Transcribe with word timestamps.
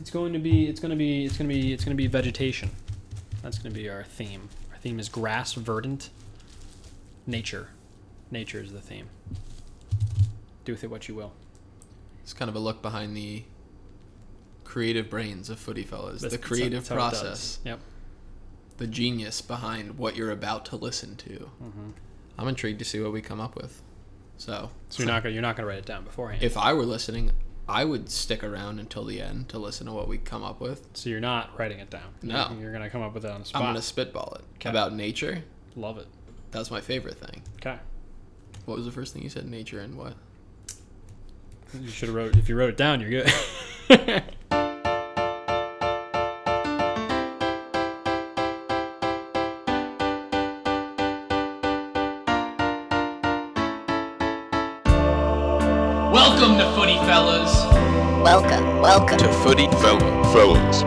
It's 0.00 0.10
going 0.10 0.32
to 0.32 0.38
be. 0.38 0.66
It's 0.68 0.80
going 0.80 0.90
to 0.90 0.96
be. 0.96 1.24
It's 1.24 1.36
going 1.36 1.48
to 1.48 1.54
be. 1.54 1.72
It's 1.72 1.84
going 1.84 1.96
to 1.96 2.00
be 2.02 2.06
vegetation. 2.06 2.70
That's 3.42 3.58
going 3.58 3.72
to 3.72 3.78
be 3.78 3.88
our 3.88 4.04
theme. 4.04 4.48
Our 4.72 4.78
theme 4.78 4.98
is 4.98 5.08
grass, 5.08 5.52
verdant, 5.54 6.10
nature. 7.26 7.68
Nature 8.30 8.60
is 8.60 8.72
the 8.72 8.80
theme. 8.80 9.08
Do 10.64 10.72
with 10.72 10.84
it 10.84 10.90
what 10.90 11.08
you 11.08 11.14
will. 11.14 11.32
It's 12.22 12.32
kind 12.32 12.48
of 12.48 12.54
a 12.54 12.58
look 12.60 12.80
behind 12.82 13.16
the 13.16 13.44
creative 14.64 15.10
brains 15.10 15.50
of 15.50 15.58
Footy 15.58 15.82
Fellas, 15.82 16.22
That's- 16.22 16.32
the 16.32 16.38
that's 16.38 16.46
creative 16.46 16.84
it 16.84 16.88
does. 16.88 16.94
process, 16.94 17.58
Yep. 17.64 17.80
the 18.76 18.86
genius 18.86 19.40
behind 19.42 19.98
what 19.98 20.14
you're 20.14 20.30
about 20.30 20.64
to 20.66 20.76
listen 20.76 21.16
to. 21.16 21.50
Mm-hmm. 21.62 21.90
I'm 22.38 22.46
intrigued 22.48 22.78
to 22.78 22.84
see 22.84 23.00
what 23.00 23.12
we 23.12 23.20
come 23.20 23.40
up 23.40 23.56
with. 23.56 23.82
So, 24.36 24.70
So 24.90 25.02
you're 25.02 25.08
not 25.12 25.22
gonna 25.24 25.32
you're 25.32 25.42
not 25.42 25.56
gonna 25.56 25.66
write 25.66 25.78
it 25.78 25.86
down 25.86 26.04
beforehand. 26.04 26.42
if 26.44 26.56
I 26.56 26.72
were 26.72 26.84
listening, 26.84 27.32
I 27.68 27.84
would 27.84 28.10
stick 28.10 28.42
around 28.42 28.80
until 28.80 29.04
the 29.04 29.20
end 29.20 29.48
to 29.50 29.58
listen 29.58 29.86
to 29.86 29.92
what 29.92 30.08
we 30.08 30.18
come 30.18 30.42
up 30.42 30.60
with. 30.60 30.86
so 30.94 31.08
you're 31.08 31.20
not 31.20 31.56
writing 31.58 31.78
it 31.78 31.88
down. 31.90 32.02
No. 32.22 32.48
You're, 32.52 32.62
you're 32.62 32.72
gonna 32.72 32.90
come 32.90 33.02
up 33.02 33.14
with 33.14 33.24
it 33.24 33.30
on 33.30 33.40
the 33.40 33.46
spot. 33.46 33.62
I'm 33.62 33.68
gonna 33.68 33.82
spitball 33.82 34.34
it 34.36 34.44
Okay. 34.56 34.70
about 34.70 34.92
nature. 34.92 35.44
Love 35.76 35.98
it. 35.98 36.06
That's 36.50 36.70
my 36.70 36.80
favorite 36.80 37.16
thing. 37.18 37.42
Okay. 37.56 37.78
What 38.64 38.76
was 38.76 38.86
the 38.86 38.92
first 38.92 39.12
thing 39.14 39.22
you 39.22 39.28
said? 39.28 39.48
Nature 39.48 39.80
and 39.80 39.96
what? 39.96 40.14
You 41.80 41.88
should 41.88 42.08
have 42.08 42.16
wrote. 42.16 42.36
If 42.36 42.48
you 42.48 42.56
wrote 42.56 42.70
it 42.70 42.76
down, 42.76 43.00
you're 43.00 43.10
good. 43.22 43.32
Welcome, 58.90 59.18
welcome. 59.18 59.28
to 59.28 59.34
Footy 59.34 59.68
Fella 59.68 60.32
Fellas. 60.32 60.82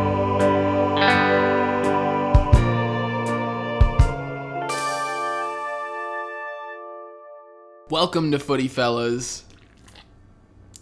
Welcome 7.89 8.31
to 8.33 8.39
Footy 8.39 8.67
Fellas. 8.67 9.45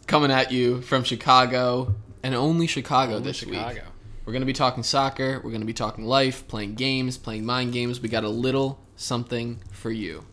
Coming 0.08 0.32
at 0.32 0.52
you 0.52 0.82
from 0.82 1.04
Chicago 1.04 1.94
and 2.24 2.34
only 2.34 2.66
Chicago 2.66 3.18
Only 3.18 3.28
this 3.28 3.38
Chicago. 3.38 3.68
week. 3.76 3.84
We're 4.26 4.34
going 4.34 4.42
to 4.42 4.48
be 4.48 4.54
talking 4.54 4.82
soccer, 4.82 5.40
we're 5.44 5.52
going 5.52 5.62
to 5.62 5.68
be 5.68 5.74
talking 5.74 6.06
life, 6.06 6.48
playing 6.48 6.74
games, 6.74 7.20
playing 7.20 7.46
mind 7.46 7.72
games. 7.72 8.02
We 8.02 8.10
got 8.10 8.24
a 8.24 8.30
little 8.30 8.80
something 8.96 9.60
for 9.72 9.92
you. 9.92 10.26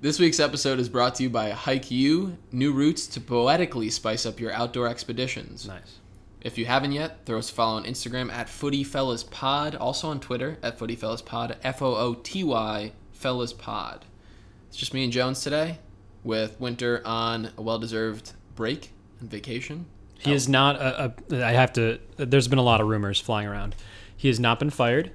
This 0.00 0.18
week's 0.18 0.40
episode 0.40 0.80
is 0.80 0.88
brought 0.88 1.14
to 1.16 1.22
you 1.22 1.30
by 1.30 1.50
Hike 1.50 1.92
U, 1.92 2.38
new 2.50 2.72
routes 2.72 3.06
to 3.06 3.20
poetically 3.20 3.88
spice 3.90 4.26
up 4.26 4.40
your 4.40 4.52
outdoor 4.52 4.88
expeditions. 4.88 5.68
Nice. 5.68 6.00
If 6.40 6.56
you 6.56 6.66
haven't 6.66 6.92
yet, 6.92 7.26
throw 7.26 7.38
us 7.38 7.50
a 7.50 7.54
follow 7.54 7.76
on 7.76 7.84
Instagram 7.84 8.30
at 8.30 8.48
Footy 8.48 8.84
Fellas 8.84 9.24
Pod, 9.24 9.74
also 9.74 10.08
on 10.08 10.20
Twitter 10.20 10.56
at 10.62 10.78
Footy 10.78 10.94
Fellas 10.94 11.20
Pod, 11.20 11.56
F 11.64 11.82
O 11.82 11.96
O 11.96 12.14
T 12.14 12.44
Y 12.44 12.92
Fellas 13.12 13.52
Pod. 13.52 14.04
It's 14.68 14.76
just 14.76 14.94
me 14.94 15.02
and 15.02 15.12
Jones 15.12 15.40
today, 15.40 15.78
with 16.22 16.60
Winter 16.60 17.02
on 17.04 17.50
a 17.56 17.62
well-deserved 17.62 18.32
break 18.54 18.92
and 19.20 19.30
vacation. 19.30 19.86
He 20.18 20.32
is 20.32 20.48
not 20.48 20.76
a, 20.76 21.14
a. 21.30 21.44
I 21.44 21.52
have 21.52 21.72
to. 21.74 21.98
There's 22.16 22.48
been 22.48 22.58
a 22.58 22.62
lot 22.62 22.80
of 22.80 22.86
rumors 22.86 23.20
flying 23.20 23.48
around. 23.48 23.74
He 24.16 24.28
has 24.28 24.38
not 24.38 24.58
been 24.58 24.70
fired, 24.70 25.12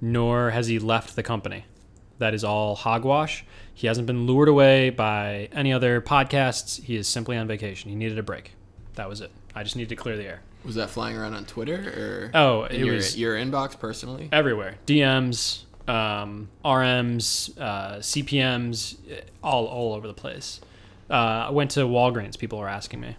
nor 0.00 0.50
has 0.50 0.66
he 0.68 0.78
left 0.78 1.16
the 1.16 1.22
company. 1.22 1.66
That 2.18 2.34
is 2.34 2.44
all 2.44 2.76
hogwash. 2.76 3.44
He 3.72 3.88
hasn't 3.88 4.06
been 4.06 4.26
lured 4.26 4.48
away 4.48 4.90
by 4.90 5.48
any 5.52 5.72
other 5.72 6.00
podcasts. 6.00 6.82
He 6.82 6.96
is 6.96 7.08
simply 7.08 7.36
on 7.36 7.48
vacation. 7.48 7.90
He 7.90 7.96
needed 7.96 8.18
a 8.18 8.22
break. 8.22 8.52
That 8.94 9.08
was 9.08 9.20
it. 9.20 9.32
I 9.54 9.64
just 9.64 9.74
needed 9.74 9.88
to 9.88 9.96
clear 9.96 10.16
the 10.16 10.24
air. 10.24 10.42
Was 10.64 10.76
that 10.76 10.90
flying 10.90 11.16
around 11.16 11.34
on 11.34 11.44
Twitter 11.44 11.74
or 11.74 12.30
Oh, 12.38 12.62
it 12.64 12.78
your, 12.78 12.94
was 12.94 13.16
your 13.18 13.36
inbox 13.36 13.78
personally? 13.78 14.28
everywhere. 14.32 14.76
DMs, 14.86 15.64
um, 15.88 16.48
RMs, 16.64 17.58
uh, 17.60 17.96
CPMs, 17.98 18.96
eh, 19.10 19.20
all 19.42 19.66
all 19.66 19.92
over 19.94 20.06
the 20.06 20.14
place. 20.14 20.60
Uh, 21.10 21.14
I 21.14 21.50
went 21.50 21.72
to 21.72 21.80
Walgreens. 21.80 22.38
People 22.38 22.58
were 22.58 22.68
asking 22.68 23.00
me. 23.00 23.16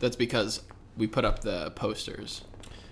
That's 0.00 0.16
because 0.16 0.62
we 0.96 1.06
put 1.06 1.24
up 1.24 1.40
the 1.40 1.70
posters 1.72 2.42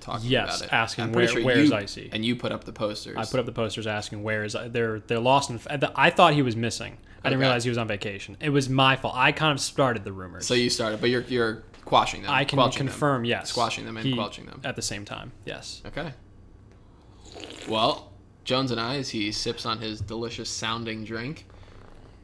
talking 0.00 0.28
Yes, 0.30 0.58
about 0.60 0.66
it. 0.68 0.72
asking 0.72 1.04
I'm 1.04 1.12
where- 1.12 1.26
sure 1.28 1.44
where's 1.44 1.68
you, 1.70 1.74
Icy? 1.76 2.10
And 2.12 2.24
you 2.24 2.36
put 2.36 2.52
up 2.52 2.64
the 2.64 2.72
posters. 2.72 3.16
I 3.16 3.24
put 3.24 3.40
up 3.40 3.46
the 3.46 3.52
posters 3.52 3.86
asking 3.86 4.22
where 4.22 4.44
is 4.44 4.56
they're 4.68 5.00
they're 5.00 5.18
lost 5.18 5.50
in. 5.50 5.60
I 5.96 6.10
thought 6.10 6.34
he 6.34 6.42
was 6.42 6.54
missing. 6.56 6.96
I 7.24 7.28
didn't 7.28 7.38
Okay. 7.40 7.46
realize 7.46 7.64
he 7.64 7.70
was 7.70 7.78
on 7.78 7.86
vacation. 7.88 8.36
It 8.40 8.50
was 8.50 8.68
my 8.68 8.96
fault. 8.96 9.14
I 9.16 9.30
kind 9.32 9.52
of 9.52 9.60
started 9.60 10.02
the 10.04 10.12
rumors. 10.12 10.46
So 10.46 10.54
you 10.54 10.70
started, 10.70 11.00
but 11.00 11.10
you're 11.10 11.22
you're 11.22 11.62
quashing 11.84 12.22
them. 12.22 12.30
I 12.30 12.44
can 12.44 12.56
quelching 12.56 12.78
them. 12.80 12.86
confirm 12.88 13.24
yes, 13.24 13.48
Squashing 13.50 13.84
them 13.84 13.96
and 13.96 14.06
He- 14.06 14.14
quelching 14.14 14.46
them. 14.46 14.60
at 14.64 14.76
the 14.76 14.82
same 14.82 15.04
time. 15.04 15.32
Yes. 15.44 15.82
Okay. 15.86 16.12
Well, 17.68 18.12
Jones 18.44 18.70
and 18.70 18.80
I, 18.80 18.96
as 18.96 19.10
he 19.10 19.32
sips 19.32 19.64
on 19.66 19.78
his 19.78 20.00
delicious 20.00 20.50
sounding 20.50 21.04
drink, 21.04 21.46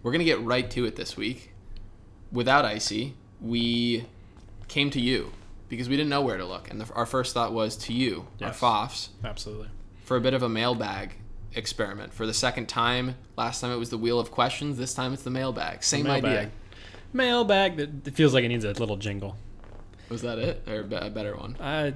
we're 0.02 0.12
going 0.12 0.20
to 0.20 0.24
get 0.24 0.40
right 0.42 0.70
to 0.72 0.84
it 0.84 0.96
this 0.96 1.16
week. 1.16 1.52
Without 2.32 2.64
Icy, 2.64 3.14
we 3.40 4.04
came 4.68 4.90
to 4.90 5.00
you 5.00 5.32
because 5.68 5.88
we 5.88 5.96
didn't 5.96 6.10
know 6.10 6.22
where 6.22 6.36
to 6.36 6.44
look. 6.44 6.70
And 6.70 6.80
the, 6.80 6.92
our 6.94 7.06
first 7.06 7.34
thought 7.34 7.52
was 7.52 7.76
to 7.76 7.92
you, 7.92 8.26
Yes. 8.38 8.62
our 8.62 8.86
FOFs, 8.88 9.08
Absolutely. 9.24 9.68
for 10.04 10.16
a 10.16 10.20
bit 10.20 10.34
of 10.34 10.42
a 10.42 10.48
mailbag 10.48 11.14
experiment. 11.54 12.12
For 12.12 12.26
the 12.26 12.34
second 12.34 12.68
time, 12.68 13.14
last 13.36 13.60
time 13.60 13.70
it 13.70 13.76
was 13.76 13.90
the 13.90 13.98
wheel 13.98 14.18
of 14.20 14.30
questions, 14.30 14.76
this 14.76 14.92
time 14.94 15.14
it's 15.14 15.22
the 15.22 15.30
mailbag. 15.30 15.82
Same 15.82 16.06
idea. 16.06 16.30
Mailbag. 16.30 16.50
Mailbag. 17.12 17.76
That 17.76 18.06
it 18.08 18.14
feels 18.14 18.34
like 18.34 18.44
it 18.44 18.48
needs 18.48 18.64
a 18.64 18.72
little 18.72 18.96
jingle. 18.96 19.36
Was 20.08 20.22
that 20.22 20.38
it? 20.38 20.66
Or 20.68 20.80
a 20.80 21.10
better 21.10 21.36
one? 21.36 21.56
I, 21.60 21.94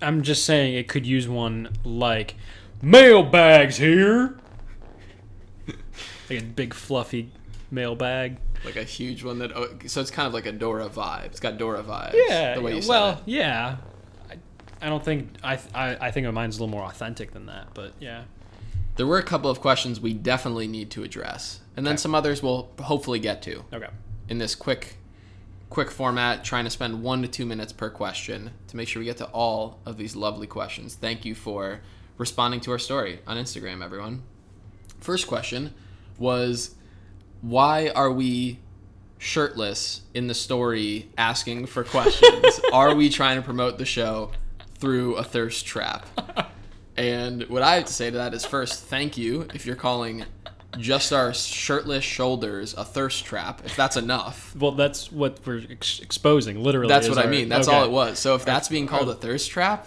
I'm 0.00 0.22
just 0.22 0.44
saying 0.44 0.74
it 0.74 0.88
could 0.88 1.06
use 1.06 1.28
one 1.28 1.70
like 1.84 2.36
mailbags 2.82 3.76
here. 3.76 4.38
like 6.30 6.40
a 6.40 6.44
big 6.44 6.74
fluffy 6.74 7.30
mailbag. 7.70 8.38
Like 8.64 8.76
a 8.76 8.84
huge 8.84 9.22
one 9.22 9.38
that. 9.40 9.52
Oh, 9.54 9.68
so 9.86 10.00
it's 10.00 10.10
kind 10.10 10.26
of 10.26 10.34
like 10.34 10.46
a 10.46 10.52
Dora 10.52 10.88
vibe. 10.88 11.26
It's 11.26 11.40
got 11.40 11.58
Dora 11.58 11.82
vibes. 11.82 12.14
Yeah. 12.28 12.54
The 12.54 12.60
way 12.62 12.78
you 12.78 12.88
well, 12.88 13.20
yeah. 13.26 13.76
I, 14.30 14.36
I 14.80 14.88
don't 14.88 15.04
think 15.04 15.28
I, 15.42 15.58
I 15.74 15.96
I 16.00 16.10
think 16.10 16.26
mine's 16.32 16.56
a 16.56 16.60
little 16.60 16.72
more 16.72 16.84
authentic 16.84 17.32
than 17.32 17.46
that, 17.46 17.68
but 17.74 17.92
yeah. 18.00 18.24
There 18.96 19.06
were 19.06 19.18
a 19.18 19.22
couple 19.22 19.50
of 19.50 19.60
questions 19.60 20.00
we 20.00 20.14
definitely 20.14 20.66
need 20.66 20.90
to 20.92 21.02
address, 21.02 21.60
and 21.76 21.84
then 21.86 21.92
Okay. 21.94 22.00
some 22.00 22.14
others 22.14 22.42
we'll 22.42 22.70
hopefully 22.80 23.18
get 23.18 23.42
to 23.42 23.62
Okay. 23.72 23.88
in 24.30 24.38
this 24.38 24.54
quick, 24.54 24.96
quick 25.70 25.90
format. 25.90 26.44
Trying 26.44 26.64
to 26.64 26.70
spend 26.70 27.02
one 27.02 27.22
to 27.22 27.28
two 27.28 27.46
minutes 27.46 27.72
per 27.72 27.90
question 27.90 28.52
to 28.68 28.76
make 28.76 28.88
sure 28.88 29.00
we 29.00 29.06
get 29.06 29.16
to 29.18 29.26
all 29.26 29.80
of 29.86 29.96
these 29.96 30.16
lovely 30.16 30.46
questions. 30.46 30.94
Thank 30.94 31.24
you 31.24 31.34
for 31.34 31.80
responding 32.18 32.60
to 32.60 32.72
our 32.72 32.78
story 32.78 33.20
on 33.26 33.36
Instagram, 33.36 33.84
everyone. 33.84 34.22
First 35.00 35.26
question 35.26 35.74
was, 36.18 36.74
why 37.42 37.88
are 37.88 38.10
we 38.10 38.58
shirtless 39.18 40.02
in 40.14 40.26
the 40.26 40.34
story 40.34 41.10
asking 41.18 41.66
for 41.66 41.84
questions? 41.84 42.60
are 42.72 42.94
we 42.94 43.08
trying 43.08 43.36
to 43.36 43.42
promote 43.42 43.78
the 43.78 43.84
show 43.84 44.30
through 44.78 45.16
a 45.16 45.24
thirst 45.24 45.66
trap? 45.66 46.06
And 46.96 47.42
what 47.44 47.62
I 47.62 47.74
have 47.74 47.84
to 47.84 47.92
say 47.92 48.10
to 48.10 48.16
that 48.16 48.32
is 48.32 48.44
first, 48.44 48.84
thank 48.84 49.18
you 49.18 49.46
if 49.54 49.66
you're 49.66 49.76
calling 49.76 50.24
just 50.78 51.12
our 51.12 51.32
shirtless 51.34 52.04
shoulders 52.04 52.74
a 52.74 52.84
thirst 52.84 53.24
trap. 53.24 53.62
If 53.64 53.76
that's 53.76 53.96
enough, 53.96 54.54
Well, 54.56 54.72
that's 54.72 55.10
what 55.12 55.40
we're 55.46 55.62
ex- 55.70 56.00
exposing. 56.00 56.62
Literally, 56.62 56.88
that's 56.88 57.08
what 57.08 57.18
I 57.18 57.26
mean. 57.26 57.48
That's 57.48 57.68
okay. 57.68 57.76
all 57.76 57.84
it 57.84 57.90
was. 57.90 58.18
So 58.18 58.34
if 58.34 58.44
that's 58.44 58.68
being 58.68 58.86
called 58.86 59.08
a 59.08 59.14
thirst 59.14 59.50
trap, 59.50 59.86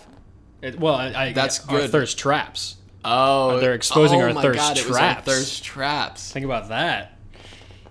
It- 0.61 0.79
well, 0.79 0.95
I, 0.95 1.07
I, 1.27 1.33
That's 1.33 1.67
our 1.67 1.79
good. 1.79 1.89
thirst 1.91 2.17
traps. 2.17 2.75
oh, 3.05 3.59
They're 3.59 3.73
exposing 3.75 4.21
oh 4.21 4.25
our 4.25 4.33
my 4.33 4.41
thirst 4.41 4.59
God, 4.59 4.77
it 4.77 4.87
was 4.87 4.95
our 4.97 5.01
traps. 5.13 5.25
thirst 5.25 5.63
traps. 5.63 6.31
Think 6.31 6.45
about 6.45 6.69
that. 6.69 7.17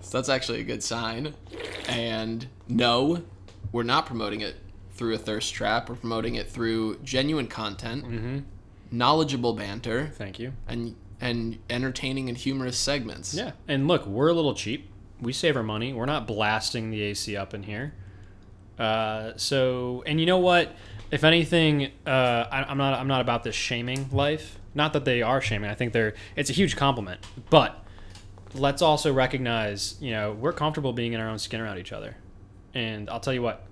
So 0.01 0.17
that's 0.17 0.29
actually 0.29 0.61
a 0.61 0.63
good 0.63 0.81
sign. 0.83 1.33
And 1.87 2.47
no, 2.67 3.23
we're 3.71 3.83
not 3.83 4.05
promoting 4.05 4.41
it 4.41 4.55
through 4.93 5.13
a 5.15 5.17
thirst 5.17 5.53
trap. 5.53 5.87
We're 5.89 5.95
promoting 5.95 6.35
it 6.35 6.49
through 6.49 6.99
genuine 7.03 7.47
content, 7.47 8.05
Mm-hmm. 8.05 8.37
knowledgeable 8.91 9.53
banter, 9.53 10.11
Thank 10.15 10.39
you. 10.39 10.53
and 10.67 10.95
and 11.21 11.57
entertaining 11.69 12.29
and 12.29 12.37
humorous 12.37 12.77
segments. 12.77 13.33
Yeah, 13.33 13.51
and 13.67 13.87
look, 13.87 14.05
we're 14.05 14.29
a 14.29 14.33
little 14.33 14.53
cheap. 14.53 14.89
We 15.21 15.33
save 15.33 15.57
our 15.57 15.63
money. 15.63 15.93
We're 15.93 16.05
not 16.05 16.27
blasting 16.27 16.91
the 16.91 17.01
AC 17.01 17.35
up 17.35 17.53
in 17.53 17.63
here. 17.63 17.93
Uh, 18.77 19.33
so, 19.35 20.03
and 20.05 20.19
you 20.19 20.25
know 20.25 20.37
what? 20.37 20.73
If 21.11 21.23
anything, 21.23 21.91
uh, 22.05 22.45
I, 22.51 22.63
I'm 22.63 22.77
not. 22.77 22.97
I'm 22.99 23.07
not 23.07 23.21
about 23.21 23.43
this 23.43 23.55
shaming 23.55 24.09
life. 24.11 24.57
Not 24.75 24.93
that 24.93 25.05
they 25.05 25.21
are 25.21 25.41
shaming. 25.41 25.69
I 25.69 25.73
think 25.73 25.93
they're. 25.93 26.13
It's 26.35 26.49
a 26.49 26.53
huge 26.53 26.75
compliment. 26.75 27.19
But 27.49 27.83
let's 28.53 28.81
also 28.81 29.13
recognize, 29.13 29.95
you 29.99 30.11
know, 30.11 30.31
we're 30.33 30.53
comfortable 30.53 30.93
being 30.93 31.13
in 31.13 31.19
our 31.19 31.29
own 31.29 31.39
skin 31.39 31.61
around 31.61 31.77
each 31.77 31.91
other. 31.91 32.15
And 32.73 33.09
I'll 33.09 33.19
tell 33.19 33.33
you 33.33 33.41
what, 33.41 33.65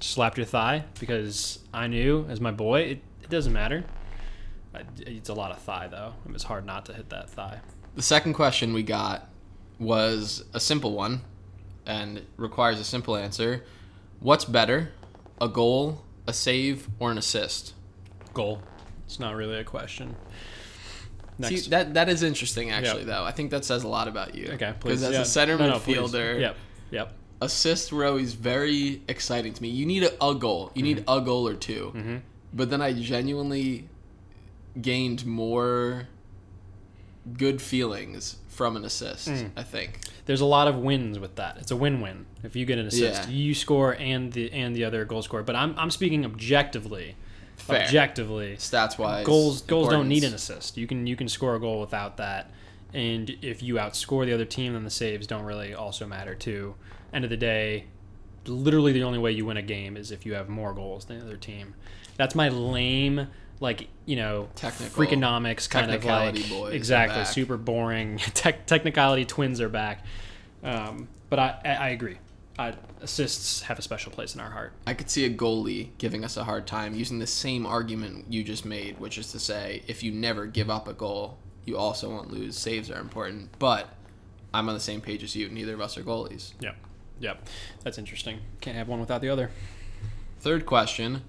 slapped 0.00 0.36
your 0.36 0.46
thigh 0.46 0.84
because 1.00 1.60
I 1.72 1.86
knew 1.86 2.26
as 2.28 2.40
my 2.40 2.50
boy, 2.50 2.80
it, 2.80 3.02
it 3.22 3.30
doesn't 3.30 3.52
matter. 3.52 3.84
It's 4.98 5.28
a 5.28 5.34
lot 5.34 5.50
of 5.50 5.58
thigh 5.58 5.88
though. 5.88 6.14
It 6.26 6.32
was 6.32 6.44
hard 6.44 6.64
not 6.66 6.86
to 6.86 6.92
hit 6.94 7.08
that 7.10 7.28
thigh. 7.30 7.60
The 7.94 8.02
second 8.02 8.34
question 8.34 8.72
we 8.72 8.82
got 8.82 9.28
was 9.78 10.44
a 10.54 10.60
simple 10.60 10.92
one 10.92 11.22
and 11.86 12.22
requires 12.36 12.78
a 12.80 12.84
simple 12.84 13.16
answer. 13.16 13.64
What's 14.20 14.44
better, 14.44 14.92
a 15.40 15.48
goal 15.48 16.02
a 16.26 16.32
save 16.32 16.88
or 16.98 17.10
an 17.12 17.18
assist? 17.18 17.72
Goal. 18.34 18.60
It's 19.06 19.20
not 19.20 19.36
really 19.36 19.58
a 19.58 19.64
question. 19.64 20.16
Next. 21.38 21.64
See, 21.64 21.70
that 21.70 21.94
that 21.94 22.08
is 22.08 22.22
interesting 22.22 22.70
actually 22.70 23.00
Yep. 23.02 23.06
though. 23.06 23.24
I 23.24 23.30
think 23.32 23.50
that 23.50 23.64
says 23.64 23.84
a 23.84 23.88
lot 23.88 24.08
about 24.08 24.34
you. 24.34 24.48
okay, 24.54 24.72
please. 24.80 25.00
Because 25.00 25.02
as 25.04 25.12
yeah. 25.12 25.20
a 25.20 25.24
center 25.24 25.56
No, 25.58 25.68
no, 25.70 25.78
midfielder, 25.78 26.40
Yep. 26.40 26.56
Yep. 26.90 27.12
assists 27.42 27.92
were 27.92 28.04
always 28.06 28.32
very 28.32 29.02
exciting 29.08 29.52
to 29.52 29.62
me. 29.62 29.68
You 29.68 29.84
need 29.86 30.02
a, 30.02 30.12
a 30.24 30.34
goal. 30.34 30.72
You 30.74 30.82
need 30.82 30.98
Mm-hmm. 31.04 31.18
a 31.18 31.24
goal 31.24 31.46
or 31.46 31.54
2 31.54 32.22
But 32.54 32.70
then 32.70 32.80
I 32.80 32.94
genuinely 32.94 33.88
gained 34.80 35.24
more 35.26 36.08
good 37.36 37.60
feelings 37.60 38.36
from 38.48 38.76
an 38.76 38.84
assist. 38.84 39.28
Mm. 39.28 39.50
I 39.56 39.62
think. 39.62 40.00
There's 40.26 40.40
a 40.40 40.46
lot 40.46 40.68
of 40.68 40.76
wins 40.76 41.18
with 41.18 41.36
that. 41.36 41.58
It's 41.58 41.70
a 41.70 41.76
win-win. 41.76 42.26
If 42.42 42.56
you 42.56 42.64
get 42.64 42.78
an 42.78 42.86
assist, 42.86 43.28
Yeah. 43.28 43.34
you 43.34 43.54
score 43.54 43.94
and 43.98 44.32
the 44.32 44.52
and 44.52 44.74
the 44.74 44.84
other 44.84 45.04
goal 45.04 45.22
scorer. 45.22 45.42
But 45.42 45.56
I'm 45.56 45.74
I'm 45.78 45.90
speaking 45.90 46.24
objectively. 46.24 47.16
Fair. 47.56 47.82
Objectively, 47.84 48.56
Stats 48.56 48.98
wise, 48.98 49.24
goals 49.26 49.62
goals 49.62 49.88
don't 49.88 50.08
need 50.08 50.24
an 50.24 50.34
assist. 50.34 50.76
You 50.76 50.86
can 50.86 51.06
you 51.06 51.16
can 51.16 51.28
score 51.28 51.54
a 51.54 51.60
goal 51.60 51.80
without 51.80 52.16
that. 52.18 52.50
And 52.92 53.30
if 53.42 53.62
you 53.62 53.74
outscore 53.74 54.24
the 54.24 54.32
other 54.32 54.44
team, 54.44 54.74
then 54.74 54.84
the 54.84 54.90
saves 54.90 55.26
don't 55.26 55.44
really 55.44 55.74
also 55.74 56.06
matter 56.06 56.34
too. 56.34 56.74
End 57.12 57.24
of 57.24 57.30
the 57.30 57.36
day, 57.36 57.86
literally 58.46 58.92
the 58.92 59.02
only 59.02 59.18
way 59.18 59.32
you 59.32 59.46
win 59.46 59.56
a 59.56 59.62
game 59.62 59.96
is 59.96 60.10
if 60.10 60.24
you 60.24 60.34
have 60.34 60.48
more 60.48 60.72
goals 60.72 61.06
than 61.06 61.18
the 61.18 61.24
other 61.24 61.36
team. 61.36 61.74
That's 62.16 62.34
my 62.34 62.48
lame 62.48 63.28
like 63.60 63.88
you 64.04 64.16
know 64.16 64.48
Technical- 64.54 65.04
freakonomics 65.04 65.68
kind 65.68 65.86
of 65.86 65.92
like 65.92 66.00
technicality 66.02 66.48
boys 66.48 66.72
are 66.72 66.76
exactly 66.76 67.24
super 67.24 67.56
boring. 67.56 68.18
Tech, 68.34 68.66
technicality 68.66 69.24
twins 69.24 69.60
are 69.60 69.68
back. 69.68 70.04
Um, 70.62 71.08
but 71.30 71.38
I, 71.38 71.58
I, 71.64 71.68
I 71.68 71.88
agree. 71.90 72.18
I, 72.58 72.74
assists 73.02 73.62
have 73.62 73.78
a 73.78 73.82
special 73.82 74.10
place 74.10 74.34
in 74.34 74.40
our 74.40 74.50
heart. 74.50 74.72
I 74.86 74.94
could 74.94 75.10
see 75.10 75.24
a 75.26 75.30
goalie 75.30 75.90
giving 75.98 76.24
us 76.24 76.36
a 76.36 76.44
hard 76.44 76.66
time 76.66 76.94
using 76.94 77.18
the 77.18 77.26
same 77.26 77.66
argument 77.66 78.26
you 78.30 78.42
just 78.42 78.64
made, 78.64 78.98
which 78.98 79.18
is 79.18 79.30
to 79.32 79.38
say, 79.38 79.82
if 79.86 80.02
you 80.02 80.10
never 80.10 80.46
give 80.46 80.70
up 80.70 80.88
a 80.88 80.94
goal, 80.94 81.36
you 81.66 81.76
also 81.76 82.08
won't 82.08 82.30
lose. 82.30 82.56
Saves 82.56 82.90
are 82.90 82.98
important, 82.98 83.50
but 83.58 83.90
I'm 84.54 84.68
on 84.68 84.74
the 84.74 84.80
same 84.80 85.00
page 85.02 85.22
as 85.22 85.36
you. 85.36 85.48
Neither 85.50 85.74
of 85.74 85.80
us 85.80 85.98
are 85.98 86.02
goalies. 86.02 86.52
yep. 86.60 86.76
Yep. 87.18 87.46
That's 87.82 87.96
interesting. 87.98 88.40
Can't 88.60 88.76
have 88.76 88.88
one 88.88 89.00
without 89.00 89.20
the 89.22 89.28
other. 89.30 89.50
Third 90.40 90.66
question: 90.66 91.22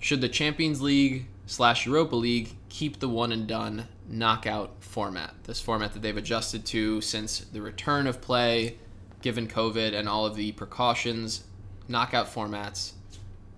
Should 0.00 0.20
the 0.22 0.28
Champions 0.28 0.80
League 0.80 1.26
slash 1.46 1.86
Europa 1.86 2.16
League 2.16 2.56
keep 2.68 3.00
the 3.00 3.08
one 3.08 3.32
and 3.32 3.46
done 3.46 3.88
knockout 4.08 4.82
format? 4.82 5.34
This 5.44 5.60
format 5.60 5.92
that 5.92 6.02
they've 6.02 6.16
adjusted 6.16 6.64
to 6.66 7.00
since 7.00 7.40
the 7.40 7.62
return 7.62 8.06
of 8.06 8.20
play, 8.20 8.78
given 9.20 9.46
COVID 9.46 9.94
and 9.94 10.08
all 10.08 10.26
of 10.26 10.36
the 10.36 10.52
precautions. 10.52 11.44
Knockout 11.88 12.32
formats 12.32 12.92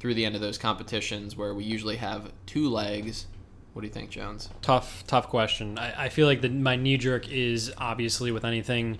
through 0.01 0.15
the 0.15 0.25
end 0.25 0.35
of 0.35 0.41
those 0.41 0.59
competitions, 0.59 1.37
where 1.37 1.55
we 1.55 1.65
usually 1.65 1.97
have 1.97 2.33
two 2.47 2.69
legs. 2.69 3.27
What 3.73 3.83
do 3.83 3.89
you 3.89 3.93
think, 3.93 4.11
Jones? 4.11 4.49
tough 4.63 5.05
tough 5.07 5.29
question 5.29 5.79
i, 5.79 6.05
I 6.05 6.09
feel 6.09 6.29
like 6.29 6.41
the, 6.41 6.49
my 6.49 6.77
knee 6.77 6.97
jerk 6.97 7.29
is 7.29 7.73
obviously 7.77 8.31
with 8.31 8.45
anything 8.45 8.99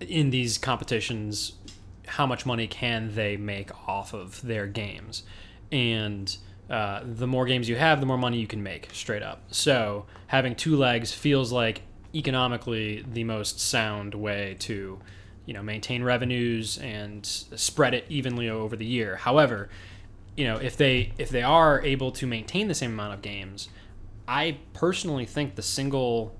in 0.00 0.30
these 0.30 0.58
competitions 0.58 1.52
how 2.06 2.26
much 2.26 2.44
money 2.44 2.66
can 2.66 3.14
they 3.14 3.36
make 3.36 3.70
off 3.88 4.12
of 4.12 4.42
their 4.42 4.66
games 4.66 5.22
and 5.70 6.36
uh, 6.70 7.00
the 7.04 7.26
more 7.26 7.46
games 7.46 7.68
you 7.68 7.76
have 7.76 8.00
the 8.00 8.06
more 8.06 8.18
money 8.18 8.38
you 8.38 8.46
can 8.46 8.62
make 8.62 8.88
straight 8.92 9.22
up 9.22 9.42
so 9.50 10.06
having 10.28 10.54
two 10.54 10.76
legs 10.76 11.12
feels 11.12 11.50
like 11.52 11.82
economically 12.14 13.04
the 13.12 13.24
most 13.24 13.60
sound 13.60 14.14
way 14.14 14.56
to 14.58 14.98
you 15.46 15.54
know 15.54 15.62
maintain 15.62 16.02
revenues 16.02 16.78
and 16.78 17.26
spread 17.26 17.92
it 17.92 18.04
evenly 18.08 18.48
over 18.48 18.76
the 18.76 18.86
year 18.86 19.16
however 19.16 19.68
you 20.36 20.44
know 20.44 20.56
if 20.56 20.76
they 20.76 21.12
if 21.18 21.28
they 21.28 21.42
are 21.42 21.82
able 21.82 22.12
to 22.12 22.26
maintain 22.26 22.68
the 22.68 22.74
same 22.74 22.92
amount 22.92 23.14
of 23.14 23.22
games 23.22 23.68
I 24.30 24.58
personally 24.74 25.26
think 25.26 25.56
the 25.56 25.62
single 25.62 26.36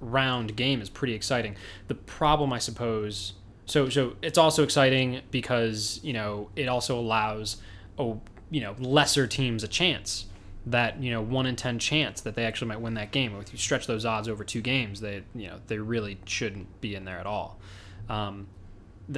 round 0.00 0.54
game 0.54 0.82
is 0.82 0.90
pretty 0.90 1.14
exciting. 1.14 1.56
The 1.88 1.94
problem, 1.94 2.52
I 2.52 2.58
suppose, 2.58 3.32
so 3.64 3.88
so 3.88 4.16
it's 4.20 4.36
also 4.36 4.62
exciting 4.62 5.22
because 5.30 5.98
you 6.02 6.12
know 6.12 6.50
it 6.56 6.68
also 6.68 6.98
allows 6.98 7.56
oh 7.98 8.20
you 8.52 8.60
know 8.60 8.76
lesser 8.78 9.26
teams 9.26 9.64
a 9.64 9.68
chance 9.68 10.26
that 10.66 11.02
you 11.02 11.10
know 11.10 11.20
one 11.20 11.46
in 11.46 11.56
ten 11.56 11.80
chance 11.80 12.20
that 12.20 12.36
they 12.36 12.44
actually 12.44 12.68
might 12.68 12.80
win 12.80 12.94
that 12.94 13.10
game. 13.10 13.34
If 13.40 13.52
you 13.52 13.58
stretch 13.58 13.88
those 13.88 14.04
odds 14.04 14.28
over 14.28 14.44
two 14.44 14.60
games, 14.60 15.00
they 15.00 15.24
you 15.34 15.48
know 15.48 15.58
they 15.66 15.78
really 15.78 16.18
shouldn't 16.26 16.80
be 16.80 16.94
in 16.94 17.04
there 17.04 17.18
at 17.18 17.26
all. 17.26 17.58
Um, 18.08 18.46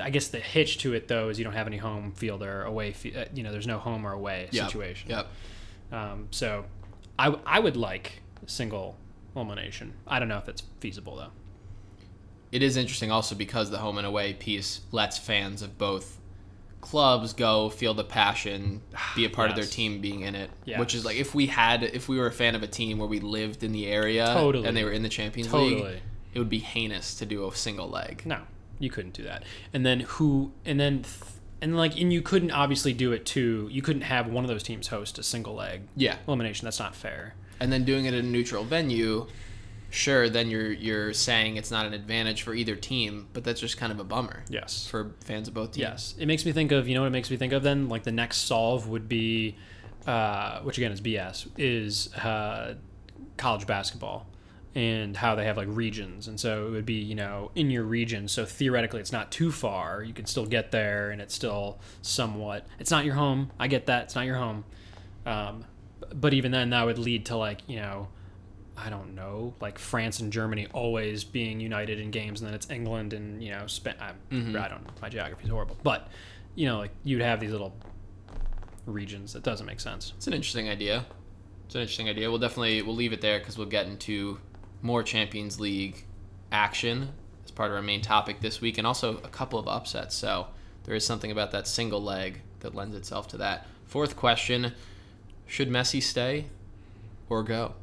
I 0.02 0.08
guess 0.10 0.28
the 0.28 0.40
hitch 0.40 0.78
to 0.78 0.94
it 0.94 1.08
though 1.08 1.28
is 1.28 1.38
you 1.38 1.44
don't 1.44 1.52
have 1.52 1.66
any 1.66 1.76
home 1.76 2.12
field 2.12 2.42
or 2.42 2.62
away. 2.62 2.92
Fe- 2.92 3.14
uh, 3.14 3.24
you 3.34 3.42
know, 3.42 3.52
there's 3.52 3.66
no 3.66 3.78
home 3.78 4.06
or 4.06 4.12
away 4.12 4.48
Yep. 4.52 4.66
situation. 4.66 5.10
Yep. 5.10 5.26
Um, 5.92 6.28
so 6.30 6.64
I, 7.18 7.36
I 7.44 7.60
would 7.60 7.76
like 7.76 8.22
single 8.46 8.96
elimination. 9.36 9.92
I 10.06 10.18
don't 10.18 10.28
know 10.28 10.38
if 10.38 10.48
it's 10.48 10.62
feasible 10.80 11.16
though. 11.16 11.30
It 12.50 12.62
is 12.62 12.76
interesting 12.76 13.10
also 13.10 13.34
because 13.34 13.70
the 13.70 13.78
home 13.78 13.98
and 13.98 14.06
away 14.06 14.32
piece 14.32 14.80
lets 14.92 15.18
fans 15.18 15.60
of 15.60 15.76
both 15.76 16.18
clubs 16.84 17.32
go 17.32 17.70
feel 17.70 17.94
the 17.94 18.04
passion, 18.04 18.82
be 19.16 19.24
a 19.24 19.30
part 19.30 19.50
of 19.50 19.56
their 19.56 19.64
team 19.64 20.00
being 20.00 20.20
in 20.20 20.34
it. 20.34 20.50
Yes. 20.64 20.78
Which 20.78 20.94
is 20.94 21.04
like 21.04 21.16
if 21.16 21.34
we 21.34 21.46
had 21.46 21.82
if 21.82 22.08
we 22.08 22.18
were 22.18 22.26
a 22.26 22.32
fan 22.32 22.54
of 22.54 22.62
a 22.62 22.66
team 22.66 22.98
where 22.98 23.08
we 23.08 23.20
lived 23.20 23.62
in 23.64 23.72
the 23.72 23.86
area 23.86 24.26
Totally. 24.26 24.68
and 24.68 24.76
they 24.76 24.84
were 24.84 24.92
in 24.92 25.02
the 25.02 25.08
Champions 25.08 25.52
League, 25.52 25.78
Totally. 25.78 26.00
it 26.34 26.38
would 26.38 26.48
be 26.50 26.58
heinous 26.58 27.14
to 27.16 27.26
do 27.26 27.48
a 27.48 27.54
single 27.56 27.88
leg. 27.88 28.22
No, 28.26 28.38
you 28.78 28.90
couldn't 28.90 29.14
do 29.14 29.22
that. 29.24 29.44
And 29.72 29.84
then 29.84 30.00
who? 30.00 30.52
And 30.64 30.78
then 30.78 31.02
th- 31.02 31.14
and 31.62 31.76
like 31.76 31.98
and 31.98 32.12
you 32.12 32.20
couldn't 32.22 32.50
obviously 32.50 32.92
do 32.92 33.12
it 33.12 33.24
too. 33.24 33.68
You 33.72 33.80
couldn't 33.82 34.02
have 34.02 34.28
one 34.28 34.44
of 34.44 34.48
those 34.48 34.62
teams 34.62 34.88
host 34.88 35.18
a 35.18 35.22
single 35.22 35.54
leg 35.54 35.82
Yeah. 35.96 36.16
elimination. 36.28 36.66
That's 36.66 36.78
not 36.80 36.94
fair. 36.94 37.34
And 37.60 37.72
then 37.72 37.84
doing 37.84 38.04
it 38.04 38.12
at 38.14 38.20
a 38.20 38.26
neutral 38.26 38.64
venue, 38.64 39.26
sure, 39.94 40.28
then 40.28 40.50
you're 40.50 40.72
you're 40.72 41.12
saying 41.12 41.56
it's 41.56 41.70
not 41.70 41.86
an 41.86 41.94
advantage 41.94 42.42
for 42.42 42.54
either 42.54 42.76
team, 42.76 43.28
but 43.32 43.44
that's 43.44 43.60
just 43.60 43.76
kind 43.76 43.92
of 43.92 44.00
a 44.00 44.04
bummer. 44.04 44.44
Yes. 44.48 44.86
For 44.86 45.14
fans 45.20 45.48
of 45.48 45.54
both 45.54 45.72
teams. 45.72 45.82
Yes, 45.82 46.14
it 46.18 46.26
makes 46.26 46.44
me 46.44 46.52
think 46.52 46.72
of 46.72 46.88
you 46.88 46.94
know 46.94 47.02
what 47.02 47.08
it 47.08 47.10
makes 47.10 47.30
me 47.30 47.36
think 47.36 47.52
of 47.52 47.62
then 47.62 47.88
like 47.88 48.02
the 48.02 48.12
next 48.12 48.38
solve 48.38 48.88
would 48.88 49.08
be, 49.08 49.56
uh, 50.06 50.60
which 50.60 50.78
again 50.78 50.92
is 50.92 51.00
BS, 51.00 51.48
is 51.56 52.12
uh, 52.14 52.74
college 53.36 53.66
basketball 53.66 54.26
and 54.74 55.16
how 55.16 55.36
they 55.36 55.44
have 55.44 55.56
like 55.56 55.68
regions, 55.70 56.26
and 56.26 56.38
so 56.38 56.66
it 56.66 56.70
would 56.70 56.86
be 56.86 56.94
you 56.94 57.14
know 57.14 57.50
in 57.54 57.70
your 57.70 57.84
region. 57.84 58.26
So 58.26 58.44
theoretically, 58.44 59.00
it's 59.00 59.12
not 59.12 59.30
too 59.30 59.52
far. 59.52 60.02
You 60.02 60.12
can 60.12 60.26
still 60.26 60.46
get 60.46 60.72
there, 60.72 61.10
and 61.10 61.20
it's 61.20 61.34
still 61.34 61.78
somewhat. 62.02 62.66
It's 62.78 62.90
not 62.90 63.04
your 63.04 63.14
home. 63.14 63.52
I 63.58 63.68
get 63.68 63.86
that. 63.86 64.04
It's 64.04 64.14
not 64.14 64.26
your 64.26 64.36
home. 64.36 64.64
Um, 65.24 65.64
but 66.12 66.34
even 66.34 66.50
then, 66.50 66.70
that 66.70 66.84
would 66.84 66.98
lead 66.98 67.26
to 67.26 67.36
like 67.36 67.60
you 67.68 67.76
know. 67.76 68.08
I 68.76 68.90
don't 68.90 69.14
know, 69.14 69.54
like 69.60 69.78
France 69.78 70.20
and 70.20 70.32
Germany 70.32 70.66
always 70.72 71.22
being 71.22 71.60
united 71.60 72.00
in 72.00 72.10
games, 72.10 72.40
and 72.40 72.48
then 72.48 72.54
it's 72.54 72.68
England 72.70 73.12
and 73.12 73.42
you 73.42 73.52
know 73.52 73.66
Spain. 73.66 73.94
I, 74.00 74.12
mm-hmm. 74.34 74.56
I 74.56 74.68
don't 74.68 74.84
know, 74.84 74.90
my 75.00 75.08
geography 75.08 75.44
is 75.44 75.50
horrible, 75.50 75.76
but 75.82 76.08
you 76.54 76.66
know, 76.66 76.78
like 76.78 76.90
you'd 77.04 77.22
have 77.22 77.40
these 77.40 77.52
little 77.52 77.74
regions. 78.86 79.32
That 79.32 79.42
doesn't 79.42 79.66
make 79.66 79.80
sense. 79.80 80.12
It's 80.16 80.26
an 80.26 80.32
interesting 80.32 80.68
idea. 80.68 81.06
It's 81.66 81.74
an 81.74 81.82
interesting 81.82 82.08
idea. 82.08 82.30
We'll 82.30 82.40
definitely 82.40 82.82
we'll 82.82 82.96
leave 82.96 83.12
it 83.12 83.20
there 83.20 83.38
because 83.38 83.56
we'll 83.56 83.68
get 83.68 83.86
into 83.86 84.38
more 84.82 85.02
Champions 85.02 85.60
League 85.60 86.04
action 86.52 87.10
as 87.44 87.50
part 87.50 87.70
of 87.70 87.76
our 87.76 87.82
main 87.82 88.02
topic 88.02 88.40
this 88.40 88.60
week, 88.60 88.78
and 88.78 88.86
also 88.86 89.18
a 89.18 89.28
couple 89.28 89.58
of 89.58 89.68
upsets. 89.68 90.14
So 90.14 90.48
there 90.84 90.94
is 90.94 91.06
something 91.06 91.30
about 91.30 91.52
that 91.52 91.66
single 91.66 92.02
leg 92.02 92.42
that 92.60 92.74
lends 92.74 92.96
itself 92.96 93.28
to 93.28 93.36
that. 93.38 93.66
Fourth 93.86 94.16
question: 94.16 94.72
Should 95.46 95.70
Messi 95.70 96.02
stay 96.02 96.46
or 97.28 97.42
go? 97.42 97.74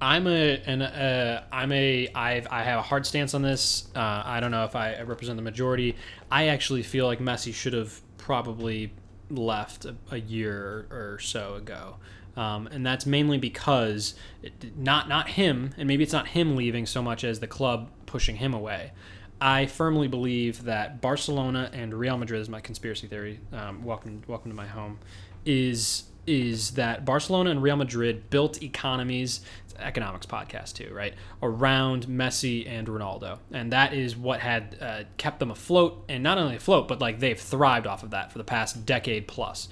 I'm 0.00 0.26
a 0.26 0.56
an 0.64 0.82
uh, 0.82 1.44
I'm 1.52 1.72
a 1.72 2.08
I've 2.14 2.46
I 2.50 2.62
have 2.62 2.78
a 2.78 2.82
hard 2.82 3.04
stance 3.04 3.34
on 3.34 3.42
this. 3.42 3.88
Uh, 3.94 4.22
I 4.24 4.40
don't 4.40 4.50
know 4.50 4.64
if 4.64 4.74
I 4.74 5.00
represent 5.02 5.36
the 5.36 5.42
majority. 5.42 5.96
I 6.30 6.48
actually 6.48 6.82
feel 6.82 7.06
like 7.06 7.18
Messi 7.18 7.52
should 7.52 7.74
have 7.74 8.00
probably 8.16 8.92
left 9.30 9.84
a, 9.84 9.94
a 10.10 10.18
year 10.18 10.86
or 10.90 11.18
so 11.20 11.54
ago, 11.54 11.96
um, 12.36 12.66
and 12.68 12.84
that's 12.84 13.04
mainly 13.04 13.36
because 13.36 14.14
it, 14.42 14.76
not 14.76 15.08
not 15.08 15.28
him, 15.28 15.74
and 15.76 15.86
maybe 15.86 16.02
it's 16.02 16.12
not 16.12 16.28
him 16.28 16.56
leaving 16.56 16.86
so 16.86 17.02
much 17.02 17.22
as 17.22 17.40
the 17.40 17.46
club 17.46 17.90
pushing 18.06 18.36
him 18.36 18.54
away. 18.54 18.92
I 19.40 19.66
firmly 19.66 20.08
believe 20.08 20.64
that 20.64 21.00
Barcelona 21.00 21.70
and 21.72 21.94
Real 21.94 22.18
Madrid 22.18 22.42
is 22.42 22.48
my 22.48 22.60
conspiracy 22.60 23.06
theory. 23.06 23.40
Um, 23.52 23.84
welcome, 23.84 24.22
welcome 24.26 24.50
to 24.50 24.56
my 24.56 24.66
home. 24.66 24.98
Is 25.46 26.04
is 26.30 26.72
that 26.72 27.04
Barcelona 27.04 27.50
and 27.50 27.60
Real 27.60 27.76
Madrid 27.76 28.30
built 28.30 28.62
economies, 28.62 29.40
economics 29.78 30.26
podcast 30.26 30.74
too, 30.74 30.92
right, 30.94 31.14
around 31.42 32.06
Messi 32.06 32.68
and 32.68 32.86
Ronaldo, 32.86 33.38
and 33.52 33.72
that 33.72 33.92
is 33.92 34.16
what 34.16 34.38
had 34.38 34.76
uh, 34.80 35.02
kept 35.16 35.40
them 35.40 35.50
afloat, 35.50 36.04
and 36.08 36.22
not 36.22 36.38
only 36.38 36.54
afloat, 36.54 36.86
but 36.86 37.00
like 37.00 37.18
they've 37.18 37.38
thrived 37.38 37.86
off 37.86 38.04
of 38.04 38.10
that 38.10 38.30
for 38.30 38.38
the 38.38 38.44
past 38.44 38.86
decade 38.86 39.26
plus. 39.26 39.68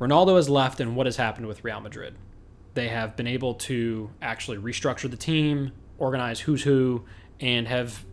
Ronaldo 0.00 0.34
has 0.34 0.50
left, 0.50 0.80
and 0.80 0.96
what 0.96 1.06
has 1.06 1.16
happened 1.16 1.46
with 1.46 1.62
Real 1.62 1.80
Madrid? 1.80 2.16
They 2.74 2.88
have 2.88 3.14
been 3.14 3.28
able 3.28 3.54
to 3.54 4.10
actually 4.20 4.58
restructure 4.58 5.08
the 5.08 5.16
team, 5.16 5.70
organize 5.98 6.40
who's 6.40 6.64
who, 6.64 7.04
and 7.38 7.68
have 7.68 8.04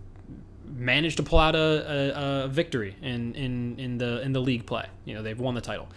managed 0.68 1.18
to 1.18 1.24
pull 1.24 1.40
out 1.40 1.56
a, 1.56 1.60
a, 1.60 2.46
a 2.46 2.48
victory 2.48 2.96
in, 3.02 3.34
in, 3.34 3.80
in 3.80 3.98
the 3.98 4.22
in 4.22 4.32
the 4.32 4.40
league 4.40 4.68
play. 4.68 4.86
You 5.06 5.16
know, 5.16 5.24
they've 5.24 5.40
won 5.40 5.56
the 5.56 5.62
title. 5.62 5.90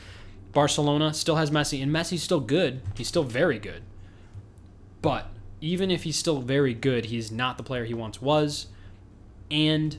Barcelona 0.54 1.12
still 1.12 1.36
has 1.36 1.50
Messi, 1.50 1.82
and 1.82 1.92
Messi's 1.92 2.22
still 2.22 2.40
good. 2.40 2.80
He's 2.96 3.08
still 3.08 3.24
very 3.24 3.58
good. 3.58 3.82
But 5.02 5.26
even 5.60 5.90
if 5.90 6.04
he's 6.04 6.16
still 6.16 6.40
very 6.40 6.72
good, 6.74 7.06
he's 7.06 7.30
not 7.30 7.58
the 7.58 7.62
player 7.62 7.84
he 7.84 7.94
once 7.94 8.22
was, 8.22 8.68
and 9.50 9.98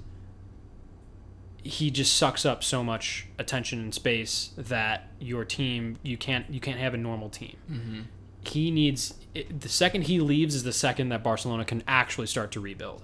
he 1.65 1.89
just 1.89 2.15
sucks 2.15 2.45
up 2.45 2.63
so 2.63 2.83
much 2.83 3.27
attention 3.39 3.79
and 3.79 3.93
space 3.93 4.51
that 4.55 5.09
your 5.19 5.43
team 5.43 5.97
you 6.03 6.15
can't 6.15 6.47
you 6.49 6.59
can't 6.59 6.79
have 6.79 6.93
a 6.93 6.97
normal 6.97 7.29
team. 7.29 7.57
Mm-hmm. 7.71 8.01
He 8.43 8.69
needs 8.69 9.15
it, 9.33 9.61
the 9.61 9.69
second 9.69 10.03
he 10.03 10.19
leaves 10.19 10.53
is 10.53 10.63
the 10.63 10.73
second 10.73 11.09
that 11.09 11.23
Barcelona 11.23 11.65
can 11.65 11.83
actually 11.87 12.27
start 12.27 12.51
to 12.51 12.59
rebuild. 12.59 13.03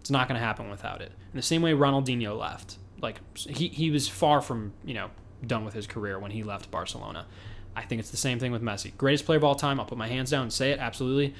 It's 0.00 0.10
not 0.10 0.28
going 0.28 0.38
to 0.40 0.44
happen 0.44 0.70
without 0.70 1.02
it. 1.02 1.10
In 1.32 1.36
the 1.36 1.42
same 1.42 1.62
way 1.62 1.72
Ronaldinho 1.72 2.38
left, 2.38 2.78
like 3.00 3.20
he 3.34 3.68
he 3.68 3.90
was 3.90 4.08
far 4.08 4.40
from 4.40 4.72
you 4.84 4.94
know 4.94 5.10
done 5.46 5.64
with 5.64 5.74
his 5.74 5.86
career 5.86 6.18
when 6.18 6.30
he 6.30 6.42
left 6.42 6.70
Barcelona. 6.70 7.26
I 7.74 7.82
think 7.82 8.00
it's 8.00 8.10
the 8.10 8.16
same 8.16 8.38
thing 8.38 8.52
with 8.52 8.62
Messi. 8.62 8.96
Greatest 8.96 9.26
player 9.26 9.38
of 9.38 9.44
all 9.44 9.54
time. 9.54 9.78
I'll 9.78 9.86
put 9.86 9.98
my 9.98 10.08
hands 10.08 10.30
down 10.30 10.42
and 10.42 10.52
say 10.52 10.70
it 10.70 10.78
absolutely. 10.78 11.34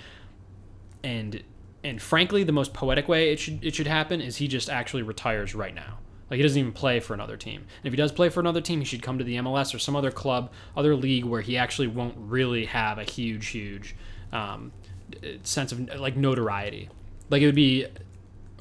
And 1.03 1.43
and 1.83 2.03
frankly, 2.03 2.43
the 2.43 2.53
most 2.53 2.75
poetic 2.75 3.09
way 3.09 3.33
it 3.33 3.39
should 3.39 3.65
it 3.65 3.75
should 3.75 3.87
happen 3.87 4.21
is 4.21 4.37
he 4.37 4.49
just 4.49 4.69
actually 4.69 5.03
retires 5.03 5.55
right 5.55 5.75
now. 5.75 5.99
Like 6.31 6.39
he 6.39 6.43
doesn't 6.43 6.59
even 6.59 6.73
play 6.73 7.01
for 7.01 7.15
another 7.15 7.37
team. 7.37 7.61
And 7.61 7.85
if 7.85 7.93
he 7.93 7.97
does 7.97 8.13
play 8.13 8.29
for 8.29 8.41
another 8.41 8.61
team, 8.61 8.81
he 8.81 8.85
should 8.85 9.03
come 9.03 9.19
to 9.19 9.25
the 9.25 9.37
MLS 9.37 9.75
or 9.75 9.79
some 9.79 9.95
other 9.95 10.11
club, 10.11 10.51
other 10.77 10.97
league 10.97 11.25
where 11.25 11.41
he 11.41 11.57
actually 11.57 11.87
won't 11.87 12.15
really 12.19 12.67
have 12.67 12.99
a 12.99 13.05
huge, 13.05 13.47
huge 13.49 13.95
um, 14.33 14.73
sense 15.43 15.73
of 15.73 15.89
like 15.97 16.17
notoriety. 16.17 16.89
Like 17.31 17.43
it 17.43 17.47
would 17.47 17.55
be 17.55 17.87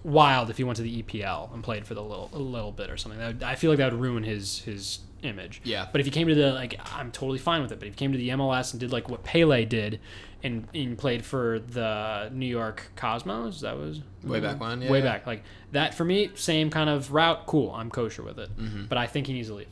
wild 0.05 0.49
if 0.49 0.57
he 0.57 0.63
went 0.63 0.77
to 0.77 0.83
the 0.83 1.01
EPL 1.01 1.53
and 1.53 1.63
played 1.63 1.85
for 1.85 1.95
the 1.95 2.03
little 2.03 2.29
a 2.31 2.39
little 2.39 2.71
bit 2.71 2.89
or 2.89 2.97
something. 2.97 3.19
That 3.19 3.27
would, 3.27 3.43
I 3.43 3.55
feel 3.55 3.71
like 3.71 3.79
that 3.79 3.91
would 3.91 4.01
ruin 4.01 4.23
his 4.23 4.59
his 4.59 4.99
image. 5.23 5.61
Yeah. 5.63 5.87
But 5.91 5.99
if 5.99 6.05
he 6.05 6.11
came 6.11 6.27
to 6.27 6.35
the 6.35 6.53
like, 6.53 6.79
I'm 6.95 7.11
totally 7.11 7.39
fine 7.39 7.61
with 7.61 7.71
it. 7.71 7.79
But 7.79 7.87
if 7.87 7.95
he 7.95 7.97
came 7.97 8.11
to 8.11 8.17
the 8.17 8.29
MLS 8.29 8.71
and 8.71 8.79
did 8.79 8.91
like 8.91 9.09
what 9.09 9.23
Pele 9.23 9.65
did, 9.65 9.99
and, 10.43 10.67
and 10.75 10.97
played 10.97 11.25
for 11.25 11.59
the 11.59 12.29
New 12.31 12.45
York 12.45 12.91
Cosmos, 12.95 13.61
that 13.61 13.77
was 13.77 14.01
Way 14.23 14.39
back 14.39 14.59
when, 14.59 14.81
yeah, 14.81 14.91
way 14.91 14.99
yeah. 14.99 15.03
back. 15.05 15.27
Like 15.27 15.43
that 15.71 15.95
for 15.95 16.05
me, 16.05 16.31
same 16.35 16.69
kind 16.69 16.89
of 16.89 17.11
route. 17.11 17.45
Cool, 17.47 17.71
I'm 17.71 17.89
kosher 17.89 18.23
with 18.23 18.39
it. 18.39 18.55
Mm-hmm. 18.55 18.85
But 18.85 18.97
I 18.97 19.07
think 19.07 19.27
he 19.27 19.33
needs 19.33 19.47
to 19.47 19.55
leave. 19.55 19.67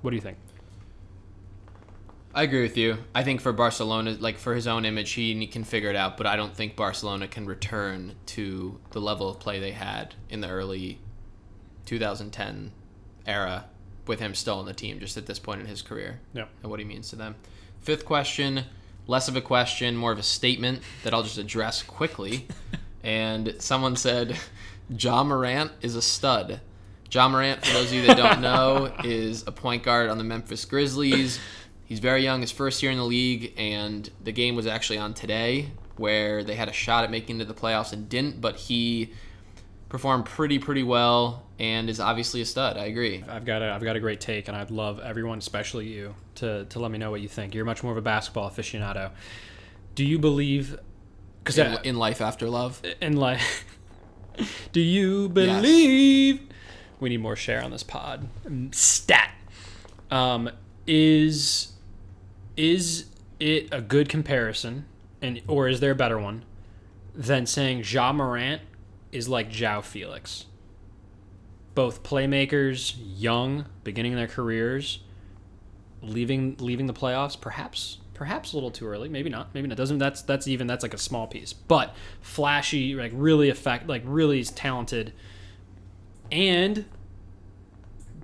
What 0.00 0.10
do 0.10 0.16
you 0.16 0.22
think? 0.22 0.38
I 2.34 2.44
agree 2.44 2.62
with 2.62 2.76
you. 2.78 2.96
I 3.14 3.24
think 3.24 3.40
for 3.42 3.52
Barcelona, 3.52 4.16
like 4.18 4.38
for 4.38 4.54
his 4.54 4.66
own 4.66 4.84
image, 4.86 5.12
he 5.12 5.46
can 5.46 5.64
figure 5.64 5.90
it 5.90 5.96
out. 5.96 6.16
But 6.16 6.26
I 6.26 6.36
don't 6.36 6.54
think 6.56 6.76
Barcelona 6.76 7.28
can 7.28 7.44
return 7.46 8.14
to 8.26 8.80
the 8.92 9.00
level 9.00 9.28
of 9.28 9.38
play 9.38 9.60
they 9.60 9.72
had 9.72 10.14
in 10.30 10.40
the 10.40 10.48
early 10.48 10.98
2010 11.86 12.72
era 13.26 13.66
with 14.06 14.18
him 14.20 14.34
still 14.34 14.58
on 14.58 14.66
the 14.66 14.72
team, 14.72 14.98
just 14.98 15.16
at 15.16 15.26
this 15.26 15.38
point 15.38 15.60
in 15.60 15.66
his 15.66 15.82
career 15.82 16.20
Yep. 16.34 16.48
and 16.62 16.70
what 16.70 16.80
he 16.80 16.84
means 16.86 17.10
to 17.10 17.16
them. 17.16 17.36
Fifth 17.80 18.04
question, 18.04 18.64
less 19.06 19.28
of 19.28 19.36
a 19.36 19.40
question, 19.40 19.96
more 19.96 20.12
of 20.12 20.18
a 20.18 20.22
statement 20.24 20.80
that 21.04 21.12
I'll 21.14 21.22
just 21.22 21.38
address 21.38 21.82
quickly. 21.82 22.46
and 23.04 23.54
someone 23.58 23.94
said, 23.96 24.38
Ja 24.88 25.22
Morant 25.22 25.70
is 25.82 25.94
a 25.96 26.02
stud. 26.02 26.60
Ja 27.10 27.28
Morant, 27.28 27.64
for 27.64 27.72
those 27.74 27.86
of 27.88 27.92
you 27.92 28.06
that 28.06 28.16
don't 28.16 28.40
know, 28.40 28.92
is 29.04 29.44
a 29.46 29.52
point 29.52 29.82
guard 29.82 30.08
on 30.10 30.18
the 30.18 30.24
Memphis 30.24 30.64
Grizzlies. 30.64 31.38
He's 31.92 31.98
very 31.98 32.22
young, 32.22 32.40
his 32.40 32.50
first 32.50 32.82
year 32.82 32.90
in 32.90 32.96
the 32.96 33.04
league, 33.04 33.52
and 33.58 34.08
the 34.24 34.32
game 34.32 34.56
was 34.56 34.66
actually 34.66 34.96
on 34.96 35.12
today 35.12 35.72
where 35.98 36.42
they 36.42 36.54
had 36.54 36.70
a 36.70 36.72
shot 36.72 37.04
at 37.04 37.10
making 37.10 37.36
it 37.36 37.40
to 37.40 37.44
the 37.44 37.52
playoffs 37.52 37.92
and 37.92 38.08
didn't, 38.08 38.40
but 38.40 38.56
he 38.56 39.12
performed 39.90 40.24
pretty, 40.24 40.58
pretty 40.58 40.82
well 40.82 41.42
and 41.58 41.90
is 41.90 42.00
obviously 42.00 42.40
a 42.40 42.46
stud. 42.46 42.78
I 42.78 42.86
agree. 42.86 43.22
I've 43.28 43.44
got 43.44 43.60
a 43.60 43.72
I've 43.72 43.82
got 43.82 43.96
a 43.96 44.00
great 44.00 44.22
take, 44.22 44.48
and 44.48 44.56
I'd 44.56 44.70
love 44.70 45.00
everyone, 45.00 45.36
especially 45.36 45.86
you, 45.86 46.14
to 46.36 46.64
to 46.64 46.78
let 46.78 46.90
me 46.90 46.96
know 46.96 47.10
what 47.10 47.20
you 47.20 47.28
think. 47.28 47.54
You're 47.54 47.66
much 47.66 47.82
more 47.82 47.92
of 47.92 47.98
a 47.98 48.00
basketball 48.00 48.48
aficionado. 48.48 49.10
Do 49.94 50.02
you 50.02 50.18
believe? 50.18 50.78
Because 51.44 51.58
In, 51.58 51.76
in 51.84 51.96
life 51.98 52.22
after 52.22 52.48
love. 52.48 52.80
in 53.02 53.16
life 53.18 53.66
do 54.72 54.80
you 54.80 55.28
believe? 55.28 56.40
We 57.00 57.10
need 57.10 57.20
more 57.20 57.36
share 57.36 57.62
on 57.62 57.70
this 57.70 57.82
pod. 57.82 58.28
Stat. 58.70 59.30
Um, 60.10 60.48
is 60.86 61.71
is 62.56 63.06
it 63.40 63.68
a 63.72 63.80
good 63.80 64.08
comparison, 64.08 64.86
and 65.20 65.40
or 65.46 65.68
is 65.68 65.80
there 65.80 65.92
a 65.92 65.96
better 65.96 66.18
one 66.18 66.44
than 67.14 67.46
saying 67.46 67.84
Ja 67.86 68.12
Morant 68.12 68.62
is 69.10 69.28
like 69.28 69.50
João 69.50 69.80
Félix? 69.80 70.44
Both 71.74 72.02
playmakers, 72.02 72.94
young, 72.98 73.66
beginning 73.82 74.14
their 74.14 74.26
careers, 74.26 75.00
leaving 76.02 76.56
leaving 76.58 76.86
the 76.86 76.94
playoffs, 76.94 77.40
perhaps 77.40 77.98
perhaps 78.14 78.52
a 78.52 78.56
little 78.56 78.70
too 78.70 78.86
early, 78.86 79.08
maybe 79.08 79.30
not, 79.30 79.52
maybe 79.54 79.66
not. 79.66 79.76
Doesn't 79.76 79.98
that's 79.98 80.22
that's 80.22 80.46
even 80.46 80.66
that's 80.66 80.82
like 80.82 80.94
a 80.94 80.98
small 80.98 81.26
piece, 81.26 81.52
but 81.52 81.94
flashy, 82.20 82.94
like 82.94 83.12
really 83.14 83.48
effect, 83.48 83.88
like 83.88 84.02
really 84.04 84.44
talented, 84.44 85.12
and 86.30 86.84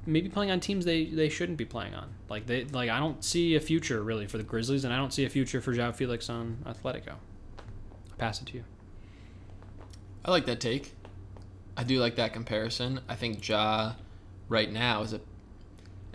maybe 0.08 0.28
playing 0.28 0.50
on 0.50 0.60
teams 0.60 0.84
they 0.84 1.04
they 1.04 1.28
shouldn't 1.28 1.58
be 1.58 1.64
playing 1.64 1.94
on. 1.94 2.08
Like 2.28 2.46
they 2.46 2.64
like 2.64 2.90
I 2.90 2.98
don't 2.98 3.22
see 3.24 3.54
a 3.54 3.60
future 3.60 4.02
really 4.02 4.26
for 4.26 4.38
the 4.38 4.44
Grizzlies, 4.44 4.84
and 4.84 4.92
I 4.92 4.96
don't 4.96 5.12
see 5.12 5.24
a 5.24 5.30
future 5.30 5.60
for 5.60 5.74
João 5.74 5.90
Félix 5.90 6.30
on 6.30 6.58
Atletico. 6.66 7.12
I 7.12 8.16
pass 8.16 8.40
it 8.40 8.46
to 8.46 8.54
you. 8.54 8.64
I 10.24 10.30
like 10.30 10.46
that 10.46 10.60
take. 10.60 10.94
I 11.76 11.84
do 11.84 12.00
like 12.00 12.16
that 12.16 12.32
comparison. 12.32 13.00
I 13.08 13.14
think 13.14 13.46
Ja 13.46 13.94
right 14.48 14.72
now 14.72 15.02
is 15.02 15.12
a 15.12 15.20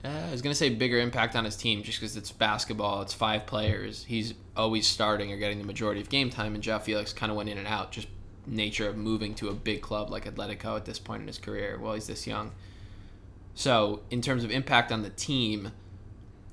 uh, 0.06 0.10
I 0.28 0.32
was 0.32 0.42
gonna 0.42 0.56
say 0.56 0.70
bigger 0.70 1.00
impact 1.00 1.36
on 1.36 1.46
his 1.46 1.56
team 1.56 1.82
just 1.82 2.00
because 2.00 2.18
it's 2.18 2.32
basketball. 2.32 3.02
It's 3.02 3.14
five 3.14 3.46
players. 3.46 4.04
He's 4.04 4.34
always 4.58 4.86
starting 4.86 5.32
or 5.32 5.38
getting 5.38 5.60
the 5.60 5.66
majority 5.66 6.02
of 6.02 6.10
game 6.10 6.30
time, 6.30 6.56
and 6.56 6.66
Ja 6.66 6.80
Felix 6.80 7.14
kind 7.14 7.32
of 7.32 7.38
went 7.38 7.50
in 7.50 7.58
and 7.58 7.68
out. 7.68 7.92
Just 7.92 8.08
nature 8.46 8.90
of 8.90 8.98
moving 8.98 9.34
to 9.36 9.50
a 9.50 9.54
big 9.54 9.82
club 9.82 10.10
like 10.10 10.26
Atletico 10.26 10.76
at 10.76 10.84
this 10.84 11.00
point 11.00 11.22
in 11.22 11.28
his 11.28 11.38
career 11.38 11.80
Well, 11.80 11.94
he's 11.94 12.08
this 12.08 12.28
young. 12.28 12.52
So 13.56 14.02
in 14.10 14.22
terms 14.22 14.44
of 14.44 14.52
impact 14.52 14.92
on 14.92 15.04
the 15.04 15.10
team, 15.10 15.72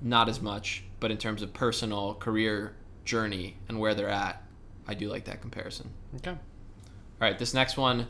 not 0.00 0.28
as 0.28 0.40
much. 0.40 0.85
But 0.99 1.11
in 1.11 1.16
terms 1.16 1.42
of 1.42 1.52
personal 1.52 2.14
career 2.14 2.75
journey 3.04 3.57
and 3.69 3.78
where 3.78 3.95
they're 3.95 4.09
at, 4.09 4.42
I 4.87 4.95
do 4.95 5.09
like 5.09 5.25
that 5.25 5.40
comparison. 5.40 5.90
Okay. 6.16 6.30
All 6.30 6.37
right, 7.21 7.38
this 7.38 7.54
next 7.54 7.76
one, 7.76 8.07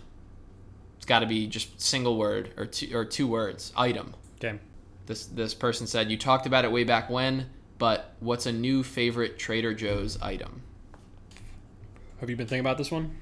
it's 0.96 1.06
got 1.06 1.20
to 1.20 1.26
be 1.26 1.46
just 1.46 1.80
single 1.80 2.16
word 2.16 2.52
or 2.56 2.66
two 2.66 2.96
or 2.96 3.04
two 3.04 3.26
words. 3.26 3.72
Item. 3.76 4.14
Okay. 4.36 4.58
This 5.06 5.26
this 5.26 5.54
person 5.54 5.86
said 5.86 6.10
you 6.10 6.16
talked 6.16 6.46
about 6.46 6.64
it 6.64 6.72
way 6.72 6.84
back 6.84 7.10
when, 7.10 7.46
but 7.78 8.14
what's 8.20 8.46
a 8.46 8.52
new 8.52 8.82
favorite 8.82 9.38
Trader 9.38 9.74
Joe's 9.74 10.20
item? 10.20 10.62
Have 12.20 12.28
you 12.30 12.36
been 12.36 12.46
thinking 12.46 12.60
about 12.60 12.78
this 12.78 12.90
one? 12.90 13.16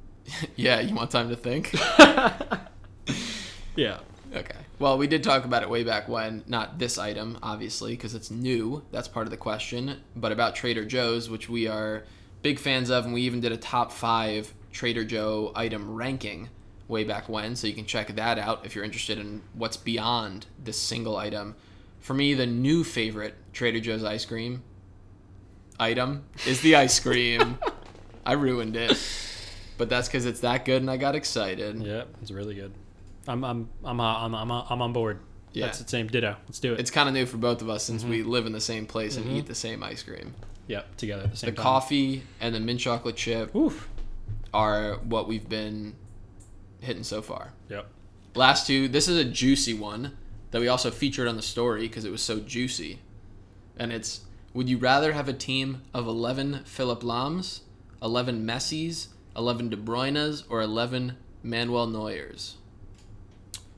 yeah, 0.56 0.80
you 0.80 0.94
want 0.94 1.10
time 1.10 1.28
to 1.28 1.36
think? 1.36 1.74
Yeah. 3.76 4.00
okay. 4.34 4.56
Well, 4.80 4.96
we 4.96 5.06
did 5.06 5.22
talk 5.22 5.44
about 5.44 5.62
it 5.62 5.68
way 5.68 5.84
back 5.84 6.08
when. 6.08 6.42
Not 6.46 6.78
this 6.78 6.96
item, 6.96 7.38
obviously, 7.42 7.92
because 7.92 8.14
it's 8.14 8.30
new. 8.30 8.82
That's 8.90 9.08
part 9.08 9.26
of 9.26 9.30
the 9.30 9.36
question. 9.36 10.00
But 10.16 10.32
about 10.32 10.54
Trader 10.56 10.86
Joe's, 10.86 11.28
which 11.28 11.50
we 11.50 11.68
are 11.68 12.04
big 12.40 12.58
fans 12.58 12.88
of, 12.88 13.04
and 13.04 13.12
we 13.12 13.20
even 13.20 13.40
did 13.40 13.52
a 13.52 13.58
top 13.58 13.92
five 13.92 14.54
Trader 14.72 15.04
Joe 15.04 15.52
item 15.54 15.94
ranking 15.94 16.48
way 16.88 17.04
back 17.04 17.28
when. 17.28 17.56
So 17.56 17.66
you 17.66 17.74
can 17.74 17.84
check 17.84 18.16
that 18.16 18.38
out 18.38 18.64
if 18.64 18.74
you're 18.74 18.82
interested 18.82 19.18
in 19.18 19.42
what's 19.52 19.76
beyond 19.76 20.46
this 20.64 20.78
single 20.78 21.18
item. 21.18 21.56
For 21.98 22.14
me, 22.14 22.32
the 22.32 22.46
new 22.46 22.82
favorite 22.82 23.34
Trader 23.52 23.80
Joe's 23.80 24.02
ice 24.02 24.24
cream 24.24 24.62
item 25.78 26.24
is 26.46 26.62
the 26.62 26.76
ice 26.76 26.98
cream. 26.98 27.58
I 28.24 28.32
ruined 28.32 28.76
it. 28.76 28.98
But 29.76 29.90
that's 29.90 30.08
because 30.08 30.24
it's 30.24 30.40
that 30.40 30.64
good 30.64 30.80
and 30.80 30.90
I 30.90 30.96
got 30.96 31.14
excited. 31.14 31.82
Yeah, 31.82 32.04
it's 32.22 32.30
really 32.30 32.54
good. 32.54 32.72
I'm 33.30 33.44
I'm 33.44 33.68
I'm 33.84 34.00
uh, 34.00 34.24
I'm 34.24 34.34
I'm, 34.34 34.50
uh, 34.50 34.64
I'm 34.68 34.82
on 34.82 34.92
board. 34.92 35.20
Yeah. 35.52 35.66
That's 35.66 35.78
the 35.78 35.88
same 35.88 36.06
ditto. 36.06 36.36
Let's 36.46 36.60
do 36.60 36.74
it. 36.74 36.80
It's 36.80 36.90
kind 36.90 37.08
of 37.08 37.14
new 37.14 37.26
for 37.26 37.36
both 37.36 37.60
of 37.62 37.68
us 37.68 37.82
since 37.82 38.04
we 38.04 38.20
mm-hmm. 38.20 38.30
live 38.30 38.46
in 38.46 38.52
the 38.52 38.60
same 38.60 38.86
place 38.86 39.16
and 39.16 39.26
mm-hmm. 39.26 39.36
eat 39.36 39.46
the 39.46 39.54
same 39.54 39.82
ice 39.82 40.02
cream. 40.02 40.34
yep, 40.68 40.96
together 40.96 41.26
the 41.26 41.36
same 41.36 41.50
The 41.50 41.56
time. 41.56 41.62
coffee 41.62 42.22
and 42.40 42.54
the 42.54 42.60
mint 42.60 42.78
chocolate 42.80 43.16
chip 43.16 43.54
Oof. 43.56 43.88
are 44.54 44.98
what 44.98 45.26
we've 45.26 45.48
been 45.48 45.94
hitting 46.80 47.02
so 47.02 47.20
far. 47.22 47.52
Yep. 47.68 47.86
Last 48.34 48.66
two, 48.66 48.86
this 48.86 49.08
is 49.08 49.16
a 49.16 49.24
juicy 49.24 49.74
one 49.74 50.16
that 50.52 50.60
we 50.60 50.68
also 50.68 50.90
featured 50.90 51.26
on 51.26 51.36
the 51.36 51.42
story 51.42 51.82
because 51.82 52.04
it 52.04 52.12
was 52.12 52.22
so 52.22 52.38
juicy. 52.38 53.00
And 53.76 53.92
it's 53.92 54.22
Would 54.54 54.68
you 54.68 54.78
rather 54.78 55.12
have 55.12 55.28
a 55.28 55.32
team 55.32 55.82
of 55.94 56.06
11 56.06 56.62
Philipp 56.64 57.00
Lahms, 57.00 57.60
11 58.02 58.44
Messis, 58.46 59.08
11 59.36 59.70
De 59.70 59.76
Bruynes, 59.76 60.44
or 60.48 60.60
11 60.60 61.16
Manuel 61.42 61.88
Neuers? 61.88 62.54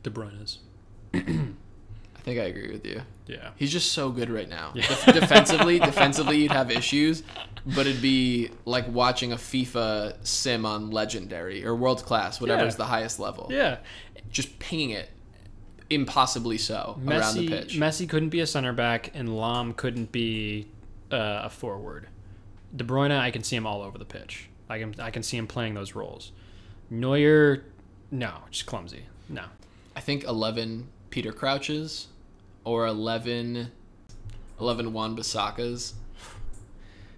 De 0.02 0.10
Bruyne's. 0.10 0.58
I 1.14 2.24
think 2.24 2.38
I 2.38 2.44
agree 2.44 2.70
with 2.70 2.86
you. 2.86 3.02
Yeah. 3.26 3.50
He's 3.56 3.72
just 3.72 3.92
so 3.92 4.10
good 4.10 4.30
right 4.30 4.48
now. 4.48 4.72
Def- 4.74 5.06
defensively, 5.06 5.78
defensively 5.80 6.38
you'd 6.42 6.52
have 6.52 6.70
issues, 6.70 7.22
but 7.66 7.86
it'd 7.86 8.00
be 8.02 8.50
like 8.64 8.86
watching 8.88 9.32
a 9.32 9.36
FIFA 9.36 10.16
sim 10.24 10.64
on 10.64 10.90
legendary 10.92 11.64
or 11.64 11.74
world 11.74 12.04
class, 12.04 12.40
whatever 12.40 12.62
Yeah. 12.62 12.68
is 12.68 12.76
the 12.76 12.84
highest 12.86 13.18
level. 13.18 13.48
Yeah. 13.50 13.78
Just 14.30 14.58
pinging 14.60 14.90
it 14.90 15.10
impossibly 15.90 16.58
so 16.58 16.98
around 17.06 17.34
the 17.34 17.46
Messi, 17.46 17.48
pitch. 17.48 17.74
Messi 17.76 18.08
couldn't 18.08 18.30
be 18.30 18.40
a 18.40 18.46
center 18.46 18.72
back, 18.72 19.10
and 19.14 19.28
Lahm 19.28 19.76
couldn't 19.76 20.12
be 20.12 20.68
uh, 21.10 21.40
a 21.44 21.50
forward. 21.50 22.06
De 22.74 22.84
Bruyne, 22.84 23.10
I 23.18 23.30
can 23.30 23.42
see 23.42 23.56
him 23.56 23.66
all 23.66 23.82
over 23.82 23.98
the 23.98 24.04
pitch. 24.06 24.48
I 24.70 24.78
can 24.78 24.94
I 25.00 25.10
can 25.10 25.22
see 25.22 25.36
him 25.36 25.46
playing 25.46 25.74
those 25.74 25.94
roles. 25.94 26.32
Neuer, 26.88 27.64
no, 28.10 28.32
just 28.50 28.64
clumsy. 28.66 29.04
No, 29.28 29.44
I 29.96 30.00
think 30.00 30.24
11 30.24 30.88
Peter 31.10 31.32
Crouches 31.32 32.08
or 32.64 32.86
11 32.86 33.70
11 34.60 34.92
Wan-Bissakas. 34.92 35.94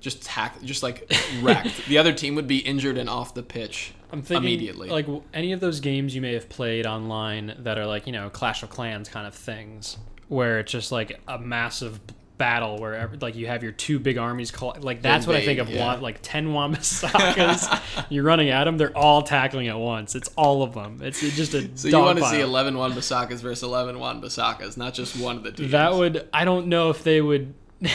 Just 0.01 0.23
tack, 0.23 0.63
just 0.63 0.83
like 0.83 1.11
wrecked. 1.43 1.87
the 1.87 1.99
other 1.99 2.13
team 2.13 2.35
would 2.35 2.47
be 2.47 2.59
injured 2.59 2.99
and 2.99 3.09
off 3.09 3.35
the 3.35 3.43
pitch 3.43 3.95
I'm 4.13 4.23
thinking 4.23 4.45
immediately. 4.45 4.89
like 4.89 5.07
any 5.33 5.53
of 5.53 5.61
those 5.61 5.81
games 5.81 6.15
you 6.15 6.21
may 6.21 6.35
have 6.35 6.49
played 6.49 6.87
online 6.87 7.55
that 7.59 7.79
are 7.79 7.87
like 7.87 8.07
you 8.07 8.13
know 8.13 8.29
Clash 8.31 8.63
of 8.63 8.71
Clans 8.71 9.09
kind 9.09 9.27
of 9.27 9.35
things, 9.35 9.97
where 10.29 10.59
it's 10.61 10.71
just 10.73 10.93
like 10.93 11.21
a 11.27 11.39
massive 11.39 12.01
battle 12.45 12.77
where 12.77 13.11
like 13.23 13.37
you 13.37 13.47
have 13.47 13.63
your 13.63 13.73
two 13.73 13.99
big 13.99 14.19
armies 14.19 14.51
call 14.51 14.77
like 14.81 15.01
that's 15.01 15.27
what 15.27 15.35
I 15.35 15.43
think 15.43 15.61
of 15.61 15.71
yeah. 15.71 15.95
Like 15.95 16.19
10 16.21 16.53
Wan-Bissakas 16.53 18.07
you're 18.11 18.23
running 18.23 18.51
at 18.51 18.65
them 18.65 18.77
they're 18.77 18.95
all 18.95 19.23
tackling 19.23 19.69
at 19.69 19.79
once 19.79 20.15
it's 20.15 20.29
all 20.37 20.63
of 20.63 20.75
them 20.75 21.01
it's 21.03 21.21
just 21.21 21.55
a 21.55 21.71
so 21.75 21.89
you 21.89 21.99
want 21.99 22.19
to 22.19 22.27
see 22.27 22.41
11 22.41 22.77
Wan-Bissakas 22.77 23.39
versus 23.39 23.63
11 23.63 23.99
Wan-Bissakas, 23.99 24.77
not 24.77 24.93
just 24.93 25.19
one 25.19 25.39
of 25.39 25.43
the 25.43 25.53
teams. 25.53 25.71
that 25.71 25.95
would 25.95 26.29
I 26.35 26.45
don't 26.45 26.67
know 26.67 26.91
if 26.91 27.03
they 27.03 27.23
would 27.23 27.55
I 27.83 27.89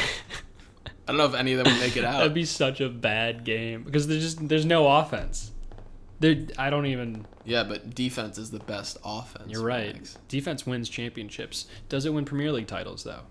don't 1.06 1.18
know 1.18 1.25
if 1.25 1.36
any 1.36 1.53
of 1.53 1.63
them 1.63 1.72
would 1.72 1.79
make 1.79 1.96
it 1.96 2.03
out. 2.03 2.18
that'd 2.18 2.34
be 2.34 2.46
such 2.46 2.82
a 2.82 2.89
bad 2.89 3.44
game 3.44 3.84
because 3.84 4.08
there's 4.08 4.24
just 4.24 4.48
there's 4.48 4.65
no 4.65 4.88
offense 4.88 5.51
there 6.20 6.36
I 6.58 6.72
don't 6.72 6.88
even 6.88 7.27
yeah, 7.46 7.63
but 7.63 7.96
defense 7.96 8.38
is 8.38 8.51
the 8.51 8.60
best 8.60 8.98
offense. 9.03 9.51
You're 9.51 9.63
right. 9.63 9.96
Max. 9.96 10.18
Defense 10.27 10.68
wins 10.68 10.88
championships. 10.88 11.65
Does 11.88 12.06
it 12.06 12.13
win 12.13 12.24
Premier 12.24 12.51
League 12.51 12.68
titles 12.68 13.03
though? 13.03 13.22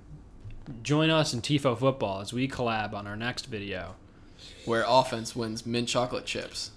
Join 0.82 1.10
us 1.10 1.32
in 1.32 1.40
Tifo 1.40 1.78
Football 1.78 2.20
as 2.20 2.32
we 2.32 2.46
collab 2.48 2.92
on 2.92 3.06
our 3.06 3.16
next 3.16 3.46
video. 3.46 3.94
Where 4.64 4.84
offense 4.86 5.34
wins 5.34 5.64
mint 5.66 5.88
chocolate 5.88 6.26
chips, 6.26 6.70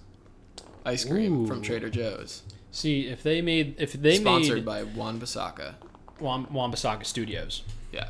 ice 0.85 1.03
cream 1.05 1.45
from 1.45 1.61
Trader 1.61 1.89
Joe's, 1.89 2.43
See 2.71 3.07
if 3.07 3.21
they 3.21 3.41
made 3.41 3.75
if 3.79 3.93
they 3.93 4.15
sponsored 4.15 4.57
made 4.57 4.65
by 4.65 4.83
Wan-Bissaka. 4.83 5.75
Wam- 6.19 6.51
Wan-Bissaka 6.53 7.05
Studios 7.05 7.63
Yeah, 7.91 8.09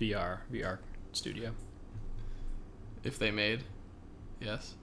VR 0.00 0.38
VR 0.52 0.78
studio. 1.12 1.52
if 3.04 3.18
they 3.18 3.30
made, 3.30 3.62
yes, 4.40 4.74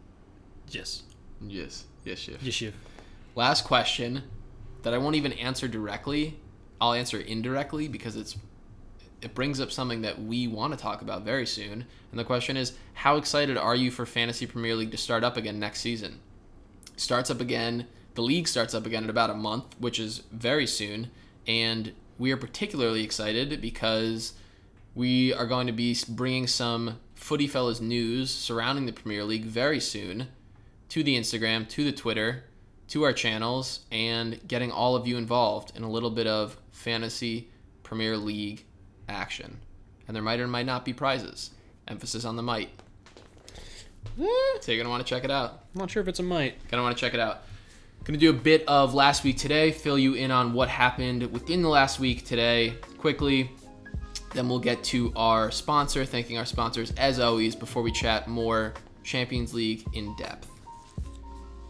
Yes. 0.69 1.03
yes, 1.45 1.85
yes, 2.05 2.27
yes. 2.27 2.37
Yes. 2.41 2.61
you- 2.61 2.73
Last 3.35 3.65
question 3.65 4.23
that 4.83 4.93
I 4.93 4.97
won't 4.97 5.15
even 5.17 5.33
answer 5.33 5.67
directly. 5.67 6.37
I'll 6.79 6.93
answer 6.93 7.19
indirectly 7.19 7.87
because 7.89 8.15
it's 8.15 8.37
it 9.21 9.33
brings 9.33 9.59
up 9.59 9.71
something 9.71 10.01
that 10.01 10.21
we 10.21 10.47
want 10.47 10.73
to 10.73 10.79
talk 10.79 11.01
about 11.01 11.23
very 11.23 11.45
soon. 11.45 11.85
And 12.11 12.19
the 12.19 12.23
question 12.23 12.57
is, 12.57 12.73
how 12.93 13.17
excited 13.17 13.57
are 13.57 13.75
you 13.75 13.91
for 13.91 14.05
Fantasy 14.05 14.45
Premier 14.45 14.75
League 14.75 14.91
to 14.91 14.97
start 14.97 15.23
up 15.23 15.37
again 15.37 15.59
next 15.59 15.81
season? 15.81 16.19
Starts 16.95 17.29
up 17.29 17.41
again. 17.41 17.87
The 18.13 18.21
league 18.21 18.47
starts 18.47 18.73
up 18.73 18.85
again 18.85 19.03
in 19.03 19.09
about 19.09 19.29
a 19.29 19.35
month, 19.35 19.75
which 19.79 19.99
is 19.99 20.23
very 20.31 20.67
soon, 20.67 21.11
and 21.47 21.93
we 22.17 22.31
are 22.31 22.37
particularly 22.37 23.03
excited 23.03 23.61
because 23.61 24.33
we 24.93 25.33
are 25.33 25.45
going 25.45 25.67
to 25.67 25.73
be 25.73 25.97
bringing 26.07 26.47
some 26.47 26.99
Footy 27.15 27.47
Fellas 27.47 27.81
news 27.81 28.31
surrounding 28.31 28.85
the 28.85 28.93
Premier 28.93 29.23
League 29.23 29.45
very 29.45 29.79
soon 29.79 30.27
to 30.89 31.03
the 31.03 31.17
Instagram, 31.17 31.67
to 31.69 31.83
the 31.83 31.91
Twitter, 31.91 32.45
to 32.89 33.03
our 33.03 33.13
channels, 33.13 33.81
and 33.91 34.39
getting 34.47 34.71
all 34.71 34.95
of 34.95 35.07
you 35.07 35.17
involved 35.17 35.75
in 35.75 35.83
a 35.83 35.89
little 35.89 36.11
bit 36.11 36.27
of 36.27 36.57
fantasy 36.71 37.49
Premier 37.83 38.15
League 38.17 38.64
action. 39.07 39.59
And 40.07 40.15
there 40.15 40.23
might 40.23 40.39
or 40.39 40.47
might 40.47 40.65
not 40.65 40.85
be 40.85 40.93
prizes. 40.93 41.51
Emphasis 41.87 42.25
on 42.25 42.35
the 42.35 42.43
might. 42.43 42.69
Hmm. 44.19 44.59
So 44.61 44.71
you're 44.71 44.81
gonna 44.81 44.89
want 44.89 45.05
to 45.05 45.09
check 45.09 45.23
it 45.23 45.31
out. 45.31 45.63
I'm 45.73 45.79
not 45.79 45.91
sure 45.91 46.01
if 46.01 46.07
it's 46.07 46.19
a 46.19 46.23
might. 46.23 46.55
Gonna 46.69 46.83
want 46.83 46.95
to 46.95 47.01
check 47.01 47.13
it 47.13 47.19
out. 47.19 47.43
Gonna 48.03 48.19
do 48.19 48.29
a 48.29 48.33
bit 48.33 48.63
of 48.67 48.93
last 48.93 49.23
week 49.23 49.37
today, 49.37 49.71
fill 49.71 49.97
you 49.97 50.13
in 50.13 50.31
on 50.31 50.53
what 50.53 50.69
happened 50.69 51.31
within 51.31 51.61
the 51.61 51.69
last 51.69 51.99
week 51.99 52.25
today 52.25 52.75
quickly. 52.97 53.51
Then 54.33 54.47
we'll 54.47 54.59
get 54.59 54.83
to 54.85 55.11
our 55.15 55.49
sponsor, 55.49 56.05
thanking 56.05 56.37
our 56.37 56.45
sponsors 56.45 56.91
as 56.97 57.19
always 57.19 57.55
before 57.55 57.81
we 57.81 57.91
chat 57.91 58.27
more 58.27 58.73
Champions 59.03 59.53
League 59.53 59.85
in 59.93 60.15
depth. 60.17 60.49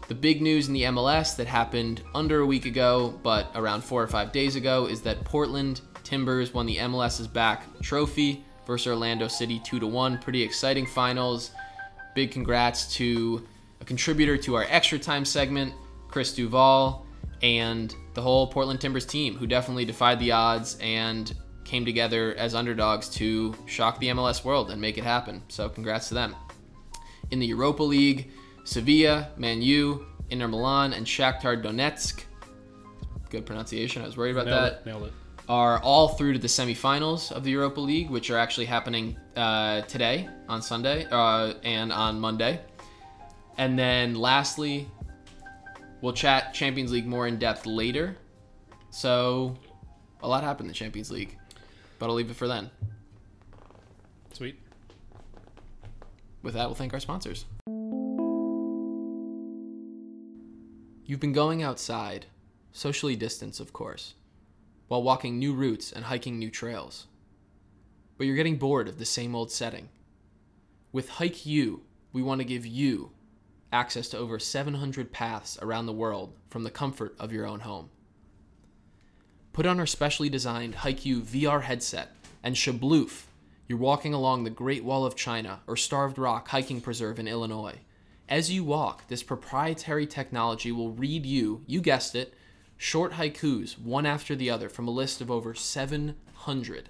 The 0.08 0.14
big 0.14 0.40
news 0.40 0.68
in 0.68 0.74
the 0.74 0.82
MLS 0.82 1.36
that 1.36 1.46
happened 1.46 2.02
under 2.14 2.40
a 2.40 2.46
week 2.46 2.64
ago, 2.64 3.18
but 3.22 3.50
around 3.54 3.82
four 3.82 4.02
or 4.02 4.06
five 4.06 4.30
days 4.30 4.54
ago, 4.54 4.86
is 4.86 5.02
that 5.02 5.24
Portland 5.24 5.80
Timbers 6.06 6.54
won 6.54 6.66
the 6.66 6.76
MLS's 6.76 7.26
back 7.26 7.64
trophy 7.82 8.44
versus 8.64 8.86
Orlando 8.86 9.26
City 9.26 9.60
2 9.64 9.80
to 9.80 9.86
1. 9.88 10.18
Pretty 10.18 10.40
exciting 10.40 10.86
finals. 10.86 11.50
Big 12.14 12.30
congrats 12.30 12.94
to 12.94 13.44
a 13.80 13.84
contributor 13.84 14.36
to 14.36 14.54
our 14.54 14.66
extra 14.68 15.00
time 15.00 15.24
segment, 15.24 15.74
Chris 16.08 16.32
Duval, 16.32 17.04
and 17.42 17.94
the 18.14 18.22
whole 18.22 18.46
Portland 18.46 18.80
Timbers 18.80 19.04
team, 19.04 19.34
who 19.34 19.48
definitely 19.48 19.84
defied 19.84 20.20
the 20.20 20.30
odds 20.30 20.78
and 20.80 21.34
came 21.64 21.84
together 21.84 22.36
as 22.38 22.54
underdogs 22.54 23.08
to 23.08 23.52
shock 23.66 23.98
the 23.98 24.06
MLS 24.06 24.44
world 24.44 24.70
and 24.70 24.80
make 24.80 24.98
it 24.98 25.04
happen. 25.04 25.42
So, 25.48 25.68
congrats 25.68 26.06
to 26.08 26.14
them. 26.14 26.36
In 27.32 27.40
the 27.40 27.46
Europa 27.46 27.82
League, 27.82 28.30
Sevilla, 28.62 29.30
Man 29.36 29.60
U, 29.60 30.06
Inter 30.30 30.46
Milan, 30.46 30.92
and 30.92 31.04
Shakhtar 31.04 31.60
Donetsk. 31.60 32.22
Good 33.28 33.44
pronunciation. 33.44 34.02
I 34.02 34.06
was 34.06 34.16
worried 34.16 34.36
about 34.36 34.46
Nailed 34.46 34.62
that 34.62 34.72
it. 34.72 34.86
Nailed 34.86 35.02
it. 35.08 35.12
Are 35.48 35.78
all 35.80 36.08
through 36.08 36.32
to 36.32 36.38
the 36.38 36.48
semifinals 36.48 37.30
of 37.30 37.44
the 37.44 37.50
Europa 37.50 37.80
League, 37.80 38.10
which 38.10 38.30
are 38.30 38.38
actually 38.38 38.66
happening 38.66 39.16
uh, 39.36 39.82
today 39.82 40.28
on 40.48 40.60
Sunday 40.60 41.06
uh, 41.10 41.54
and 41.62 41.92
on 41.92 42.18
Monday. 42.18 42.60
And 43.58 43.78
then 43.78 44.14
lastly, 44.14 44.88
we'll 46.00 46.12
chat 46.12 46.52
Champions 46.52 46.92
League 46.92 47.06
more 47.06 47.26
in 47.26 47.38
depth 47.38 47.64
later. 47.64 48.16
So 48.90 49.56
a 50.22 50.28
lot 50.28 50.42
happened 50.42 50.66
in 50.66 50.68
the 50.68 50.74
Champions 50.74 51.10
League, 51.10 51.38
but 51.98 52.06
I'll 52.06 52.14
leave 52.14 52.30
it 52.30 52.36
for 52.36 52.48
then. 52.48 52.70
Sweet. 54.32 54.58
With 56.42 56.54
that, 56.54 56.66
we'll 56.66 56.74
thank 56.74 56.92
our 56.92 57.00
sponsors. 57.00 57.44
You've 61.04 61.20
been 61.20 61.32
going 61.32 61.62
outside, 61.62 62.26
socially 62.72 63.14
distanced, 63.14 63.60
of 63.60 63.72
course, 63.72 64.14
while 64.88 65.02
walking 65.02 65.38
new 65.38 65.54
routes 65.54 65.92
and 65.92 66.04
hiking 66.04 66.38
new 66.38 66.50
trails. 66.50 67.06
But 68.16 68.26
you're 68.26 68.36
getting 68.36 68.56
bored 68.56 68.88
of 68.88 68.98
the 68.98 69.04
same 69.04 69.34
old 69.34 69.50
setting. 69.50 69.88
With 70.92 71.10
Hike 71.10 71.44
U, 71.44 71.82
we 72.12 72.22
want 72.22 72.40
to 72.40 72.46
give 72.46 72.64
you 72.64 73.10
access 73.72 74.08
to 74.08 74.18
over 74.18 74.38
700 74.38 75.12
paths 75.12 75.58
around 75.60 75.86
the 75.86 75.92
world 75.92 76.32
from 76.48 76.64
the 76.64 76.70
comfort 76.70 77.14
of 77.18 77.32
your 77.32 77.46
own 77.46 77.60
home. 77.60 77.90
Put 79.52 79.66
on 79.66 79.80
our 79.80 79.86
specially 79.86 80.28
designed 80.28 80.76
HiQ 80.76 81.22
VR 81.22 81.62
headset 81.62 82.12
and 82.42 82.54
shabloof. 82.54 83.24
You're 83.68 83.78
walking 83.78 84.14
along 84.14 84.44
the 84.44 84.50
Great 84.50 84.84
Wall 84.84 85.04
of 85.04 85.16
China 85.16 85.60
or 85.66 85.76
Starved 85.76 86.18
Rock 86.18 86.48
Hiking 86.48 86.80
Preserve 86.80 87.18
in 87.18 87.26
Illinois. 87.26 87.80
As 88.28 88.50
you 88.50 88.64
walk, 88.64 89.08
this 89.08 89.22
proprietary 89.22 90.06
technology 90.06 90.72
will 90.72 90.90
read 90.90 91.26
you, 91.26 91.62
you 91.66 91.80
guessed 91.80 92.14
it, 92.14 92.34
short 92.76 93.12
haikus 93.12 93.78
one 93.78 94.06
after 94.06 94.34
the 94.34 94.50
other 94.50 94.68
from 94.68 94.86
a 94.86 94.92
list 94.92 95.20
of 95.20 95.30
over 95.30 95.54
700. 95.54 96.88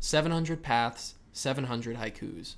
700 0.00 0.62
paths, 0.62 1.14
700 1.32 1.96
haikus. 1.96 2.54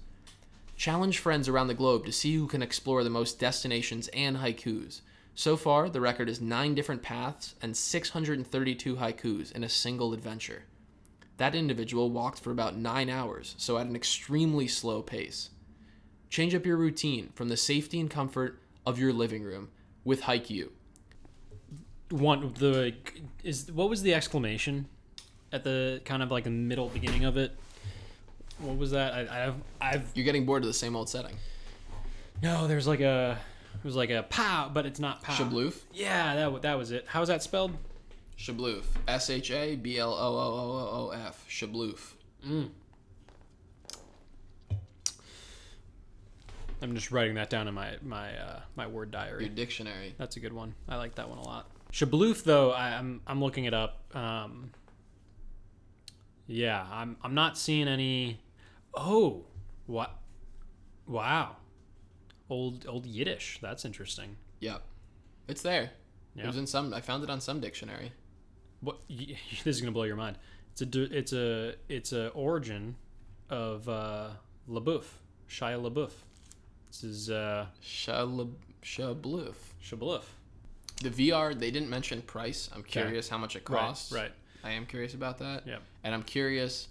Challenge 0.76 1.18
friends 1.18 1.48
around 1.48 1.68
the 1.68 1.74
globe 1.74 2.04
to 2.04 2.12
see 2.12 2.34
who 2.34 2.46
can 2.46 2.62
explore 2.62 3.02
the 3.02 3.10
most 3.10 3.38
destinations 3.38 4.08
and 4.08 4.38
haikus. 4.38 5.00
So 5.34 5.56
far, 5.56 5.88
the 5.88 6.00
record 6.00 6.28
is 6.28 6.40
9 6.40 6.74
different 6.74 7.02
paths 7.02 7.54
and 7.62 7.76
632 7.76 8.96
haikus 8.96 9.52
in 9.52 9.64
a 9.64 9.68
single 9.68 10.12
adventure. 10.12 10.64
That 11.36 11.54
individual 11.54 12.10
walked 12.10 12.40
for 12.40 12.50
about 12.50 12.76
9 12.76 13.10
hours, 13.10 13.54
so 13.58 13.76
at 13.76 13.86
an 13.86 13.96
extremely 13.96 14.66
slow 14.66 15.02
pace. 15.02 15.50
Change 16.30 16.54
up 16.54 16.66
your 16.66 16.78
routine 16.78 17.30
from 17.34 17.48
the 17.48 17.56
safety 17.56 18.00
and 18.00 18.10
comfort 18.10 18.58
of 18.84 18.98
your 18.98 19.12
living 19.12 19.42
room 19.42 19.68
with 20.04 20.22
HikeU. 20.22 20.70
One 22.10 22.52
the 22.58 22.94
is 23.42 23.70
what 23.72 23.88
was 23.90 24.02
the 24.02 24.14
exclamation 24.14 24.86
at 25.52 25.64
the 25.64 26.00
kind 26.04 26.22
of 26.22 26.30
like 26.30 26.44
the 26.44 26.50
middle 26.50 26.88
beginning 26.88 27.24
of 27.24 27.36
it? 27.36 27.52
What 28.58 28.76
was 28.78 28.92
that? 28.92 29.12
I, 29.14 29.46
I've 29.46 29.54
I've 29.80 30.10
You're 30.14 30.24
getting 30.24 30.46
bored 30.46 30.62
of 30.62 30.68
the 30.68 30.74
same 30.74 30.94
old 30.96 31.08
setting. 31.08 31.34
no. 32.42 32.66
There's 32.68 32.86
like 32.86 33.00
a 33.00 33.38
it 33.74 33.84
was 33.84 33.96
like 33.96 34.10
a 34.10 34.22
pow, 34.30 34.70
but 34.72 34.86
it's 34.86 35.00
not 35.00 35.22
pow. 35.22 35.34
Shabloof? 35.34 35.74
Yeah, 35.92 36.34
that 36.36 36.52
wa- 36.52 36.58
that 36.60 36.78
was 36.78 36.90
it. 36.92 37.04
How 37.08 37.20
was 37.20 37.28
that 37.28 37.42
spelled? 37.42 37.72
Shabloof. 38.38 38.84
S 39.08 39.28
H 39.30 39.50
A 39.50 39.76
B 39.76 39.98
L 39.98 40.12
O 40.12 40.16
O 40.16 40.18
O 40.18 41.06
O 41.06 41.08
O 41.08 41.10
F. 41.10 41.44
Shabloof. 41.48 42.12
I'm 46.82 46.94
just 46.94 47.10
writing 47.10 47.34
that 47.34 47.50
down 47.50 47.68
in 47.68 47.74
my 47.74 47.96
my 48.02 48.36
uh, 48.38 48.60
my 48.76 48.86
word 48.86 49.10
diary. 49.10 49.44
Your 49.46 49.54
dictionary. 49.54 50.14
That's 50.18 50.36
a 50.36 50.40
good 50.40 50.52
one. 50.52 50.74
I 50.88 50.96
like 50.96 51.14
that 51.16 51.28
one 51.28 51.38
a 51.38 51.42
lot. 51.46 51.66
Shabloof, 51.96 52.44
though, 52.44 52.72
I, 52.72 52.88
I'm 52.98 53.22
I'm 53.26 53.40
looking 53.40 53.64
it 53.64 53.72
up. 53.72 54.04
Um, 54.14 54.70
Yeah, 56.46 56.86
I'm 56.90 57.16
I'm 57.22 57.34
not 57.34 57.56
seeing 57.56 57.88
any. 57.88 58.40
Oh, 58.92 59.44
what? 59.86 60.14
Wow, 61.06 61.56
old 62.50 62.84
old 62.86 63.06
Yiddish. 63.06 63.60
That's 63.62 63.84
interesting. 63.86 64.36
Yep. 64.60 64.82
It's 65.48 65.62
there. 65.62 65.90
It 66.36 66.46
was 66.46 66.58
in 66.58 66.66
some. 66.66 66.92
I 66.92 67.00
found 67.00 67.24
it 67.24 67.30
on 67.30 67.40
some 67.40 67.60
dictionary. 67.60 68.12
What? 68.80 68.98
This 69.08 69.76
is 69.76 69.80
gonna 69.80 69.92
blow 69.92 70.02
your 70.02 70.16
mind. 70.16 70.36
It's 70.72 70.82
a 70.82 71.02
it's 71.18 71.32
a 71.32 71.74
it's 71.88 72.12
a 72.12 72.28
origin 72.28 72.96
of 73.48 73.88
uh, 73.88 74.28
LaBeouf, 74.68 75.04
Shia 75.48 75.80
LaBeouf. 75.80 76.12
This 76.88 77.04
is 77.04 77.30
uh, 77.30 77.66
Shalab- 77.82 78.52
Shabloof. 78.82 79.54
Shabaluf. 79.82 80.24
The 81.02 81.10
VR. 81.10 81.58
They 81.58 81.70
didn't 81.70 81.90
mention 81.90 82.22
price. 82.22 82.70
I'm 82.74 82.82
curious 82.82 83.28
how 83.28 83.38
much 83.38 83.56
it 83.56 83.64
costs. 83.64 84.12
Right, 84.12 84.22
right. 84.22 84.32
I 84.64 84.70
am 84.72 84.86
curious 84.86 85.14
about 85.14 85.38
that. 85.38 85.66
Yep. 85.66 85.82
And 86.04 86.14
I'm 86.14 86.22
curious. 86.22 86.88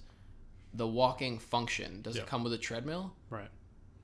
The 0.73 0.87
walking 0.87 1.39
function 1.39 2.01
does 2.01 2.15
Yeah. 2.15 2.23
it 2.23 2.27
come 2.27 2.43
with 2.43 2.53
a 2.53 2.57
treadmill, 2.57 3.13
Right. 3.29 3.49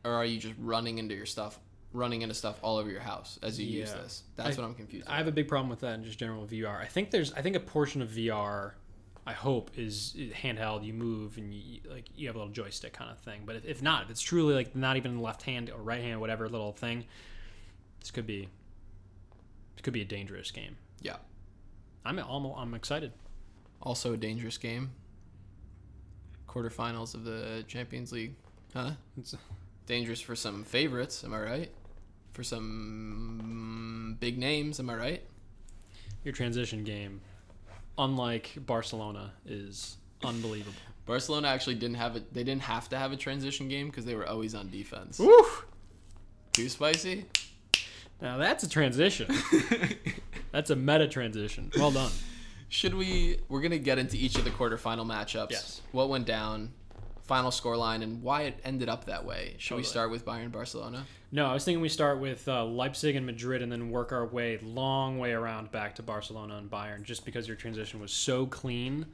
or 0.05 0.11
are 0.13 0.25
you 0.25 0.39
just 0.39 0.55
running 0.57 0.97
into 0.99 1.13
your 1.15 1.25
stuff, 1.25 1.59
running 1.93 2.21
into 2.21 2.33
stuff 2.33 2.57
all 2.63 2.77
over 2.77 2.89
your 2.89 3.01
house 3.01 3.37
as 3.43 3.59
you 3.59 3.67
use 3.67 3.89
Yeah. 3.89 4.01
this? 4.01 4.23
That's 4.37 4.57
I- 4.57 4.61
what 4.61 4.67
I'm 4.67 4.75
confused. 4.75 5.05
I 5.07 5.17
have 5.17 5.27
a 5.27 5.31
big 5.33 5.47
problem 5.49 5.69
with 5.69 5.81
that 5.81 5.95
in 5.95 6.03
just 6.05 6.17
general 6.17 6.45
VR. 6.47 6.79
I 6.79 6.87
think 6.87 7.11
there's 7.11 7.33
I 7.33 7.41
think 7.41 7.55
a 7.55 7.59
portion 7.59 8.01
of 8.01 8.09
VR 8.09 8.75
I 9.27 9.33
hope 9.33 9.69
is 9.77 10.15
handheld. 10.41 10.83
You 10.83 10.93
move 10.93 11.37
and 11.37 11.53
you 11.53 11.81
like 11.85 12.05
you 12.15 12.27
have 12.27 12.35
a 12.35 12.39
little 12.39 12.53
joystick 12.53 12.93
kind 12.93 13.11
of 13.11 13.19
thing. 13.19 13.41
But 13.45 13.57
if, 13.57 13.65
if 13.65 13.81
not, 13.83 14.05
if 14.05 14.09
it's 14.09 14.21
truly 14.21 14.55
like 14.55 14.75
not 14.75 14.97
even 14.97 15.21
left 15.21 15.43
hand 15.43 15.69
or 15.69 15.79
right 15.81 16.01
hand, 16.01 16.19
whatever 16.21 16.49
little 16.49 16.71
thing, 16.71 17.05
this 17.99 18.09
could 18.11 18.25
be 18.25 18.47
it 19.77 19.84
could 19.84 19.93
be 19.93 20.01
a 20.01 20.05
dangerous 20.05 20.51
game. 20.51 20.77
yeah. 21.01 21.17
I'm 22.03 22.17
I'm, 22.17 22.45
I'm 22.45 22.73
excited. 22.73 23.12
Also 23.81 24.13
a 24.13 24.17
dangerous 24.17 24.57
game. 24.57 24.91
Quarterfinals 26.47 27.13
of 27.13 27.23
the 27.23 27.63
Champions 27.67 28.12
League, 28.12 28.34
huh? 28.73 28.91
It's, 29.17 29.36
Dangerous 29.88 30.21
for 30.21 30.36
some 30.36 30.63
favorites, 30.63 31.23
am 31.23 31.34
I 31.34 31.39
right? 31.41 31.71
For 32.34 32.43
some 32.43 34.17
big 34.19 34.38
names, 34.38 34.79
am 34.79 34.89
I 34.89 34.95
right? 34.95 35.23
your 36.23 36.34
transition 36.34 36.84
game, 36.84 37.19
unlike 37.97 38.51
Barcelona, 38.65 39.34
is 39.45 39.97
unbelievable. 40.23 40.77
Barcelona 41.05 41.47
actually 41.47 41.75
didn't 41.75 41.95
have 41.97 42.15
it. 42.15 42.31
They 42.34 42.43
didn't 42.43 42.62
have 42.62 42.88
to 42.89 42.97
have 42.97 43.12
a 43.12 43.17
transition 43.17 43.67
game 43.67 43.88
because 43.88 44.05
they 44.05 44.15
were 44.15 44.27
always 44.27 44.53
on 44.53 44.69
defense. 44.69 45.17
Woo! 45.19 45.43
Too 46.53 46.69
spicy. 46.69 47.25
Now 48.21 48.38
that's 48.38 48.63
a 48.63 48.69
transition. 48.69 49.34
that's 50.51 50.69
a 50.69 50.75
meta 50.75 51.07
transition. 51.07 51.71
Well 51.75 51.91
done. 51.91 52.12
Should 52.69 52.93
we? 52.93 53.39
We're 53.49 53.62
gonna 53.62 53.79
get 53.79 53.97
into 53.97 54.17
each 54.17 54.38
of 54.38 54.43
the 54.43 54.51
quarterfinal 54.51 55.05
matchups. 55.05 55.51
Yes. 55.51 55.81
What 55.91 56.10
went 56.10 56.25
down, 56.25 56.71
final 57.23 57.51
scoreline, 57.51 58.03
and 58.03 58.21
why 58.21 58.43
it 58.43 58.60
ended 58.63 58.88
up 58.89 59.05
that 59.05 59.25
way. 59.25 59.55
Should 59.57 59.75
we 59.75 59.84
start 59.84 60.12
with 60.12 60.25
Bayern 60.25 60.51
Barcelona? 60.51 61.05
No, 61.34 61.45
I 61.45 61.53
was 61.53 61.63
thinking 61.63 61.81
we 61.81 61.89
start 61.89 62.19
with 62.19 62.47
uh, 62.47 62.65
Leipzig 62.65 63.15
and 63.15 63.25
Madrid 63.25 63.62
and 63.62 63.71
then 63.71 63.89
work 63.89 64.12
our 64.12 64.25
way 64.25 64.57
long 64.62 65.17
way 65.17 65.31
around 65.31 65.71
back 65.71 65.95
to 65.95 66.03
Barcelona 66.03 66.57
and 66.57 66.69
Bayern 66.69 67.03
just 67.03 67.25
because 67.25 67.47
your 67.47 67.55
transition 67.55 68.01
was 68.01 68.12
so 68.12 68.45
clean 68.45 69.05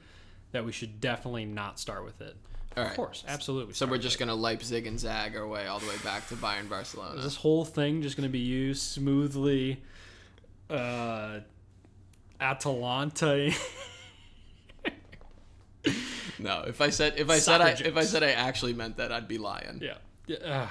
that 0.52 0.66
we 0.66 0.72
should 0.72 1.00
definitely 1.00 1.46
not 1.46 1.80
start 1.80 2.04
with 2.04 2.20
it. 2.22 2.36
All 2.78 2.84
Of 2.84 2.88
right. 2.90 2.96
course, 2.96 3.24
absolutely. 3.28 3.74
So 3.74 3.88
we're 3.88 3.98
just 3.98 4.20
gonna 4.20 4.36
Leipzig 4.36 4.86
and 4.88 5.00
zag 5.00 5.36
our 5.36 5.48
way 5.48 5.66
all 5.66 5.80
the 5.80 5.88
way 5.88 5.98
back 6.04 6.28
to 6.30 6.36
Bayern 6.36 6.70
Barcelona. 6.70 7.18
Is 7.18 7.24
this 7.24 7.36
whole 7.36 7.66
thing 7.66 8.02
just 8.04 8.16
going 8.16 8.30
to 8.30 8.32
be 8.32 8.38
you 8.40 8.74
smoothly 8.76 9.82
uh 10.70 11.40
Atalanta 12.40 13.52
No, 16.40 16.64
if 16.68 16.82
I 16.82 16.90
said 16.92 17.16
if 17.18 17.30
I 17.32 17.40
said 17.40 17.62
I, 17.62 17.70
if 17.72 17.98
I 17.98 18.04
said 18.04 18.22
I 18.22 18.32
actually 18.32 18.74
meant 18.74 18.98
that, 18.98 19.12
I'd 19.12 19.28
be 19.28 19.40
lying. 19.40 19.80
Yeah. 19.82 19.96
yeah. 20.28 20.68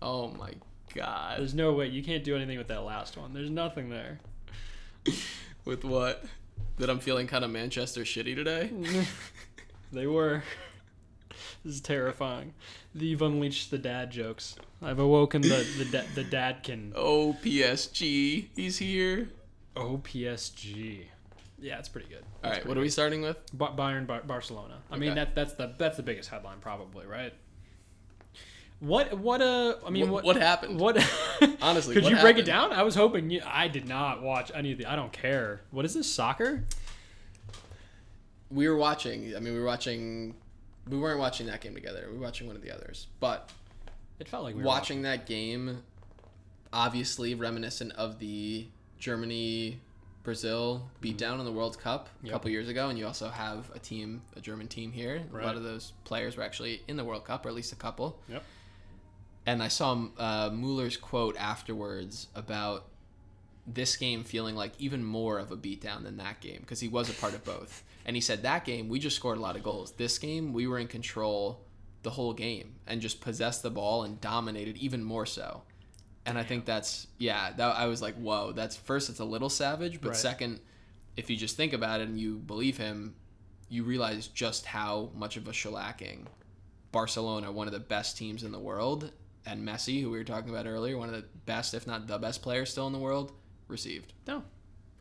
Oh 0.00 0.28
my 0.28 0.52
god. 0.94 1.38
there's 1.40 1.52
no 1.54 1.72
way 1.74 1.88
you 1.88 2.02
can't 2.02 2.24
do 2.24 2.34
anything 2.34 2.56
with 2.56 2.68
that 2.68 2.82
last 2.82 3.18
one. 3.18 3.34
There's 3.34 3.50
nothing 3.50 3.90
there. 3.90 4.20
With 5.66 5.84
what? 5.84 6.24
That 6.78 6.88
I'm 6.88 6.98
feeling 7.00 7.26
kind 7.26 7.44
of 7.44 7.50
Manchester 7.50 8.02
shitty 8.02 8.34
today. 8.34 8.70
They 9.92 10.06
were. 10.06 10.42
This 11.64 11.74
is 11.74 11.80
terrifying. 11.80 12.54
You've 12.94 13.22
unleashed 13.22 13.70
the 13.70 13.78
dad 13.78 14.10
jokes. 14.10 14.56
I've 14.82 14.98
awoken 14.98 15.42
the 15.42 15.66
the, 15.78 15.84
da- 15.84 16.06
the 16.14 16.24
dadkin. 16.24 16.92
Oh 16.96 17.36
PSG, 17.42 18.48
he's 18.56 18.78
here. 18.78 19.28
OPSG. 19.76 21.04
Yeah, 21.60 21.78
it's 21.78 21.88
pretty 21.88 22.08
good. 22.08 22.24
All 22.42 22.50
right, 22.50 22.66
what 22.66 22.76
are 22.76 22.80
we 22.80 22.88
starting 22.88 23.22
with? 23.22 23.36
Ba- 23.54 23.72
Bayern, 23.76 24.06
Bar- 24.06 24.22
Barcelona. 24.26 24.78
I 24.90 24.96
mean, 24.98 25.10
Okay. 25.12 25.20
that 25.20 25.34
that's 25.34 25.52
the 25.54 25.74
that's 25.78 25.96
the 25.96 26.02
biggest 26.02 26.28
headline 26.28 26.58
probably, 26.60 27.06
right? 27.06 27.32
What 28.80 29.16
what 29.16 29.40
uh 29.40 29.76
I 29.86 29.90
mean 29.90 30.10
What- 30.10 30.24
what 30.24 30.34
what 30.34 30.42
happened? 30.42 30.80
What 30.80 30.96
Honestly, 31.62 31.94
could 31.94 32.02
what 32.02 32.12
you 32.12 32.18
break 32.18 32.36
it 32.38 32.44
down? 32.44 32.72
I 32.72 32.82
was 32.82 32.96
hoping 32.96 33.30
you. 33.30 33.40
I 33.46 33.68
did 33.68 33.86
not 33.86 34.22
watch 34.22 34.50
any 34.54 34.72
of 34.72 34.78
the. 34.78 34.86
I 34.86 34.96
don't 34.96 35.12
care. 35.12 35.60
What 35.70 35.84
is 35.84 35.94
this 35.94 36.12
soccer? 36.12 36.64
We 38.50 38.68
were 38.68 38.76
watching. 38.76 39.34
I 39.36 39.40
mean, 39.40 39.54
we 39.54 39.60
were 39.60 39.66
watching. 39.66 40.34
We 40.88 40.98
weren't 40.98 41.18
watching 41.18 41.46
that 41.46 41.60
game 41.60 41.74
together. 41.74 42.06
We 42.10 42.18
were 42.18 42.24
watching 42.24 42.46
one 42.46 42.56
of 42.56 42.62
the 42.62 42.72
others. 42.72 43.06
But 43.20 43.50
It 44.18 44.28
felt 44.28 44.44
like 44.44 44.54
we 44.54 44.62
were 44.62 44.66
watching 44.66 45.02
that 45.02 45.26
game, 45.26 45.82
obviously 46.72 47.34
reminiscent 47.34 47.92
of 47.92 48.18
the 48.18 48.66
Germany 48.98 49.80
Brazil 50.22 50.88
beatdown 51.02 51.38
in 51.40 51.44
the 51.44 51.52
World 51.52 51.78
Cup 51.80 52.06
a 52.06 52.08
Mm-hmm. 52.18 52.26
Yep. 52.26 52.32
couple 52.32 52.50
years 52.50 52.68
ago, 52.68 52.88
and 52.88 52.98
you 52.98 53.06
also 53.06 53.28
have 53.28 53.70
a 53.74 53.78
team, 53.78 54.22
a 54.36 54.40
German 54.40 54.68
team 54.68 54.92
here. 54.92 55.22
A 55.32 55.36
lot 55.44 55.56
of 55.56 55.62
those 55.64 55.92
players 56.04 56.36
were 56.36 56.42
actually 56.44 56.82
in 56.88 56.96
the 56.96 57.04
World 57.04 57.24
Cup, 57.24 57.44
or 57.44 57.48
at 57.48 57.54
least 57.54 57.72
a 57.72 57.76
couple. 57.76 58.20
Yep. 58.28 58.42
And 59.46 59.62
I 59.62 59.66
saw 59.68 60.06
uh, 60.18 60.50
Mueller's 60.52 60.96
quote 60.96 61.36
afterwards 61.36 62.28
about 62.36 62.86
this 63.66 63.96
game 63.96 64.22
feeling 64.24 64.54
like 64.54 64.72
even 64.78 65.02
more 65.04 65.38
of 65.38 65.50
a 65.50 65.56
beatdown 65.56 66.04
than 66.04 66.16
that 66.18 66.40
game 66.40 66.58
because 66.60 66.78
he 66.80 66.86
was 66.88 67.10
a 67.10 67.12
part 67.14 67.34
of 67.34 67.44
both. 67.44 67.82
And 68.04 68.16
he 68.16 68.20
said 68.20 68.42
that 68.42 68.64
game 68.64 68.88
we 68.88 68.98
just 68.98 69.16
scored 69.16 69.38
a 69.38 69.40
lot 69.40 69.56
of 69.56 69.62
goals. 69.62 69.92
This 69.92 70.18
game 70.18 70.52
we 70.52 70.66
were 70.66 70.78
in 70.78 70.88
control 70.88 71.64
the 72.02 72.10
whole 72.10 72.32
game 72.32 72.74
and 72.86 73.00
just 73.00 73.20
possessed 73.20 73.62
the 73.62 73.70
ball 73.70 74.02
and 74.02 74.20
dominated 74.20 74.76
even 74.76 75.04
more 75.04 75.26
so. 75.26 75.62
And 76.26 76.38
I 76.38 76.42
think 76.42 76.64
that's 76.64 77.06
yeah, 77.18 77.52
that 77.56 77.76
I 77.76 77.86
was 77.86 78.02
like, 78.02 78.14
whoa, 78.14 78.52
that's 78.52 78.76
first 78.76 79.10
it's 79.10 79.20
a 79.20 79.24
little 79.24 79.50
savage, 79.50 80.00
but 80.00 80.10
Right. 80.10 80.16
second, 80.16 80.60
if 81.16 81.28
you 81.30 81.36
just 81.36 81.56
think 81.56 81.72
about 81.72 82.00
it 82.00 82.08
and 82.08 82.18
you 82.18 82.38
believe 82.38 82.78
him, 82.78 83.14
you 83.68 83.84
realize 83.84 84.28
just 84.28 84.66
how 84.66 85.10
much 85.14 85.36
of 85.36 85.48
a 85.48 85.52
shellacking 85.52 86.26
Barcelona, 86.90 87.50
one 87.50 87.66
of 87.66 87.72
the 87.72 87.80
best 87.80 88.18
teams 88.18 88.44
in 88.44 88.52
the 88.52 88.58
world, 88.58 89.10
and 89.46 89.66
Messi, 89.66 90.02
who 90.02 90.10
we 90.10 90.18
were 90.18 90.24
talking 90.24 90.50
about 90.50 90.66
earlier, 90.66 90.96
one 90.96 91.08
of 91.08 91.14
the 91.14 91.26
best, 91.46 91.74
if 91.74 91.86
not 91.86 92.06
the 92.06 92.18
best 92.18 92.42
player 92.42 92.66
still 92.66 92.86
in 92.86 92.92
the 92.92 92.98
world, 92.98 93.32
received. 93.66 94.12
No, 94.26 94.44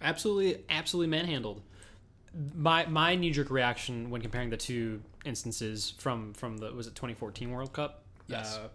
absolutely, 0.02 0.64
absolutely 0.70 1.10
manhandled. 1.10 1.62
My 2.56 2.86
my 2.86 3.16
knee 3.16 3.32
jerk 3.32 3.50
reaction 3.50 4.10
when 4.10 4.22
comparing 4.22 4.50
the 4.50 4.58
two 4.58 5.02
instances 5.26 5.94
from 5.98 6.34
from 6.34 6.58
the 6.58 6.72
was 6.72 6.88
it 6.88 6.96
2014 6.96 7.52
World 7.52 7.74
Cup? 7.74 8.04
Yes. 8.28 8.58
Uh, 8.58 8.70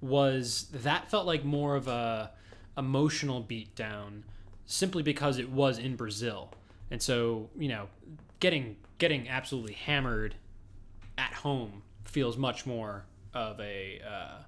was 0.00 0.68
that 0.72 1.10
felt 1.10 1.26
like 1.26 1.44
more 1.44 1.76
of 1.76 1.88
a 1.88 2.30
emotional 2.76 3.42
beatdown 3.42 4.22
simply 4.66 5.02
because 5.02 5.38
it 5.38 5.50
was 5.50 5.78
in 5.78 5.96
Brazil, 5.96 6.52
and 6.90 7.00
so 7.00 7.48
you 7.56 7.68
know, 7.68 7.88
getting 8.40 8.76
getting 8.98 9.28
absolutely 9.28 9.74
hammered 9.74 10.34
at 11.18 11.32
home 11.32 11.82
feels 12.04 12.36
much 12.36 12.66
more 12.66 13.04
of 13.34 13.60
a 13.60 14.00
uh, 14.08 14.42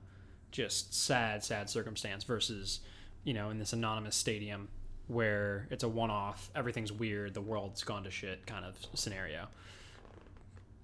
just 0.51 0.95
sad, 0.95 1.45
sad 1.45 1.69
circumstance 1.69 2.25
versus, 2.25 2.81
you 3.25 3.35
know, 3.35 3.51
in 3.51 3.59
this 3.59 3.73
anonymous 3.73 4.17
stadium 4.17 4.69
where 5.09 5.67
it's 5.71 5.83
a 5.83 5.89
one 5.89 6.11
off, 6.11 6.51
everything's 6.55 6.93
weird, 6.93 7.35
the 7.35 7.41
world's 7.41 7.83
gone 7.83 8.05
to 8.05 8.11
shit 8.11 8.47
kind 8.47 8.65
of 8.65 8.77
scenario. 8.95 9.49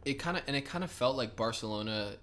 It 0.04 0.14
kind 0.14 0.36
of 0.36 0.42
and 0.46 0.56
it 0.56 0.66
kind 0.66 0.82
of 0.82 0.90
felt 0.90 1.16
like 1.16 1.36
Barcelona 1.36 2.14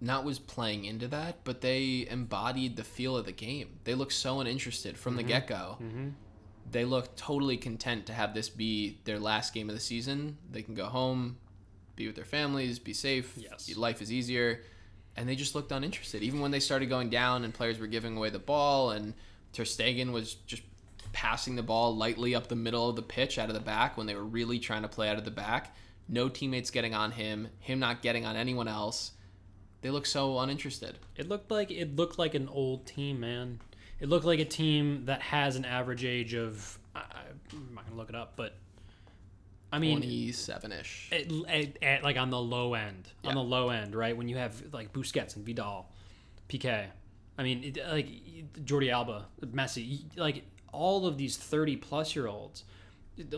not 0.00 0.24
was 0.24 0.38
playing 0.38 0.84
into 0.84 1.08
that, 1.08 1.44
but 1.44 1.60
they 1.60 2.06
embodied 2.08 2.76
the 2.76 2.84
feel 2.84 3.16
of 3.16 3.26
the 3.26 3.32
game. 3.32 3.80
They 3.84 3.94
looked 3.94 4.12
so 4.12 4.40
uninterested 4.40 4.96
from 4.96 5.16
the 5.16 5.22
mm-hmm. 5.22 5.28
get 5.28 5.46
go. 5.48 5.78
Mm-hmm. 5.82 6.08
They 6.70 6.84
looked 6.84 7.16
totally 7.16 7.56
content 7.56 8.06
to 8.06 8.12
have 8.12 8.34
this 8.34 8.48
be 8.48 8.98
their 9.04 9.18
last 9.18 9.54
game 9.54 9.68
of 9.68 9.74
the 9.74 9.80
season. 9.80 10.36
They 10.50 10.62
can 10.62 10.74
go 10.74 10.86
home, 10.86 11.38
be 11.96 12.06
with 12.06 12.14
their 12.14 12.24
families, 12.24 12.78
be 12.78 12.92
safe. 12.92 13.32
Yes. 13.36 13.74
Life 13.76 14.02
is 14.02 14.12
easier. 14.12 14.62
And 15.16 15.28
they 15.28 15.34
just 15.34 15.54
looked 15.54 15.72
uninterested. 15.72 16.22
Even 16.22 16.40
when 16.40 16.52
they 16.52 16.60
started 16.60 16.88
going 16.88 17.10
down 17.10 17.42
and 17.42 17.52
players 17.52 17.80
were 17.80 17.88
giving 17.88 18.16
away 18.16 18.30
the 18.30 18.38
ball 18.38 18.90
and 18.90 19.14
Ter 19.52 19.64
Stegen 19.64 20.12
was 20.12 20.34
just 20.34 20.62
passing 21.18 21.56
the 21.56 21.62
ball 21.64 21.96
lightly 21.96 22.32
up 22.32 22.46
the 22.46 22.54
middle 22.54 22.88
of 22.88 22.94
the 22.94 23.02
pitch 23.02 23.40
out 23.40 23.48
of 23.48 23.54
the 23.54 23.60
back 23.60 23.96
when 23.96 24.06
they 24.06 24.14
were 24.14 24.22
really 24.22 24.60
trying 24.60 24.82
to 24.82 24.88
play 24.88 25.08
out 25.08 25.18
of 25.18 25.24
the 25.24 25.32
back. 25.32 25.74
No 26.08 26.28
teammates 26.28 26.70
getting 26.70 26.94
on 26.94 27.10
him, 27.10 27.48
him 27.58 27.80
not 27.80 28.02
getting 28.02 28.24
on 28.24 28.36
anyone 28.36 28.68
else. 28.68 29.10
They 29.80 29.90
look 29.90 30.06
so 30.06 30.38
uninterested. 30.38 30.96
It 31.16 31.28
looked 31.28 31.50
like 31.50 31.72
it 31.72 31.96
looked 31.96 32.20
like 32.20 32.36
an 32.36 32.48
old 32.48 32.86
team, 32.86 33.18
man. 33.18 33.58
It 33.98 34.08
looked 34.08 34.26
like 34.26 34.38
a 34.38 34.44
team 34.44 35.06
that 35.06 35.20
has 35.20 35.56
an 35.56 35.64
average 35.64 36.04
age 36.04 36.34
of 36.34 36.78
I, 36.94 37.00
I'm 37.52 37.74
not 37.74 37.84
gonna 37.84 37.96
look 37.96 38.10
it 38.10 38.14
up, 38.14 38.34
but 38.36 38.54
I 39.72 39.80
mean, 39.80 39.98
27 39.98 40.70
ish. 40.70 41.10
like 42.04 42.16
on 42.16 42.30
the 42.30 42.40
low 42.40 42.74
end, 42.74 43.08
on 43.24 43.34
the 43.34 43.42
low 43.42 43.70
end, 43.70 43.96
right? 43.96 44.16
When 44.16 44.28
you 44.28 44.36
have 44.36 44.62
like 44.72 44.92
Busquets 44.92 45.34
and 45.34 45.44
Vidal, 45.44 45.90
Piqué, 46.48 46.86
I 47.36 47.42
mean, 47.42 47.64
it, 47.64 47.78
like 47.88 48.08
Jordi 48.64 48.92
Alba, 48.92 49.26
Messi, 49.44 50.04
like 50.16 50.44
all 50.72 51.06
of 51.06 51.18
these 51.18 51.36
thirty 51.36 51.76
plus 51.76 52.14
year 52.14 52.26
olds, 52.26 52.64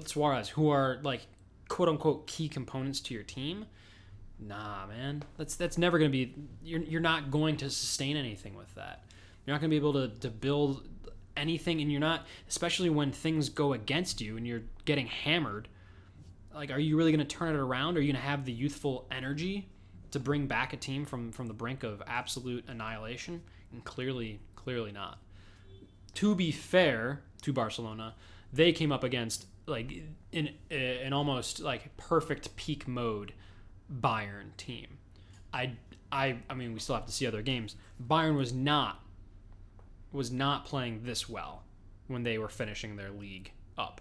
Suarez, 0.07 0.51
who 0.51 0.71
are 0.71 0.99
like 1.03 1.27
quote 1.69 1.89
unquote 1.89 2.27
key 2.27 2.49
components 2.49 3.01
to 3.01 3.15
your 3.15 3.23
team. 3.23 3.67
Nah, 4.39 4.87
man, 4.87 5.23
that's 5.37 5.57
that's 5.57 5.79
never 5.79 5.99
going 5.99 6.11
to 6.11 6.17
be. 6.17 6.35
You're 6.63 6.83
you're 6.83 7.01
not 7.01 7.31
going 7.31 7.57
to 7.59 7.71
sustain 7.71 8.17
anything 8.17 8.57
with 8.57 8.75
that. 8.75 9.05
You're 9.45 9.55
not 9.55 9.61
going 9.61 9.71
to 9.71 9.75
be 9.75 9.77
able 9.77 9.93
to 9.95 10.09
to 10.21 10.31
build 10.31 10.89
anything, 11.37 11.81
and 11.81 11.91
you're 11.91 12.01
not, 12.01 12.27
especially 12.49 12.91
when 12.91 13.13
things 13.13 13.49
go 13.49 13.73
against 13.73 14.21
you 14.21 14.37
and 14.37 14.47
you're 14.47 14.63
getting 14.85 15.07
hammered 15.07 15.69
like 16.55 16.71
are 16.71 16.79
you 16.79 16.97
really 16.97 17.13
going 17.13 17.27
to 17.27 17.37
turn 17.37 17.55
it 17.55 17.59
around 17.59 17.97
are 17.97 18.01
you 18.01 18.13
going 18.13 18.23
to 18.23 18.29
have 18.29 18.45
the 18.45 18.53
youthful 18.53 19.07
energy 19.11 19.69
to 20.11 20.19
bring 20.19 20.47
back 20.47 20.73
a 20.73 20.77
team 20.77 21.05
from 21.05 21.33
from 21.33 21.47
the 21.47 21.55
brink 21.55 21.83
of 21.83 22.03
absolute 22.07 22.65
annihilation 22.69 23.43
and 23.73 23.85
clearly 23.85 24.41
clearly 24.57 24.93
not 24.93 25.19
to 26.15 26.35
be 26.35 26.51
fair 26.51 27.23
to 27.43 27.53
barcelona 27.53 28.15
they 28.53 28.73
came 28.73 28.93
up 28.93 29.05
against 29.05 29.47
like 29.67 30.03
in 30.33 30.51
an 30.71 31.13
almost 31.13 31.61
like 31.61 31.97
perfect 31.97 32.55
peak 32.57 32.87
mode 32.87 33.33
bayern 33.93 34.57
team. 34.57 34.99
I 35.53 35.73
i 36.13 36.37
i 36.49 36.55
mean 36.55 36.73
we 36.75 36.81
still 36.81 36.97
have 36.97 37.07
to 37.07 37.13
see 37.13 37.27
other 37.27 37.43
games. 37.43 37.77
Bayern 38.05 38.37
was 38.37 38.53
not 38.53 39.03
was 40.13 40.31
not 40.31 40.65
playing 40.65 41.03
this 41.05 41.29
well 41.29 41.63
when 42.09 42.25
they 42.25 42.39
were 42.39 42.49
finishing 42.49 42.97
their 42.97 43.11
league 43.11 43.53
up. 43.79 44.01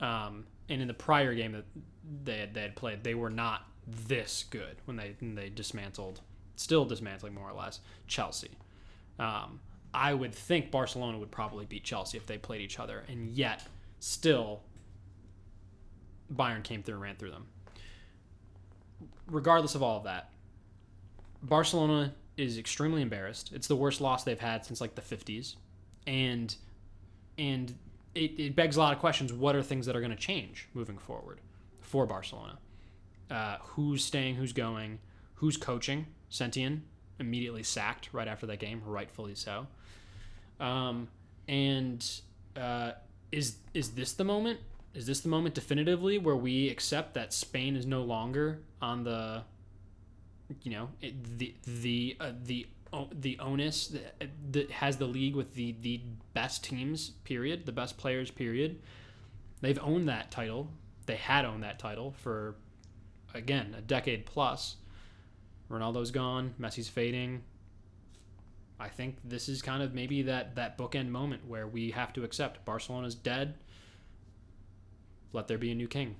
Um, 0.00 0.46
and 0.68 0.82
in 0.82 0.88
the 0.88 0.94
prior 0.94 1.32
game 1.34 1.52
that 1.52 1.64
they 2.24 2.38
had, 2.38 2.54
they 2.54 2.62
had 2.62 2.74
played, 2.74 3.04
they 3.04 3.14
were 3.14 3.30
not 3.30 3.62
this 3.86 4.44
good 4.50 4.76
when 4.84 4.96
they 4.96 5.14
when 5.20 5.36
they 5.36 5.48
dismantled, 5.48 6.20
still 6.56 6.84
dismantling 6.84 7.34
more 7.34 7.48
or 7.48 7.54
less 7.54 7.80
Chelsea. 8.08 8.50
Um, 9.18 9.60
I 9.96 10.12
would 10.12 10.34
think 10.34 10.70
Barcelona 10.70 11.18
would 11.18 11.30
probably 11.30 11.64
beat 11.64 11.82
Chelsea 11.82 12.18
if 12.18 12.26
they 12.26 12.36
played 12.36 12.60
each 12.60 12.78
other, 12.78 13.02
and 13.08 13.30
yet 13.30 13.66
still 13.98 14.60
Bayern 16.32 16.62
came 16.62 16.82
through 16.82 16.96
and 16.96 17.02
ran 17.02 17.16
through 17.16 17.30
them. 17.30 17.46
Regardless 19.26 19.74
of 19.74 19.82
all 19.82 19.96
of 19.96 20.04
that, 20.04 20.30
Barcelona 21.42 22.14
is 22.36 22.58
extremely 22.58 23.00
embarrassed. 23.00 23.52
It's 23.54 23.68
the 23.68 23.76
worst 23.76 24.02
loss 24.02 24.22
they've 24.22 24.38
had 24.38 24.66
since 24.66 24.82
like 24.82 24.94
the 24.96 25.02
50s, 25.02 25.56
and 26.06 26.54
and 27.38 27.74
it, 28.14 28.38
it 28.38 28.56
begs 28.56 28.76
a 28.76 28.80
lot 28.80 28.92
of 28.92 28.98
questions. 28.98 29.32
What 29.32 29.56
are 29.56 29.62
things 29.62 29.86
that 29.86 29.96
are 29.96 30.00
going 30.00 30.10
to 30.10 30.16
change 30.16 30.68
moving 30.74 30.98
forward 30.98 31.40
for 31.80 32.04
Barcelona? 32.04 32.58
Uh, 33.30 33.56
who's 33.60 34.04
staying? 34.04 34.34
Who's 34.34 34.52
going? 34.52 34.98
Who's 35.36 35.56
coaching? 35.56 36.06
Setién 36.30 36.82
immediately 37.18 37.62
sacked 37.62 38.10
right 38.12 38.28
after 38.28 38.46
that 38.46 38.58
game, 38.58 38.82
rightfully 38.84 39.34
so. 39.34 39.66
Um, 40.60 41.08
and 41.48 42.04
uh, 42.56 42.92
is 43.32 43.56
is 43.74 43.90
this 43.90 44.12
the 44.12 44.24
moment? 44.24 44.60
Is 44.94 45.06
this 45.06 45.20
the 45.20 45.28
moment 45.28 45.54
definitively 45.54 46.18
where 46.18 46.36
we 46.36 46.70
accept 46.70 47.14
that 47.14 47.32
Spain 47.32 47.76
is 47.76 47.84
no 47.84 48.02
longer 48.02 48.60
on 48.80 49.04
the, 49.04 49.42
you 50.62 50.70
know, 50.70 50.88
the 51.00 51.54
the 51.66 52.16
uh, 52.18 52.32
the 52.44 52.66
the 53.12 53.38
onus 53.40 53.88
that, 53.88 54.30
that 54.52 54.70
has 54.70 54.96
the 54.96 55.04
league 55.06 55.36
with 55.36 55.54
the 55.54 55.76
the 55.82 56.00
best 56.32 56.64
teams 56.64 57.10
period 57.24 57.66
the 57.66 57.72
best 57.72 57.98
players 57.98 58.30
period? 58.30 58.80
They've 59.60 59.78
owned 59.82 60.08
that 60.08 60.30
title. 60.30 60.68
They 61.06 61.16
had 61.16 61.44
owned 61.44 61.62
that 61.62 61.78
title 61.78 62.14
for 62.18 62.56
again 63.34 63.74
a 63.76 63.82
decade 63.82 64.26
plus. 64.26 64.76
Ronaldo's 65.70 66.10
gone. 66.12 66.54
Messi's 66.60 66.88
fading 66.88 67.42
i 68.80 68.88
think 68.88 69.16
this 69.24 69.48
is 69.48 69.62
kind 69.62 69.82
of 69.82 69.94
maybe 69.94 70.22
that 70.22 70.54
that 70.54 70.76
bookend 70.78 71.08
moment 71.08 71.46
where 71.46 71.66
we 71.66 71.90
have 71.90 72.12
to 72.12 72.24
accept 72.24 72.64
barcelona's 72.64 73.14
dead 73.14 73.54
let 75.32 75.46
there 75.48 75.58
be 75.58 75.70
a 75.70 75.74
new 75.74 75.88
king 75.88 76.16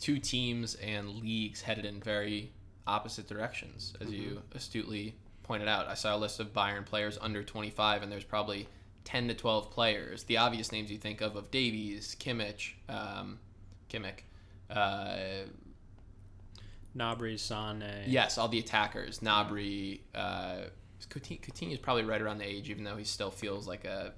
two 0.00 0.18
teams 0.18 0.74
and 0.76 1.08
leagues 1.16 1.62
headed 1.62 1.84
in 1.86 1.98
very 2.00 2.52
opposite 2.86 3.26
directions, 3.26 3.94
as 4.00 4.10
you 4.10 4.28
Mm-hmm. 4.30 4.56
astutely 4.56 5.14
pointed 5.42 5.66
out. 5.68 5.88
I 5.88 5.94
saw 5.94 6.14
a 6.14 6.18
list 6.18 6.40
of 6.40 6.52
Bayern 6.52 6.84
players 6.84 7.16
under 7.20 7.42
25, 7.42 8.02
and 8.02 8.12
there's 8.12 8.24
probably 8.24 8.68
10 9.04 9.28
to 9.28 9.34
12 9.34 9.70
players. 9.70 10.24
The 10.24 10.36
obvious 10.36 10.72
names 10.72 10.90
you 10.90 10.98
think 10.98 11.20
of 11.22 11.36
of 11.36 11.50
Davies, 11.50 12.14
Kimmich, 12.20 12.72
um, 12.88 13.38
Kimmich, 13.90 14.20
uh, 14.70 15.46
Gnabry, 16.96 17.38
Sane. 17.38 18.04
yes, 18.06 18.36
all 18.38 18.48
the 18.48 18.58
attackers, 18.58 19.20
Gnabry, 19.20 20.00
uh, 20.14 20.64
Coutinho, 21.06 21.72
is 21.72 21.78
probably 21.78 22.04
right 22.04 22.20
around 22.20 22.38
the 22.38 22.46
age, 22.46 22.70
even 22.70 22.84
though 22.84 22.96
he 22.96 23.04
still 23.04 23.30
feels 23.30 23.66
like 23.66 23.84
a 23.84 24.12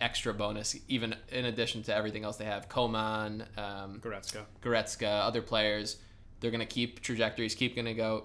extra 0.00 0.34
bonus, 0.34 0.76
even 0.88 1.14
in 1.30 1.44
addition 1.44 1.82
to 1.84 1.94
everything 1.94 2.24
else 2.24 2.36
they 2.36 2.44
have. 2.44 2.68
Coman, 2.68 3.44
um, 3.56 4.00
Goretzka. 4.00 4.44
Goretzka, 4.60 5.26
other 5.26 5.42
players, 5.42 5.96
they're 6.40 6.50
going 6.50 6.60
to 6.60 6.66
keep 6.66 7.00
trajectories, 7.00 7.54
keep 7.54 7.74
going 7.74 7.86
to 7.86 7.94
go, 7.94 8.24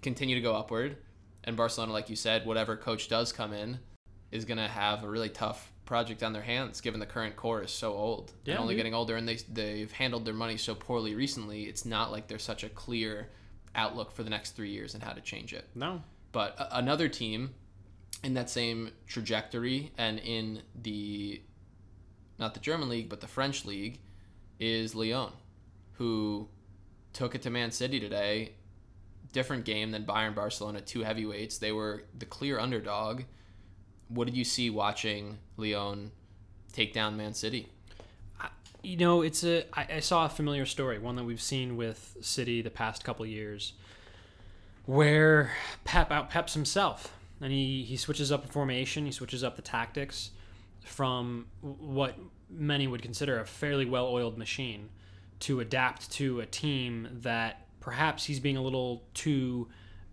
continue 0.00 0.34
to 0.36 0.40
go 0.40 0.54
upward. 0.54 0.96
And 1.44 1.56
Barcelona, 1.56 1.92
like 1.92 2.08
you 2.08 2.16
said, 2.16 2.46
whatever 2.46 2.76
coach 2.76 3.08
does 3.08 3.32
come 3.32 3.52
in, 3.52 3.80
is 4.30 4.44
going 4.44 4.58
to 4.58 4.68
have 4.68 5.02
a 5.02 5.08
really 5.08 5.28
tough 5.28 5.72
project 5.84 6.22
on 6.22 6.32
their 6.32 6.42
hands, 6.42 6.80
given 6.80 7.00
the 7.00 7.06
current 7.06 7.36
core 7.36 7.62
is 7.62 7.70
so 7.70 7.92
old 7.92 8.32
Yeah, 8.44 8.54
and 8.54 8.62
only 8.62 8.76
getting 8.76 8.94
older, 8.94 9.16
and 9.16 9.28
they 9.28 9.38
they've 9.52 9.90
handled 9.90 10.24
their 10.24 10.34
money 10.34 10.56
so 10.56 10.74
poorly 10.74 11.14
recently. 11.14 11.64
It's 11.64 11.84
not 11.84 12.12
like 12.12 12.28
there's 12.28 12.44
such 12.44 12.62
a 12.64 12.68
clear 12.68 13.28
outlook 13.74 14.12
for 14.12 14.22
the 14.22 14.30
next 14.30 14.52
three 14.52 14.70
years 14.70 14.94
and 14.94 15.02
how 15.02 15.12
to 15.12 15.20
change 15.20 15.52
it. 15.52 15.68
No. 15.74 16.02
But 16.32 16.56
a- 16.58 16.78
another 16.78 17.08
team 17.08 17.54
in 18.24 18.34
that 18.34 18.50
same 18.50 18.90
trajectory 19.06 19.92
and 19.98 20.18
in 20.18 20.62
the 20.80 21.42
not 22.38 22.54
the 22.54 22.60
German 22.60 22.88
league 22.88 23.08
but 23.08 23.20
the 23.20 23.26
French 23.26 23.64
league 23.64 24.00
is 24.58 24.94
Lyon, 24.94 25.32
who 25.94 26.48
took 27.12 27.34
it 27.34 27.42
to 27.42 27.50
Man 27.50 27.70
City 27.70 28.00
today. 28.00 28.52
Different 29.32 29.64
game 29.64 29.90
than 29.90 30.04
Bayern 30.04 30.34
Barcelona, 30.34 30.80
two 30.80 31.02
heavyweights. 31.02 31.58
They 31.58 31.72
were 31.72 32.04
the 32.18 32.26
clear 32.26 32.58
underdog. 32.58 33.22
What 34.08 34.26
did 34.26 34.36
you 34.36 34.44
see 34.44 34.68
watching 34.68 35.38
Lyon 35.56 36.12
take 36.72 36.92
down 36.92 37.16
Man 37.16 37.32
City? 37.32 37.68
You 38.82 38.96
know, 38.96 39.22
it's 39.22 39.44
a. 39.44 39.64
I, 39.72 39.86
I 39.96 40.00
saw 40.00 40.26
a 40.26 40.28
familiar 40.28 40.66
story, 40.66 40.98
one 40.98 41.16
that 41.16 41.24
we've 41.24 41.40
seen 41.40 41.76
with 41.76 42.16
City 42.20 42.62
the 42.62 42.70
past 42.70 43.04
couple 43.04 43.24
years, 43.24 43.74
where 44.86 45.52
Pep 45.84 46.10
out 46.10 46.30
Peps 46.30 46.54
himself, 46.54 47.14
and 47.40 47.52
he 47.52 47.82
he 47.84 47.96
switches 47.96 48.32
up 48.32 48.46
the 48.46 48.52
formation, 48.52 49.06
he 49.06 49.12
switches 49.12 49.44
up 49.44 49.56
the 49.56 49.62
tactics 49.62 50.30
from 50.84 51.46
what 51.60 52.16
many 52.50 52.86
would 52.86 53.02
consider 53.02 53.40
a 53.40 53.46
fairly 53.46 53.86
well-oiled 53.86 54.36
machine 54.36 54.88
to 55.40 55.60
adapt 55.60 56.10
to 56.12 56.40
a 56.40 56.46
team 56.46 57.08
that 57.22 57.66
perhaps 57.80 58.24
he's 58.24 58.40
being 58.40 58.56
a 58.56 58.62
little 58.62 59.04
too 59.14 59.68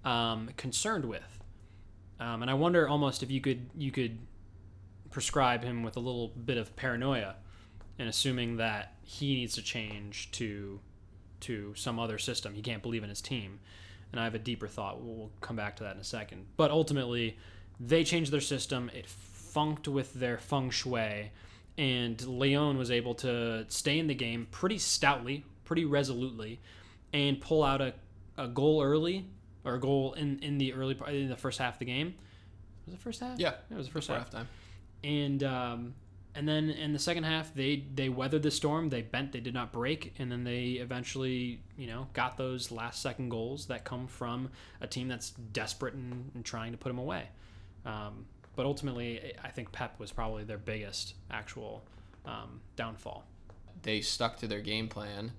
um, 0.05 0.49
concerned 0.57 1.05
with. 1.05 1.39
Um, 2.19 2.41
and 2.41 2.51
I 2.51 2.53
wonder 2.53 2.87
almost 2.87 3.23
if 3.23 3.31
you 3.31 3.41
could 3.41 3.69
you 3.75 3.91
could 3.91 4.17
prescribe 5.11 5.63
him 5.63 5.83
with 5.83 5.97
a 5.97 5.99
little 5.99 6.29
bit 6.29 6.57
of 6.57 6.75
paranoia 6.75 7.35
and 7.97 8.07
assuming 8.07 8.57
that 8.57 8.93
he 9.03 9.35
needs 9.35 9.55
to 9.55 9.61
change 9.61 10.31
to 10.31 10.79
to 11.41 11.73
some 11.75 11.99
other 11.99 12.17
system. 12.17 12.53
He 12.53 12.61
can't 12.61 12.81
believe 12.81 13.03
in 13.03 13.09
his 13.09 13.21
team. 13.21 13.59
And 14.11 14.19
I 14.19 14.23
have 14.23 14.35
a 14.35 14.39
deeper 14.39 14.67
thought. 14.67 15.01
We'll, 15.01 15.29
come 15.41 15.55
back 15.55 15.75
to 15.77 15.83
that 15.83 15.95
in 15.95 16.01
a 16.01 16.05
second. 16.05 16.45
But 16.57 16.71
ultimately, 16.71 17.37
they 17.79 18.03
changed 18.03 18.31
their 18.31 18.41
system. 18.41 18.89
It 18.93 19.07
funked 19.07 19.87
with 19.87 20.13
their 20.13 20.37
feng 20.37 20.69
shui, 20.69 21.31
and 21.77 22.25
Lyon 22.25 22.77
was 22.77 22.91
able 22.91 23.15
to 23.15 23.65
stay 23.69 23.99
in 23.99 24.07
the 24.07 24.15
game 24.15 24.47
pretty 24.51 24.77
stoutly, 24.77 25.45
pretty 25.65 25.85
resolutely, 25.85 26.59
and 27.13 27.39
pull 27.39 27.63
out 27.63 27.81
a, 27.81 27.93
a 28.37 28.47
goal 28.47 28.81
early 28.81 29.25
or 29.63 29.75
a 29.75 29.79
goal 29.79 30.13
in, 30.13 30.39
in 30.39 30.57
the 30.57 30.73
early 30.73 30.93
part 30.93 31.13
in 31.13 31.29
the 31.29 31.35
first 31.37 31.59
half 31.59 31.75
of 31.75 31.79
the 31.79 31.85
game. 31.85 32.15
Was 32.85 32.95
it 32.95 33.01
first 33.01 33.19
half? 33.21 33.39
Yeah, 33.39 33.53
it 33.69 33.75
was 33.75 33.87
the 33.87 33.91
first 33.93 34.09
half 34.09 34.29
time. 34.29 34.47
and 35.03 35.43
um, 35.43 35.93
and 36.35 36.47
then 36.47 36.69
in 36.69 36.93
the 36.93 36.99
second 36.99 37.23
half 37.23 37.53
they 37.53 37.83
they 37.95 38.09
weathered 38.09 38.43
the 38.43 38.51
storm 38.51 38.89
they 38.89 39.01
bent 39.01 39.31
they 39.31 39.39
did 39.39 39.53
not 39.53 39.71
break 39.71 40.13
and 40.19 40.31
then 40.31 40.43
they 40.43 40.73
eventually 40.73 41.59
you 41.77 41.87
know 41.87 42.07
got 42.13 42.37
those 42.37 42.71
last 42.71 43.01
second 43.01 43.29
goals 43.29 43.65
that 43.65 43.83
come 43.83 44.07
from 44.07 44.49
a 44.81 44.87
team 44.87 45.07
that's 45.07 45.31
desperate 45.31 45.93
and, 45.93 46.29
and 46.35 46.45
trying 46.45 46.71
to 46.71 46.77
put 46.77 46.89
them 46.89 46.99
away 46.99 47.27
um, 47.85 48.25
but 48.55 48.65
ultimately 48.65 49.33
i 49.43 49.49
think 49.49 49.71
pep 49.71 49.99
was 49.99 50.11
probably 50.11 50.43
their 50.43 50.57
biggest 50.57 51.15
actual 51.31 51.83
um, 52.25 52.61
downfall 52.75 53.25
they 53.83 54.01
stuck 54.01 54.37
to 54.37 54.47
their 54.47 54.61
game 54.61 54.87
plan. 54.87 55.31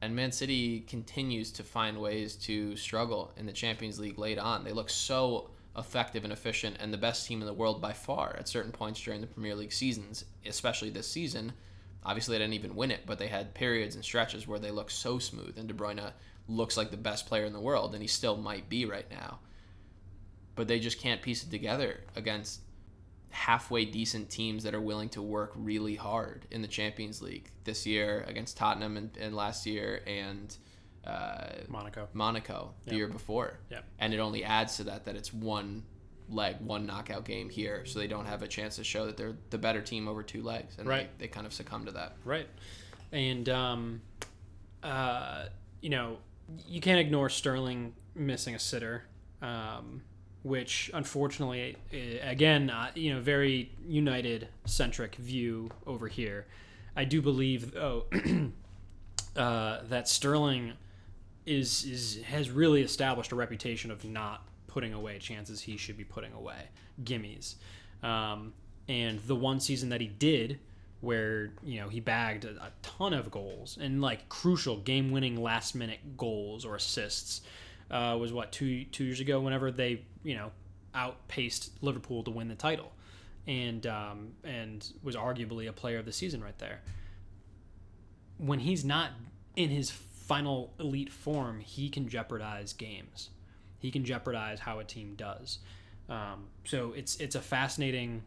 And 0.00 0.14
Man 0.14 0.32
City 0.32 0.80
continues 0.80 1.50
to 1.52 1.62
find 1.62 2.00
ways 2.00 2.36
to 2.36 2.76
struggle 2.76 3.32
in 3.36 3.46
the 3.46 3.52
Champions 3.52 3.98
League 3.98 4.18
late 4.18 4.38
on. 4.38 4.64
They 4.64 4.72
look 4.72 4.90
so 4.90 5.50
effective 5.76 6.24
and 6.24 6.32
efficient 6.32 6.76
and 6.80 6.92
the 6.92 6.98
best 6.98 7.26
team 7.26 7.40
in 7.40 7.46
the 7.46 7.52
world 7.52 7.80
by 7.80 7.92
far 7.92 8.36
at 8.38 8.48
certain 8.48 8.72
points 8.72 9.00
during 9.00 9.20
the 9.20 9.26
Premier 9.26 9.54
League 9.54 9.72
seasons, 9.72 10.24
especially 10.44 10.90
this 10.90 11.08
season. 11.08 11.52
Obviously, 12.04 12.36
they 12.36 12.44
didn't 12.44 12.54
even 12.54 12.76
win 12.76 12.90
it, 12.90 13.00
but 13.04 13.18
they 13.18 13.26
had 13.26 13.54
periods 13.54 13.94
and 13.94 14.04
stretches 14.04 14.46
where 14.46 14.58
they 14.58 14.70
looked 14.70 14.92
so 14.92 15.18
smooth, 15.18 15.58
and 15.58 15.68
De 15.68 15.74
Bruyne 15.74 16.12
looks 16.48 16.76
like 16.76 16.90
the 16.90 16.96
best 16.96 17.26
player 17.26 17.44
in 17.44 17.52
the 17.52 17.60
world, 17.60 17.94
and 17.94 18.02
he 18.02 18.08
still 18.08 18.36
might 18.36 18.68
be 18.68 18.84
right 18.84 19.10
now. 19.10 19.40
But 20.54 20.68
they 20.68 20.78
just 20.78 21.00
can't 21.00 21.20
piece 21.20 21.42
it 21.42 21.50
together 21.50 22.00
against 22.14 22.60
halfway 23.30 23.84
decent 23.84 24.30
teams 24.30 24.62
that 24.64 24.74
are 24.74 24.80
willing 24.80 25.10
to 25.10 25.20
work 25.20 25.52
really 25.54 25.96
hard 25.96 26.46
in 26.50 26.62
the 26.62 26.68
Champions 26.68 27.20
League 27.20 27.50
this 27.64 27.84
year 27.84 28.24
against 28.26 28.56
Tottenham 28.56 28.96
and, 28.96 29.14
and 29.18 29.36
last 29.36 29.66
year 29.66 30.02
and 30.06 30.56
uh, 31.06 31.48
Monaco. 31.68 32.08
Monaco 32.12 32.74
the 32.84 32.92
Yep. 32.92 32.96
year 32.98 33.08
before. 33.08 33.58
Yep. 33.70 33.84
And 33.98 34.12
it 34.14 34.18
only 34.18 34.44
adds 34.44 34.76
to 34.78 34.84
that 34.84 35.04
that 35.04 35.16
it's 35.16 35.32
one 35.32 35.84
leg, 36.28 36.56
one 36.60 36.86
knockout 36.86 37.24
game 37.24 37.48
here, 37.48 37.84
so 37.86 37.98
they 38.00 38.08
don't 38.08 38.26
have 38.26 38.42
a 38.42 38.48
chance 38.48 38.76
to 38.76 38.84
show 38.84 39.06
that 39.06 39.16
they're 39.16 39.36
the 39.50 39.58
better 39.58 39.80
team 39.80 40.08
over 40.08 40.22
two 40.24 40.42
legs, 40.42 40.74
and 40.78 40.88
Right. 40.88 41.08
they, 41.18 41.26
they 41.26 41.28
kind 41.28 41.46
of 41.46 41.52
succumb 41.52 41.84
to 41.86 41.92
that. 41.92 42.16
Right. 42.24 42.48
And, 43.12 43.48
um, 43.48 44.00
uh, 44.82 45.46
you 45.80 45.90
know, 45.90 46.18
you 46.66 46.80
can't 46.80 46.98
ignore 46.98 47.28
Sterling 47.28 47.94
missing 48.16 48.54
a 48.54 48.58
sitter, 48.58 49.04
um, 49.40 50.02
which 50.42 50.90
unfortunately, 50.94 51.76
eh, 51.92 52.18
again, 52.28 52.70
uh, 52.70 52.90
you 52.96 53.14
know, 53.14 53.20
very 53.20 53.70
United 53.86 54.48
centric 54.64 55.14
view 55.16 55.70
over 55.86 56.08
here. 56.08 56.46
I 56.96 57.04
do 57.04 57.20
believe, 57.22 57.72
though, 57.72 58.06
uh, 59.36 59.80
that 59.88 60.08
Sterling 60.08 60.72
is 61.46 61.84
is 61.84 62.22
has 62.24 62.50
really 62.50 62.82
established 62.82 63.32
a 63.32 63.36
reputation 63.36 63.90
of 63.90 64.04
not 64.04 64.46
putting 64.66 64.92
away 64.92 65.18
chances 65.18 65.62
he 65.62 65.76
should 65.76 65.96
be 65.96 66.04
putting 66.04 66.32
away, 66.32 66.68
gimmies. 67.02 67.54
Um, 68.02 68.52
and 68.88 69.20
the 69.20 69.34
one 69.34 69.60
season 69.60 69.88
that 69.88 70.00
he 70.00 70.06
did, 70.06 70.58
where 71.00 71.52
you 71.62 71.80
know 71.80 71.88
he 71.88 72.00
bagged 72.00 72.44
a, 72.44 72.50
a 72.62 72.72
ton 72.82 73.12
of 73.12 73.30
goals 73.30 73.78
and 73.80 74.00
like 74.02 74.28
crucial 74.28 74.76
game-winning 74.76 75.40
last-minute 75.40 76.16
goals 76.16 76.64
or 76.64 76.76
assists, 76.76 77.42
uh, 77.90 78.16
was 78.20 78.32
what 78.32 78.52
two 78.52 78.84
two 78.86 79.04
years 79.04 79.20
ago. 79.20 79.40
Whenever 79.40 79.70
they 79.70 80.02
you 80.22 80.34
know 80.34 80.50
outpaced 80.94 81.70
Liverpool 81.82 82.22
to 82.24 82.30
win 82.30 82.48
the 82.48 82.54
title, 82.54 82.92
and 83.46 83.86
um, 83.86 84.32
and 84.44 84.92
was 85.02 85.16
arguably 85.16 85.68
a 85.68 85.72
player 85.72 85.98
of 85.98 86.04
the 86.04 86.12
season 86.12 86.42
right 86.42 86.58
there 86.58 86.80
when 88.38 88.58
he's 88.60 88.84
not 88.84 89.10
in 89.54 89.70
his 89.70 89.90
final 90.26 90.74
elite 90.80 91.10
form, 91.10 91.60
he 91.60 91.88
can 91.88 92.08
jeopardize 92.08 92.72
games. 92.72 93.30
He 93.78 93.90
can 93.90 94.04
jeopardize 94.04 94.58
how 94.58 94.80
a 94.80 94.84
team 94.84 95.14
does. 95.16 95.58
Um, 96.08 96.48
so 96.64 96.92
it's 96.96 97.16
it's 97.16 97.34
a 97.34 97.40
fascinating, 97.40 98.22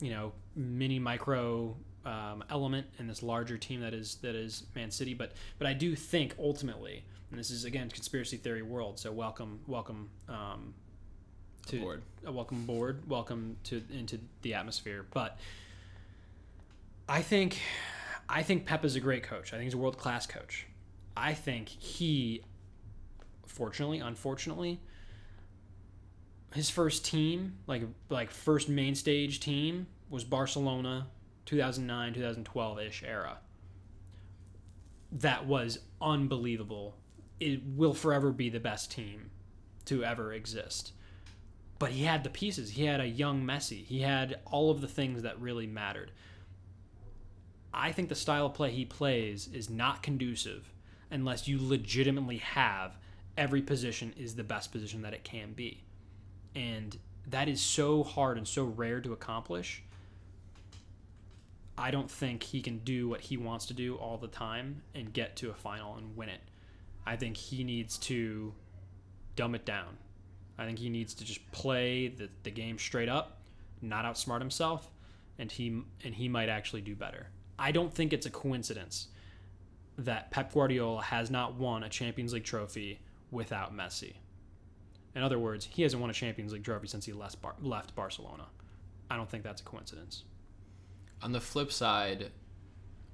you 0.00 0.10
know, 0.10 0.32
mini 0.56 0.98
micro 0.98 1.76
um, 2.04 2.42
element 2.50 2.86
in 2.98 3.06
this 3.06 3.22
larger 3.22 3.56
team 3.56 3.80
that 3.80 3.94
is 3.94 4.16
that 4.16 4.34
is 4.34 4.64
Man 4.74 4.90
City. 4.90 5.14
But 5.14 5.32
but 5.58 5.66
I 5.66 5.72
do 5.72 5.94
think 5.94 6.34
ultimately, 6.38 7.04
and 7.30 7.38
this 7.38 7.50
is 7.50 7.64
again 7.64 7.88
conspiracy 7.88 8.36
theory 8.36 8.62
world. 8.62 8.98
So 8.98 9.12
welcome 9.12 9.60
welcome 9.66 10.10
um, 10.28 10.74
to 11.66 11.78
Aboard. 11.78 12.02
uh, 12.26 12.32
welcome 12.32 12.66
board, 12.66 13.08
welcome 13.08 13.56
to 13.64 13.82
into 13.92 14.18
the 14.42 14.54
atmosphere. 14.54 15.06
But 15.12 15.38
I 17.08 17.22
think 17.22 17.58
I 18.28 18.42
think 18.42 18.66
Pep 18.66 18.84
is 18.84 18.96
a 18.96 19.00
great 19.00 19.22
coach. 19.22 19.52
I 19.52 19.56
think 19.56 19.64
he's 19.64 19.74
a 19.74 19.78
world 19.78 19.98
class 19.98 20.26
coach. 20.26 20.66
I 21.16 21.34
think 21.34 21.68
he, 21.68 22.42
fortunately, 23.46 23.98
unfortunately, 23.98 24.80
his 26.54 26.70
first 26.70 27.04
team, 27.04 27.58
like 27.66 27.82
like 28.08 28.30
first 28.30 28.68
main 28.68 28.94
stage 28.94 29.40
team, 29.40 29.86
was 30.10 30.24
Barcelona, 30.24 31.08
2009, 31.46 32.14
2012 32.14 32.80
ish 32.80 33.02
era. 33.06 33.38
That 35.10 35.46
was 35.46 35.78
unbelievable. 36.00 36.96
It 37.40 37.62
will 37.64 37.94
forever 37.94 38.30
be 38.30 38.48
the 38.48 38.60
best 38.60 38.90
team 38.90 39.30
to 39.86 40.04
ever 40.04 40.32
exist. 40.32 40.92
But 41.78 41.90
he 41.90 42.04
had 42.04 42.22
the 42.22 42.30
pieces. 42.30 42.70
He 42.70 42.84
had 42.84 43.00
a 43.00 43.06
young 43.06 43.42
Messi. 43.42 43.84
He 43.84 44.00
had 44.00 44.38
all 44.46 44.70
of 44.70 44.80
the 44.80 44.88
things 44.88 45.22
that 45.22 45.40
really 45.40 45.66
mattered. 45.66 46.12
I 47.74 47.90
think 47.90 48.08
the 48.08 48.14
style 48.14 48.46
of 48.46 48.54
play 48.54 48.70
he 48.70 48.84
plays 48.84 49.48
is 49.52 49.68
not 49.68 50.02
conducive 50.02 50.71
unless 51.12 51.46
you 51.46 51.58
legitimately 51.60 52.38
have 52.38 52.96
every 53.36 53.62
position 53.62 54.12
is 54.16 54.34
the 54.34 54.42
best 54.42 54.72
position 54.72 55.02
that 55.02 55.14
it 55.14 55.22
can 55.22 55.52
be. 55.52 55.84
And 56.54 56.98
that 57.28 57.48
is 57.48 57.60
so 57.60 58.02
hard 58.02 58.36
and 58.38 58.48
so 58.48 58.64
rare 58.64 59.00
to 59.00 59.12
accomplish. 59.12 59.82
I 61.78 61.90
don't 61.90 62.10
think 62.10 62.42
he 62.42 62.60
can 62.60 62.78
do 62.78 63.08
what 63.08 63.20
he 63.20 63.36
wants 63.36 63.66
to 63.66 63.74
do 63.74 63.96
all 63.96 64.18
the 64.18 64.28
time 64.28 64.82
and 64.94 65.12
get 65.12 65.36
to 65.36 65.50
a 65.50 65.54
final 65.54 65.96
and 65.96 66.16
win 66.16 66.28
it. 66.28 66.40
I 67.06 67.16
think 67.16 67.36
he 67.36 67.64
needs 67.64 67.98
to 67.98 68.52
dumb 69.36 69.54
it 69.54 69.64
down. 69.64 69.96
I 70.58 70.66
think 70.66 70.78
he 70.78 70.88
needs 70.88 71.14
to 71.14 71.24
just 71.24 71.50
play 71.52 72.08
the, 72.08 72.28
the 72.42 72.50
game 72.50 72.78
straight 72.78 73.08
up, 73.08 73.40
not 73.80 74.04
outsmart 74.04 74.40
himself, 74.40 74.90
and 75.38 75.50
he 75.50 75.82
and 76.04 76.14
he 76.14 76.28
might 76.28 76.48
actually 76.48 76.82
do 76.82 76.94
better. 76.94 77.28
I 77.58 77.72
don't 77.72 77.92
think 77.92 78.12
it's 78.12 78.26
a 78.26 78.30
coincidence 78.30 79.08
that 79.98 80.30
Pep 80.30 80.52
Guardiola 80.52 81.02
has 81.02 81.30
not 81.30 81.54
won 81.54 81.82
a 81.82 81.88
Champions 81.88 82.32
League 82.32 82.44
trophy 82.44 83.00
without 83.30 83.76
Messi. 83.76 84.14
In 85.14 85.22
other 85.22 85.38
words, 85.38 85.68
he 85.70 85.82
hasn't 85.82 86.00
won 86.00 86.10
a 86.10 86.14
Champions 86.14 86.52
League 86.52 86.64
trophy 86.64 86.86
since 86.86 87.04
he 87.04 87.12
left, 87.12 87.40
Bar- 87.42 87.56
left 87.60 87.94
Barcelona. 87.94 88.46
I 89.10 89.16
don't 89.16 89.28
think 89.28 89.44
that's 89.44 89.60
a 89.60 89.64
coincidence. 89.64 90.24
On 91.22 91.32
the 91.32 91.40
flip 91.40 91.70
side, 91.70 92.30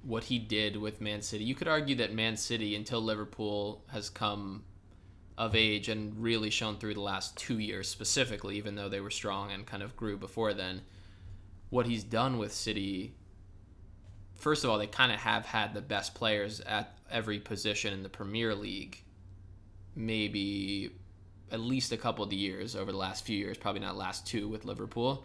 what 0.01 0.25
he 0.25 0.39
did 0.39 0.77
with 0.77 1.01
Man 1.01 1.21
City, 1.21 1.43
you 1.43 1.55
could 1.55 1.67
argue 1.67 1.95
that 1.95 2.13
Man 2.13 2.37
City, 2.37 2.75
until 2.75 3.01
Liverpool 3.01 3.83
has 3.87 4.09
come 4.09 4.63
of 5.37 5.55
age 5.55 5.89
and 5.89 6.21
really 6.21 6.49
shown 6.49 6.77
through 6.77 6.93
the 6.93 7.01
last 7.01 7.35
two 7.37 7.59
years 7.59 7.87
specifically, 7.87 8.57
even 8.57 8.75
though 8.75 8.89
they 8.89 8.99
were 8.99 9.09
strong 9.09 9.51
and 9.51 9.65
kind 9.65 9.83
of 9.83 9.95
grew 9.95 10.17
before 10.17 10.53
then, 10.53 10.81
what 11.69 11.85
he's 11.85 12.03
done 12.03 12.37
with 12.37 12.53
City, 12.53 13.15
first 14.39 14.63
of 14.63 14.69
all, 14.69 14.77
they 14.77 14.87
kind 14.87 15.11
of 15.11 15.19
have 15.19 15.45
had 15.45 15.73
the 15.73 15.81
best 15.81 16.15
players 16.15 16.59
at 16.61 16.97
every 17.11 17.39
position 17.39 17.93
in 17.93 18.03
the 18.03 18.09
Premier 18.09 18.55
League, 18.55 19.03
maybe 19.95 20.91
at 21.51 21.59
least 21.59 21.91
a 21.91 21.97
couple 21.97 22.23
of 22.23 22.29
the 22.29 22.35
years 22.35 22.75
over 22.75 22.91
the 22.91 22.97
last 22.97 23.25
few 23.25 23.37
years, 23.37 23.57
probably 23.57 23.81
not 23.81 23.97
last 23.97 24.25
two 24.25 24.47
with 24.47 24.65
Liverpool. 24.65 25.23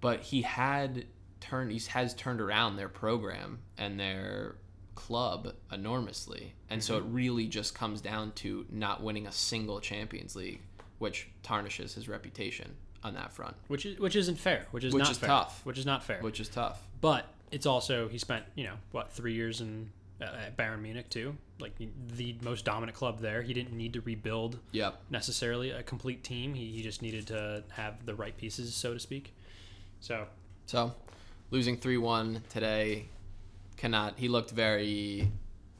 But 0.00 0.20
he 0.20 0.42
had 0.42 1.06
turned 1.40 1.70
he 1.70 1.80
has 1.90 2.14
turned 2.14 2.40
around 2.40 2.76
their 2.76 2.88
program 2.88 3.58
and 3.78 3.98
their 3.98 4.56
club 4.94 5.54
enormously. 5.72 6.54
And 6.70 6.82
so 6.82 6.96
it 6.96 7.04
mm-hmm. 7.04 7.14
really 7.14 7.46
just 7.46 7.74
comes 7.74 8.00
down 8.00 8.32
to 8.36 8.66
not 8.70 9.02
winning 9.02 9.26
a 9.26 9.32
single 9.32 9.80
Champions 9.80 10.36
League, 10.36 10.60
which 10.98 11.28
tarnishes 11.42 11.94
his 11.94 12.08
reputation 12.08 12.74
on 13.02 13.14
that 13.14 13.32
front, 13.32 13.54
Which 13.68 13.84
is 13.84 13.98
which 13.98 14.16
isn't 14.16 14.38
fair. 14.38 14.66
Which 14.70 14.84
is 14.84 14.94
Which 14.94 15.02
not 15.02 15.10
is 15.10 15.18
fair. 15.18 15.28
tough. 15.28 15.60
Which 15.64 15.78
is 15.78 15.84
not 15.84 16.02
fair. 16.04 16.20
which 16.22 16.40
is 16.40 16.48
tough. 16.48 16.82
But 17.02 17.26
it's 17.50 17.66
also 17.66 18.08
he 18.08 18.18
spent 18.18 18.44
you 18.54 18.64
know 18.64 18.74
what 18.92 19.12
three 19.12 19.34
years 19.34 19.60
in 19.60 19.90
uh, 20.20 20.24
at 20.46 20.56
Bayern 20.56 20.80
Munich 20.82 21.08
too, 21.10 21.36
like 21.60 21.72
the 22.16 22.36
most 22.42 22.64
dominant 22.64 22.96
club 22.96 23.20
there. 23.20 23.42
He 23.42 23.52
didn't 23.52 23.76
need 23.76 23.92
to 23.94 24.00
rebuild 24.00 24.58
Yep. 24.72 25.00
necessarily 25.10 25.70
a 25.70 25.82
complete 25.82 26.22
team. 26.22 26.54
He, 26.54 26.66
he 26.72 26.82
just 26.82 27.02
needed 27.02 27.26
to 27.28 27.64
have 27.72 28.06
the 28.06 28.14
right 28.14 28.36
pieces, 28.36 28.74
so 28.74 28.94
to 28.94 29.00
speak. 29.00 29.34
So 30.00 30.26
So, 30.66 30.94
losing 31.50 31.76
3 31.76 31.96
1 31.98 32.42
today 32.48 33.06
cannot. 33.76 34.18
He 34.18 34.28
looked 34.28 34.50
very 34.52 35.30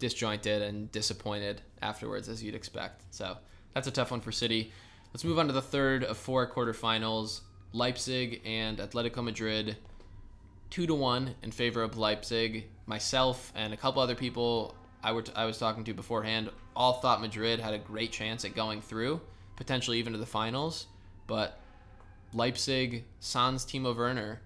disjointed 0.01 0.63
and 0.63 0.91
disappointed 0.91 1.63
afterwards, 1.81 2.29
as 2.29 2.43
you'd 2.43 2.55
expect. 2.57 3.03
So, 3.15 3.37
that's 3.73 3.87
a 3.87 3.93
tough 3.93 4.11
one 4.11 4.21
for 4.21 4.33
City. 4.33 4.73
Let's 5.13 5.25
move 5.25 5.39
on 5.39 5.47
to 5.47 5.53
the 5.53 5.63
third 5.63 6.03
of 6.03 6.17
four 6.19 6.51
quarterfinals 6.51 7.43
Leipzig 7.73 8.41
and 8.45 8.79
Atletico 8.79 9.23
Madrid. 9.23 9.77
Two 10.75 10.89
to 10.89 10.95
one 10.97 11.37
in 11.45 11.53
favor 11.53 11.85
of 11.85 11.99
Leipzig. 11.99 12.67
Myself 12.87 13.53
and 13.55 13.73
a 13.73 13.77
couple 13.77 14.03
other 14.03 14.17
people 14.17 14.75
I, 15.05 15.13
were 15.13 15.23
I 15.37 15.45
was 15.45 15.57
talking 15.57 15.85
to 15.85 15.95
beforehand 15.95 16.51
all 16.75 16.95
thought 16.95 17.21
Madrid 17.21 17.61
had 17.61 17.75
a 17.75 17.79
great 17.79 18.11
chance 18.11 18.45
at 18.45 18.57
going 18.57 18.81
through, 18.83 19.21
potentially 19.55 20.01
even 20.01 20.15
to 20.15 20.19
the 20.19 20.27
finals. 20.27 20.89
But 21.29 21.61
Leipzig, 22.33 23.05
Sans 23.21 23.65
Timo 23.65 23.97
Werner, 23.97 24.41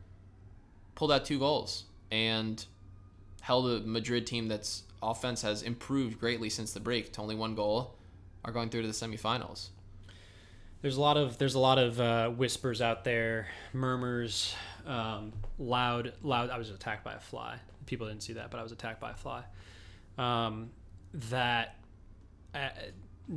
pulled 0.97 1.13
out 1.13 1.25
two 1.25 1.39
goals 1.39 1.85
and 2.11 2.63
held 3.41 3.71
a 3.71 3.81
Madrid 3.87 4.27
team 4.27 4.49
that's 4.49 4.83
offense 5.03 5.41
has 5.41 5.63
improved 5.63 6.21
greatly 6.21 6.51
since 6.51 6.75
the 6.75 6.81
break 6.81 7.11
to 7.15 7.23
only 7.23 7.37
one 7.37 7.55
goal, 7.55 7.95
are 8.45 8.53
going 8.53 8.69
through 8.69 8.83
to 8.83 8.89
the 8.89 8.93
semifinals. 8.93 9.69
There's 10.83 10.97
a 10.97 11.01
lot 11.01 11.17
of 11.17 11.39
there's 11.39 11.55
a 11.55 11.59
lot 11.59 11.79
of 11.79 12.01
uh, 12.01 12.29
whispers 12.31 12.81
out 12.81 13.05
there, 13.05 13.49
murmurs, 13.73 14.55
um, 14.87 15.33
loud 15.59 16.13
loud. 16.23 16.51
I 16.51 16.59
was 16.59 16.71
attacked 16.71 17.05
by 17.05 17.15
a 17.15 17.21
fly. 17.21 17.59
People 17.87 18.09
didn't 18.09 18.23
see 18.23 18.35
that, 18.35 18.51
but 18.51 18.61
I 18.61 18.63
was 18.63 18.73
attacked 18.73 19.01
by 19.01 19.13
a 19.13 19.15
fly. 19.15 19.45
Um, 20.19 20.71
that 21.15 21.77
uh, 22.55 22.69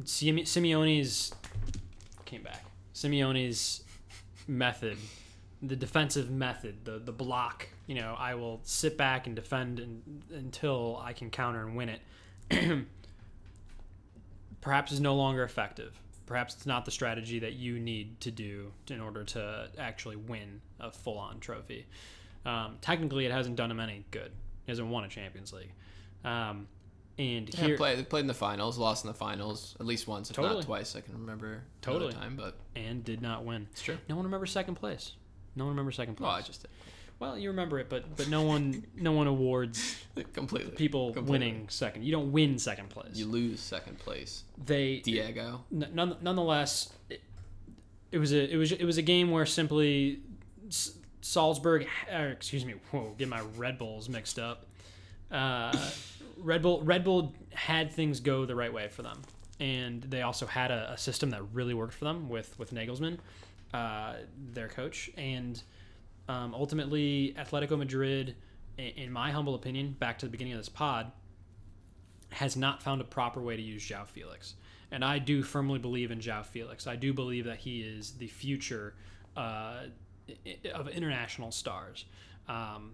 Simeone's 0.03 1.31
came 2.25 2.43
back. 2.43 2.65
Simeone's 2.93 3.83
method 4.47 4.97
the 5.61 5.75
defensive 5.75 6.29
method, 6.29 6.85
the 6.85 6.99
the 6.99 7.11
block. 7.11 7.67
You 7.87 7.95
know, 7.95 8.15
I 8.17 8.35
will 8.35 8.61
sit 8.63 8.97
back 8.97 9.27
and 9.27 9.35
defend 9.35 9.79
until 10.33 10.99
I 11.03 11.13
can 11.13 11.29
counter 11.29 11.65
and 11.65 11.75
win 11.75 11.89
it. 11.89 12.01
Perhaps 14.61 14.91
is 14.91 14.99
no 14.99 15.15
longer 15.15 15.43
effective. 15.43 15.99
Perhaps 16.31 16.53
it's 16.55 16.65
not 16.65 16.85
the 16.85 16.91
strategy 16.91 17.39
that 17.39 17.53
you 17.55 17.77
need 17.77 18.21
to 18.21 18.31
do 18.31 18.71
in 18.89 19.01
order 19.01 19.25
to 19.25 19.67
actually 19.77 20.15
win 20.15 20.61
a 20.79 20.89
full-on 20.89 21.41
trophy. 21.41 21.85
Um, 22.45 22.77
technically, 22.79 23.25
it 23.25 23.33
hasn't 23.33 23.57
done 23.57 23.69
him 23.69 23.81
any 23.81 24.05
good. 24.11 24.31
He 24.65 24.71
hasn't 24.71 24.87
won 24.87 25.03
a 25.03 25.09
Champions 25.09 25.51
League. 25.51 25.73
Um, 26.23 26.69
and 27.19 27.53
Yeah, 27.53 27.65
here, 27.65 27.75
played, 27.75 27.99
they 27.99 28.03
played 28.03 28.21
in 28.21 28.27
the 28.27 28.33
finals, 28.33 28.77
lost 28.77 29.03
in 29.03 29.09
the 29.09 29.13
finals 29.13 29.75
at 29.81 29.85
least 29.85 30.07
once, 30.07 30.29
if 30.29 30.37
Totally. 30.37 30.55
not 30.55 30.63
twice. 30.63 30.95
I 30.95 31.01
can 31.01 31.15
remember 31.19 31.63
Totally. 31.81 32.13
time, 32.13 32.37
but 32.37 32.55
and 32.77 33.03
did 33.03 33.21
not 33.21 33.43
win. 33.43 33.67
it's 33.69 33.81
true. 33.81 33.97
No 34.07 34.15
one 34.15 34.23
remembers 34.23 34.51
second 34.51 34.75
place. 34.75 35.11
No 35.57 35.65
one 35.65 35.73
remembers 35.73 35.97
second 35.97 36.15
place. 36.15 36.27
Well, 36.27 36.35
I 36.37 36.41
just 36.41 36.61
did. 36.61 36.71
Well, 37.21 37.37
you 37.37 37.49
remember 37.49 37.77
it, 37.77 37.87
but 37.87 38.17
but 38.17 38.27
no 38.29 38.41
one 38.41 38.83
no 38.97 39.11
one 39.11 39.27
awards 39.27 39.95
completely 40.33 40.71
people 40.71 41.13
Completely. 41.13 41.31
winning 41.31 41.69
second. 41.69 42.03
You 42.03 42.11
don't 42.11 42.31
win 42.31 42.57
second 42.57 42.89
place. 42.89 43.15
You 43.15 43.27
lose 43.27 43.59
second 43.59 43.99
place. 43.99 44.43
they 44.65 44.97
Diego. 44.99 45.63
n- 45.71 45.87
none, 45.93 46.17
nonetheless, 46.21 46.89
it, 47.11 47.21
it 48.11 48.17
was 48.17 48.33
a 48.33 48.51
it 48.51 48.57
was 48.57 48.71
it 48.71 48.83
was 48.85 48.97
a 48.97 49.03
game 49.03 49.29
where 49.29 49.45
simply 49.45 50.21
S- 50.67 50.93
Salzburg, 51.21 51.85
or 52.11 52.29
excuse 52.29 52.65
me, 52.65 52.73
whoa, 52.89 53.13
get 53.19 53.27
my 53.29 53.41
Red 53.55 53.77
Bulls 53.77 54.09
mixed 54.09 54.39
up. 54.39 54.65
Uh, 55.31 55.77
Red 56.39 56.63
Bull 56.63 56.81
Red 56.81 57.03
Bull 57.03 57.35
had 57.53 57.91
things 57.91 58.19
go 58.19 58.45
the 58.45 58.55
right 58.55 58.73
way 58.73 58.87
for 58.87 59.03
them, 59.03 59.21
and 59.59 60.01
they 60.01 60.23
also 60.23 60.47
had 60.47 60.71
a, 60.71 60.93
a 60.93 60.97
system 60.97 61.29
that 61.29 61.43
really 61.53 61.75
worked 61.75 61.93
for 61.93 62.05
them 62.05 62.29
with 62.29 62.57
with 62.57 62.73
Nagelsmann, 62.73 63.19
uh, 63.75 64.13
their 64.53 64.67
coach, 64.69 65.11
and 65.17 65.61
um, 66.31 66.55
ultimately 66.55 67.35
Atletico 67.37 67.77
Madrid, 67.77 68.35
in 68.77 69.11
my 69.11 69.31
humble 69.31 69.53
opinion, 69.53 69.95
back 69.99 70.17
to 70.19 70.25
the 70.25 70.31
beginning 70.31 70.53
of 70.53 70.59
this 70.59 70.69
pod, 70.69 71.11
has 72.29 72.55
not 72.55 72.81
found 72.81 73.01
a 73.01 73.03
proper 73.03 73.41
way 73.41 73.57
to 73.57 73.61
use 73.61 73.83
João 73.83 74.05
Félix. 74.07 74.53
And 74.91 75.03
I 75.03 75.19
do 75.19 75.43
firmly 75.43 75.77
believe 75.77 76.09
in 76.09 76.19
João 76.19 76.45
Félix. 76.45 76.87
I 76.87 76.95
do 76.95 77.13
believe 77.13 77.45
that 77.45 77.57
he 77.57 77.81
is 77.81 78.11
the 78.11 78.27
future 78.27 78.95
uh, 79.35 79.83
of 80.73 80.87
international 80.87 81.51
stars. 81.51 82.05
Um, 82.47 82.93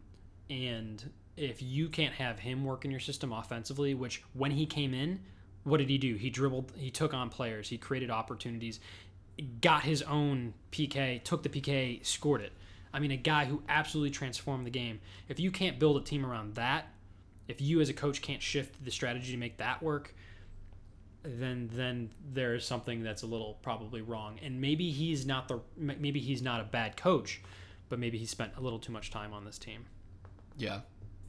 and 0.50 1.08
if 1.36 1.62
you 1.62 1.90
can't 1.90 2.16
have 2.16 2.40
him 2.40 2.64
work 2.64 2.86
in 2.86 2.92
your 2.92 3.00
system 3.00 3.32
offensively, 3.32 3.94
which 3.94 4.24
when 4.34 4.50
he 4.50 4.66
came 4.66 4.96
in, 4.96 5.20
what 5.64 5.78
did 5.78 5.90
he 5.90 6.00
do? 6.00 6.16
He 6.16 6.32
dribbled, 6.32 6.72
he 6.76 6.90
took 6.90 7.14
on 7.14 7.30
players, 7.30 7.70
he 7.70 7.78
created 7.78 8.10
opportunities, 8.10 8.80
got 9.62 9.84
his 9.84 10.02
own 10.02 10.56
PK, 10.72 11.24
took 11.24 11.44
the 11.44 11.50
PK, 11.50 12.04
scored 12.04 12.42
it. 12.42 12.54
I 12.98 13.00
mean, 13.00 13.12
a 13.12 13.18
guy 13.18 13.45
who 13.45 13.62
absolutely 13.70 14.10
transformed 14.10 14.66
the 14.66 14.72
game. 14.72 15.00
If 15.30 15.39
you 15.39 15.52
can't 15.52 15.78
build 15.78 15.98
a 15.98 16.04
team 16.04 16.26
around 16.26 16.56
that, 16.56 16.88
if 17.48 17.62
you 17.62 17.80
as 17.80 17.89
a 17.89 17.93
coach 17.93 18.24
can't 18.24 18.41
shift 18.41 18.84
the 18.84 18.89
strategy 18.89 19.32
to 19.32 19.38
make 19.38 19.58
that 19.58 19.84
work, 19.84 20.16
then 21.22 21.70
then 21.72 22.10
there 22.34 22.56
is 22.56 22.66
something 22.66 23.04
that's 23.04 23.22
a 23.22 23.28
little 23.28 23.60
probably 23.62 24.02
wrong. 24.02 24.39
And 24.41 24.60
maybe 24.60 24.89
he's 24.89 25.28
not 25.28 25.48
the 25.48 25.60
maybe 25.78 26.20
he's 26.20 26.41
not 26.41 26.60
a 26.60 26.64
bad 26.64 26.98
coach, 26.98 27.43
but 27.88 28.00
maybe 28.00 28.18
he 28.18 28.26
spent 28.26 28.54
a 28.58 28.62
little 28.62 28.80
too 28.80 28.91
much 28.91 29.12
time 29.12 29.32
on 29.32 29.45
this 29.45 29.60
team. 29.60 29.86
Yeah, 30.58 30.80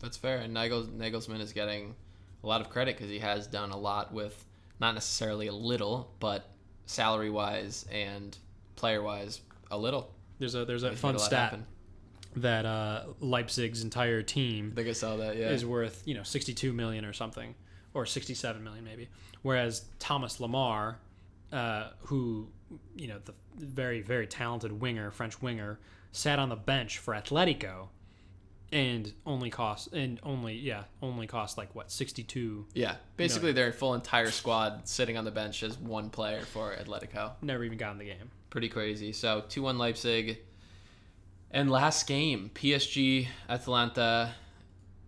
that's 0.00 0.16
fair. 0.16 0.38
And 0.38 0.56
Nagels, 0.56 0.88
Nagelsmann 0.88 1.40
is 1.40 1.52
getting 1.52 1.94
a 2.42 2.46
lot 2.46 2.62
of 2.62 2.70
credit 2.70 2.96
because 2.96 3.10
he 3.10 3.18
has 3.18 3.46
done 3.46 3.72
a 3.72 3.78
lot 3.78 4.10
with 4.10 4.42
not 4.80 4.94
necessarily 4.94 5.48
a 5.48 5.54
little, 5.54 6.14
but 6.18 6.48
salary 6.86 7.28
wise 7.28 7.84
and 7.92 8.38
player 8.74 9.02
wise, 9.02 9.42
a 9.70 9.76
little. 9.76 10.14
There's 10.38 10.54
a 10.54 10.64
there's 10.64 10.82
a 10.84 10.90
He's 10.90 10.98
fun 11.00 11.18
stat 11.18 11.50
happen. 11.50 11.66
that 12.36 12.64
uh, 12.66 13.04
Leipzig's 13.20 13.82
entire 13.82 14.22
team 14.22 14.70
I 14.72 14.76
think 14.76 14.88
I 14.88 14.92
saw 14.92 15.16
that. 15.16 15.36
Yeah. 15.36 15.50
is 15.50 15.64
worth 15.66 16.02
you 16.04 16.14
know 16.14 16.22
62 16.22 16.72
million 16.72 17.04
or 17.04 17.12
something 17.12 17.54
or 17.94 18.06
67 18.06 18.62
million 18.62 18.84
maybe 18.84 19.08
whereas 19.42 19.84
thomas 19.98 20.38
lemar 20.38 20.96
uh, 21.52 21.90
who 22.00 22.48
you 22.96 23.08
know 23.08 23.18
the 23.24 23.32
very 23.56 24.00
very 24.02 24.26
talented 24.26 24.72
winger 24.80 25.10
french 25.10 25.40
winger 25.42 25.78
sat 26.12 26.38
on 26.38 26.48
the 26.50 26.56
bench 26.56 26.98
for 26.98 27.14
atletico 27.14 27.88
and 28.70 29.14
only 29.24 29.48
cost 29.48 29.92
and 29.94 30.20
only 30.22 30.54
yeah 30.54 30.84
only 31.00 31.26
cost 31.26 31.56
like 31.56 31.74
what 31.74 31.90
62 31.90 32.66
yeah. 32.74 32.96
Basically, 33.16 33.52
their 33.52 33.72
full 33.72 33.94
entire 33.94 34.30
squad 34.30 34.86
sitting 34.86 35.16
on 35.16 35.24
the 35.24 35.30
bench 35.30 35.62
as 35.62 35.78
one 35.78 36.10
player 36.10 36.42
for 36.42 36.76
Atletico. 36.76 37.32
never 37.42 37.64
even 37.64 37.78
got 37.78 37.92
in 37.92 37.98
the 37.98 38.04
game 38.04 38.30
Pretty 38.50 38.68
crazy. 38.68 39.12
So 39.12 39.44
2 39.48 39.62
1 39.62 39.78
Leipzig. 39.78 40.38
And 41.50 41.70
last 41.70 42.06
game, 42.06 42.50
PSG 42.54 43.28
Atalanta, 43.48 44.34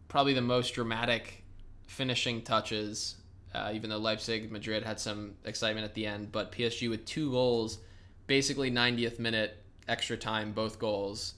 probably 0.09 0.33
the 0.33 0.41
most 0.41 0.75
dramatic 0.75 1.43
finishing 1.87 2.43
touches. 2.43 3.17
Uh, 3.53 3.73
even 3.75 3.91
though 3.91 3.99
Leipzig 3.99 4.51
Madrid 4.53 4.85
had 4.85 5.01
some 5.01 5.35
excitement 5.45 5.85
at 5.85 5.95
the 5.95 6.07
end, 6.07 6.31
but 6.31 6.53
PSG 6.53 6.89
with 6.89 7.05
two 7.05 7.31
goals, 7.33 7.79
basically 8.27 8.71
90th 8.71 9.19
minute 9.19 9.61
extra 9.89 10.17
time, 10.17 10.53
both 10.53 10.79
goals, 10.79 11.35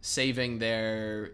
saving 0.00 0.58
their 0.58 1.32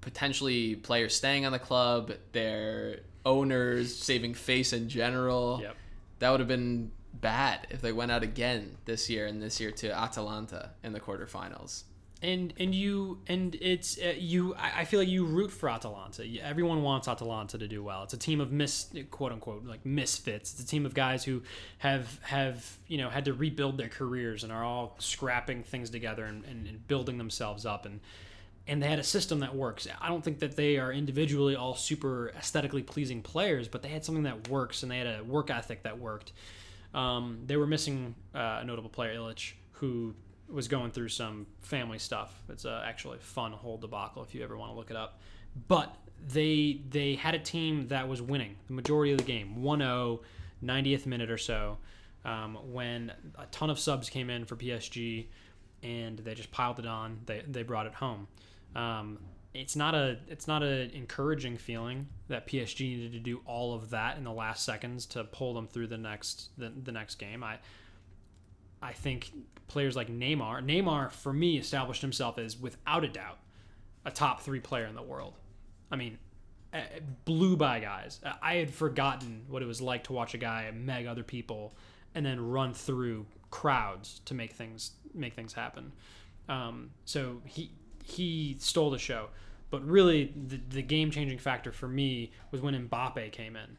potentially 0.00 0.74
players 0.74 1.14
staying 1.14 1.46
on 1.46 1.52
the 1.52 1.58
club, 1.58 2.12
their 2.32 3.00
owners, 3.24 3.94
saving 3.94 4.34
face 4.34 4.72
in 4.72 4.88
general. 4.88 5.60
Yep. 5.62 5.76
That 6.18 6.30
would 6.30 6.40
have 6.40 6.48
been 6.48 6.90
bad 7.12 7.66
if 7.70 7.80
they 7.80 7.92
went 7.92 8.10
out 8.12 8.22
again 8.22 8.76
this 8.84 9.08
year 9.10 9.26
and 9.26 9.42
this 9.42 9.60
year 9.60 9.70
to 9.72 9.90
Atalanta 9.90 10.70
in 10.84 10.92
the 10.92 11.00
quarterfinals. 11.00 11.84
and 12.22 12.52
and 12.58 12.74
you 12.74 13.20
and 13.28 13.54
it's 13.60 13.96
uh, 13.98 14.12
you 14.18 14.54
I 14.54 14.80
I 14.80 14.84
feel 14.84 14.98
like 15.00 15.08
you 15.08 15.24
root 15.24 15.50
for 15.52 15.68
Atalanta. 15.68 16.24
Everyone 16.42 16.82
wants 16.82 17.06
Atalanta 17.08 17.58
to 17.58 17.68
do 17.68 17.82
well. 17.82 18.02
It's 18.02 18.14
a 18.14 18.18
team 18.18 18.40
of 18.40 18.50
mis 18.52 18.90
quote 19.10 19.32
unquote 19.32 19.64
like 19.64 19.86
misfits. 19.86 20.52
It's 20.52 20.62
a 20.62 20.66
team 20.66 20.84
of 20.84 20.94
guys 20.94 21.24
who 21.24 21.42
have 21.78 22.18
have 22.22 22.78
you 22.88 22.98
know 22.98 23.08
had 23.08 23.24
to 23.26 23.32
rebuild 23.32 23.78
their 23.78 23.88
careers 23.88 24.42
and 24.44 24.52
are 24.52 24.64
all 24.64 24.96
scrapping 24.98 25.62
things 25.62 25.90
together 25.90 26.24
and, 26.24 26.44
and, 26.44 26.66
and 26.66 26.86
building 26.88 27.18
themselves 27.18 27.64
up 27.64 27.86
and 27.86 28.00
and 28.66 28.82
they 28.82 28.88
had 28.88 28.98
a 28.98 29.04
system 29.04 29.40
that 29.40 29.54
works. 29.54 29.86
I 30.00 30.08
don't 30.08 30.22
think 30.22 30.40
that 30.40 30.56
they 30.56 30.76
are 30.76 30.92
individually 30.92 31.56
all 31.56 31.74
super 31.74 32.30
aesthetically 32.36 32.82
pleasing 32.82 33.22
players, 33.22 33.66
but 33.66 33.82
they 33.82 33.88
had 33.88 34.04
something 34.04 34.24
that 34.24 34.48
works 34.48 34.82
and 34.82 34.92
they 34.92 34.98
had 34.98 35.06
a 35.06 35.24
work 35.24 35.50
ethic 35.50 35.84
that 35.84 35.98
worked. 35.98 36.32
Um, 36.98 37.42
they 37.46 37.56
were 37.56 37.66
missing 37.66 38.16
uh, 38.34 38.58
a 38.60 38.64
notable 38.64 38.90
player, 38.90 39.14
Iličić, 39.14 39.52
who 39.72 40.14
was 40.50 40.66
going 40.66 40.90
through 40.90 41.10
some 41.10 41.46
family 41.60 41.98
stuff. 41.98 42.34
It's 42.48 42.64
uh, 42.64 42.82
actually 42.84 43.18
a 43.18 43.20
fun 43.20 43.52
whole 43.52 43.78
debacle 43.78 44.24
if 44.24 44.34
you 44.34 44.42
ever 44.42 44.56
want 44.56 44.72
to 44.72 44.76
look 44.76 44.90
it 44.90 44.96
up. 44.96 45.20
But 45.68 45.94
they 46.26 46.80
they 46.90 47.14
had 47.14 47.36
a 47.36 47.38
team 47.38 47.86
that 47.88 48.08
was 48.08 48.20
winning 48.20 48.56
the 48.66 48.72
majority 48.72 49.12
of 49.12 49.18
the 49.18 49.24
game, 49.24 49.58
1-0, 49.60 50.20
90th 50.64 51.06
minute 51.06 51.30
or 51.30 51.38
so, 51.38 51.78
um, 52.24 52.58
when 52.72 53.12
a 53.36 53.46
ton 53.46 53.70
of 53.70 53.78
subs 53.78 54.10
came 54.10 54.28
in 54.28 54.44
for 54.44 54.56
PSG, 54.56 55.26
and 55.84 56.18
they 56.18 56.34
just 56.34 56.50
piled 56.50 56.80
it 56.80 56.86
on. 56.86 57.20
They 57.26 57.44
they 57.46 57.62
brought 57.62 57.86
it 57.86 57.94
home. 57.94 58.26
Um, 58.74 59.18
it's 59.54 59.74
not 59.74 59.94
a 59.94 60.18
it's 60.28 60.46
not 60.46 60.62
a 60.62 60.94
encouraging 60.94 61.56
feeling 61.56 62.08
that 62.28 62.46
PSG 62.46 62.80
needed 62.80 63.12
to 63.12 63.18
do 63.18 63.40
all 63.46 63.74
of 63.74 63.90
that 63.90 64.18
in 64.18 64.24
the 64.24 64.32
last 64.32 64.64
seconds 64.64 65.06
to 65.06 65.24
pull 65.24 65.54
them 65.54 65.66
through 65.66 65.86
the 65.86 65.98
next 65.98 66.50
the, 66.58 66.72
the 66.84 66.92
next 66.92 67.16
game. 67.16 67.42
I 67.42 67.58
I 68.82 68.92
think 68.92 69.32
players 69.66 69.96
like 69.96 70.08
Neymar, 70.08 70.64
Neymar 70.64 71.10
for 71.10 71.32
me 71.32 71.58
established 71.58 72.02
himself 72.02 72.38
as 72.38 72.58
without 72.58 73.04
a 73.04 73.08
doubt 73.08 73.38
a 74.04 74.10
top 74.10 74.40
3 74.40 74.60
player 74.60 74.86
in 74.86 74.94
the 74.94 75.02
world. 75.02 75.34
I 75.90 75.96
mean, 75.96 76.18
eh, 76.72 76.84
blew 77.24 77.56
by 77.56 77.80
guys. 77.80 78.20
I 78.40 78.54
had 78.54 78.72
forgotten 78.72 79.44
what 79.48 79.62
it 79.62 79.66
was 79.66 79.80
like 79.80 80.04
to 80.04 80.12
watch 80.12 80.34
a 80.34 80.38
guy 80.38 80.70
meg 80.72 81.06
other 81.06 81.24
people 81.24 81.74
and 82.14 82.24
then 82.24 82.40
run 82.40 82.72
through 82.72 83.26
crowds 83.50 84.20
to 84.26 84.34
make 84.34 84.52
things 84.52 84.92
make 85.14 85.34
things 85.34 85.52
happen. 85.52 85.92
Um, 86.48 86.90
so 87.04 87.42
he 87.44 87.72
he 88.08 88.56
stole 88.58 88.90
the 88.90 88.98
show, 88.98 89.28
but 89.70 89.84
really 89.84 90.32
the, 90.34 90.60
the 90.70 90.82
game 90.82 91.10
changing 91.10 91.38
factor 91.38 91.72
for 91.72 91.88
me 91.88 92.32
was 92.50 92.60
when 92.60 92.88
Mbappe 92.88 93.32
came 93.32 93.56
in, 93.56 93.76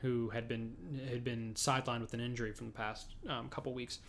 who 0.00 0.30
had 0.30 0.48
been 0.48 0.74
had 1.08 1.24
been 1.24 1.54
sidelined 1.54 2.00
with 2.00 2.14
an 2.14 2.20
injury 2.20 2.52
from 2.52 2.66
the 2.68 2.72
past 2.72 3.14
um, 3.28 3.48
couple 3.48 3.72
weeks, 3.72 4.00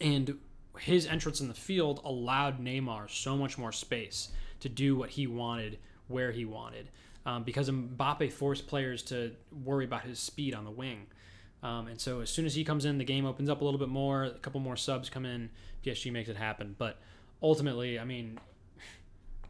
and 0.00 0.38
his 0.78 1.06
entrance 1.06 1.40
in 1.40 1.48
the 1.48 1.54
field 1.54 2.00
allowed 2.04 2.60
Neymar 2.60 3.10
so 3.10 3.36
much 3.36 3.56
more 3.56 3.72
space 3.72 4.30
to 4.60 4.68
do 4.68 4.96
what 4.96 5.10
he 5.10 5.26
wanted 5.26 5.78
where 6.08 6.30
he 6.30 6.44
wanted, 6.44 6.90
um, 7.24 7.42
because 7.42 7.70
Mbappe 7.70 8.30
forced 8.32 8.66
players 8.66 9.02
to 9.04 9.32
worry 9.64 9.84
about 9.84 10.02
his 10.02 10.18
speed 10.18 10.54
on 10.54 10.64
the 10.64 10.70
wing. 10.70 11.06
Um, 11.62 11.88
and 11.88 12.00
so 12.00 12.20
as 12.20 12.30
soon 12.30 12.46
as 12.46 12.54
he 12.54 12.64
comes 12.64 12.84
in, 12.84 12.98
the 12.98 13.04
game 13.04 13.24
opens 13.24 13.48
up 13.48 13.60
a 13.60 13.64
little 13.64 13.80
bit 13.80 13.88
more. 13.88 14.24
A 14.24 14.30
couple 14.38 14.60
more 14.60 14.76
subs 14.76 15.08
come 15.08 15.24
in. 15.24 15.50
PSG 15.84 16.12
makes 16.12 16.28
it 16.28 16.36
happen. 16.36 16.76
But 16.78 16.98
ultimately, 17.42 17.98
I 17.98 18.04
mean, 18.04 18.38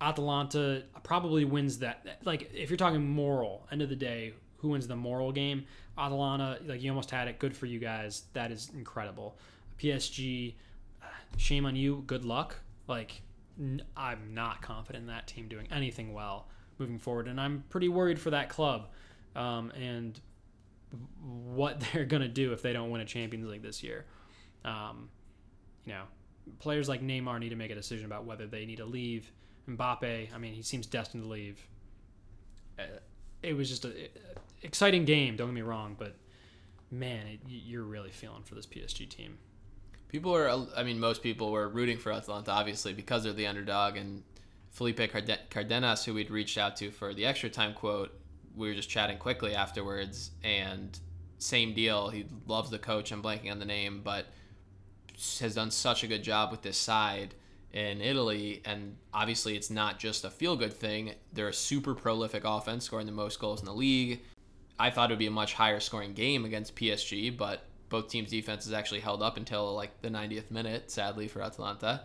Atalanta 0.00 0.84
probably 1.02 1.44
wins 1.44 1.78
that. 1.78 2.18
Like, 2.24 2.50
if 2.54 2.70
you're 2.70 2.76
talking 2.76 3.06
moral, 3.08 3.66
end 3.70 3.82
of 3.82 3.88
the 3.88 3.96
day, 3.96 4.34
who 4.58 4.68
wins 4.70 4.86
the 4.88 4.96
moral 4.96 5.32
game? 5.32 5.66
Atalanta, 5.98 6.58
like, 6.66 6.82
you 6.82 6.90
almost 6.90 7.10
had 7.10 7.28
it. 7.28 7.38
Good 7.38 7.56
for 7.56 7.66
you 7.66 7.78
guys. 7.78 8.24
That 8.32 8.50
is 8.50 8.70
incredible. 8.74 9.36
PSG, 9.78 10.54
shame 11.36 11.66
on 11.66 11.76
you. 11.76 12.04
Good 12.06 12.24
luck. 12.24 12.56
Like, 12.88 13.22
n- 13.58 13.82
I'm 13.96 14.34
not 14.34 14.62
confident 14.62 15.02
in 15.02 15.08
that 15.08 15.26
team 15.26 15.48
doing 15.48 15.66
anything 15.70 16.12
well 16.12 16.48
moving 16.78 16.98
forward, 16.98 17.28
and 17.28 17.40
I'm 17.40 17.64
pretty 17.70 17.88
worried 17.88 18.18
for 18.18 18.30
that 18.30 18.48
club 18.48 18.88
um, 19.34 19.70
and 19.70 20.20
what 21.44 21.80
they're 21.92 22.04
gonna 22.04 22.28
do 22.28 22.52
if 22.52 22.62
they 22.62 22.72
don't 22.72 22.90
win 22.90 23.00
a 23.00 23.04
Champions 23.04 23.46
League 23.46 23.62
this 23.62 23.82
year. 23.82 24.04
Um, 24.64 25.08
you 25.84 25.92
know, 25.92 26.02
players 26.58 26.88
like 26.88 27.02
Neymar 27.02 27.38
need 27.40 27.50
to 27.50 27.56
make 27.56 27.70
a 27.70 27.74
decision 27.74 28.06
about 28.06 28.24
whether 28.24 28.46
they 28.46 28.64
need 28.66 28.76
to 28.76 28.84
leave. 28.84 29.30
Mbappe, 29.68 30.28
I 30.34 30.38
mean, 30.38 30.54
he 30.54 30.62
seems 30.62 30.86
destined 30.86 31.24
to 31.24 31.28
leave. 31.28 31.66
Uh, 32.78 32.84
it 33.42 33.54
was 33.54 33.68
just 33.68 33.84
a, 33.84 34.08
exciting 34.62 35.04
game. 35.04 35.36
Don't 35.36 35.48
get 35.48 35.54
me 35.54 35.62
wrong, 35.62 35.96
but 35.98 36.14
man, 36.90 37.26
it, 37.26 37.40
you're 37.46 37.82
really 37.82 38.10
feeling 38.10 38.42
for 38.42 38.54
this 38.54 38.66
PSG 38.66 39.08
team. 39.08 39.38
People 40.08 40.34
are, 40.34 40.66
I 40.76 40.82
mean, 40.82 41.00
most 41.00 41.22
people 41.22 41.50
were 41.50 41.68
rooting 41.68 41.98
for 41.98 42.12
Atalanta, 42.12 42.52
obviously, 42.52 42.92
because 42.92 43.24
they're 43.24 43.32
the 43.32 43.46
underdog. 43.46 43.96
And 43.96 44.22
Felipe 44.70 45.00
Cardenas, 45.50 46.04
who 46.04 46.14
we'd 46.14 46.30
reached 46.30 46.58
out 46.58 46.76
to 46.76 46.90
for 46.90 47.12
the 47.12 47.26
extra 47.26 47.50
time 47.50 47.74
quote, 47.74 48.12
we 48.54 48.68
were 48.68 48.74
just 48.74 48.88
chatting 48.88 49.18
quickly 49.18 49.54
afterwards. 49.54 50.30
And 50.44 50.98
same 51.38 51.74
deal. 51.74 52.08
He 52.08 52.26
loves 52.46 52.70
the 52.70 52.78
coach. 52.78 53.10
I'm 53.10 53.22
blanking 53.22 53.50
on 53.50 53.58
the 53.58 53.64
name, 53.64 54.00
but 54.02 54.26
has 55.40 55.54
done 55.54 55.70
such 55.70 56.02
a 56.02 56.06
good 56.06 56.22
job 56.22 56.50
with 56.50 56.62
this 56.62 56.76
side 56.76 57.34
in 57.72 58.00
Italy. 58.00 58.62
And 58.64 58.96
obviously, 59.12 59.56
it's 59.56 59.70
not 59.70 59.98
just 59.98 60.24
a 60.24 60.30
feel 60.30 60.56
good 60.56 60.72
thing. 60.72 61.14
They're 61.32 61.48
a 61.48 61.52
super 61.52 61.94
prolific 61.94 62.44
offense, 62.44 62.84
scoring 62.84 63.06
the 63.06 63.12
most 63.12 63.38
goals 63.38 63.60
in 63.60 63.66
the 63.66 63.74
league. 63.74 64.20
I 64.78 64.90
thought 64.90 65.10
it 65.10 65.14
would 65.14 65.18
be 65.18 65.26
a 65.26 65.30
much 65.30 65.54
higher 65.54 65.80
scoring 65.80 66.12
game 66.12 66.44
against 66.44 66.76
PSG, 66.76 67.36
but 67.36 67.64
both 67.88 68.08
teams' 68.08 68.30
defenses 68.30 68.72
actually 68.72 69.00
held 69.00 69.22
up 69.22 69.36
until 69.36 69.74
like 69.74 70.02
the 70.02 70.08
90th 70.08 70.50
minute, 70.50 70.90
sadly 70.90 71.28
for 71.28 71.42
Atalanta. 71.42 72.02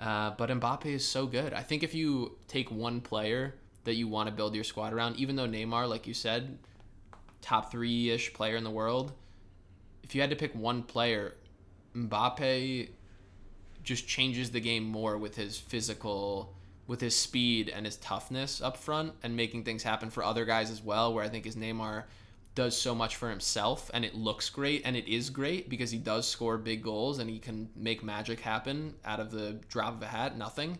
Uh, 0.00 0.30
but 0.36 0.50
Mbappe 0.50 0.86
is 0.86 1.06
so 1.06 1.26
good. 1.26 1.52
I 1.52 1.62
think 1.62 1.82
if 1.82 1.94
you 1.94 2.36
take 2.48 2.70
one 2.70 3.00
player 3.00 3.54
that 3.84 3.94
you 3.94 4.08
want 4.08 4.28
to 4.28 4.34
build 4.34 4.54
your 4.54 4.64
squad 4.64 4.92
around, 4.92 5.16
even 5.16 5.36
though 5.36 5.46
Neymar, 5.46 5.88
like 5.88 6.06
you 6.06 6.14
said, 6.14 6.58
top 7.42 7.70
three 7.70 8.10
ish 8.10 8.32
player 8.32 8.56
in 8.56 8.64
the 8.64 8.70
world, 8.70 9.12
if 10.02 10.14
you 10.14 10.20
had 10.20 10.30
to 10.30 10.36
pick 10.36 10.54
one 10.54 10.82
player, 10.82 11.34
Mbappe 11.94 12.88
just 13.82 14.08
changes 14.08 14.50
the 14.50 14.60
game 14.60 14.84
more 14.84 15.16
with 15.18 15.36
his 15.36 15.58
physical 15.58 16.54
with 16.86 17.00
his 17.00 17.16
speed 17.16 17.70
and 17.74 17.86
his 17.86 17.96
toughness 17.96 18.60
up 18.60 18.76
front 18.76 19.12
and 19.22 19.34
making 19.34 19.64
things 19.64 19.82
happen 19.82 20.10
for 20.10 20.22
other 20.22 20.44
guys 20.44 20.70
as 20.70 20.82
well 20.82 21.14
where 21.14 21.24
I 21.24 21.28
think 21.28 21.44
his 21.44 21.56
Neymar 21.56 22.04
does 22.54 22.76
so 22.76 22.94
much 22.94 23.16
for 23.16 23.30
himself 23.30 23.90
and 23.94 24.04
it 24.04 24.14
looks 24.14 24.50
great 24.50 24.82
and 24.84 24.96
it 24.96 25.08
is 25.08 25.30
great 25.30 25.68
because 25.68 25.90
he 25.90 25.98
does 25.98 26.28
score 26.28 26.58
big 26.58 26.82
goals 26.82 27.18
and 27.18 27.28
he 27.28 27.38
can 27.38 27.68
make 27.74 28.02
magic 28.02 28.40
happen 28.40 28.94
out 29.04 29.18
of 29.18 29.30
the 29.30 29.58
drop 29.68 29.94
of 29.94 30.02
a 30.02 30.06
hat 30.06 30.36
nothing. 30.36 30.78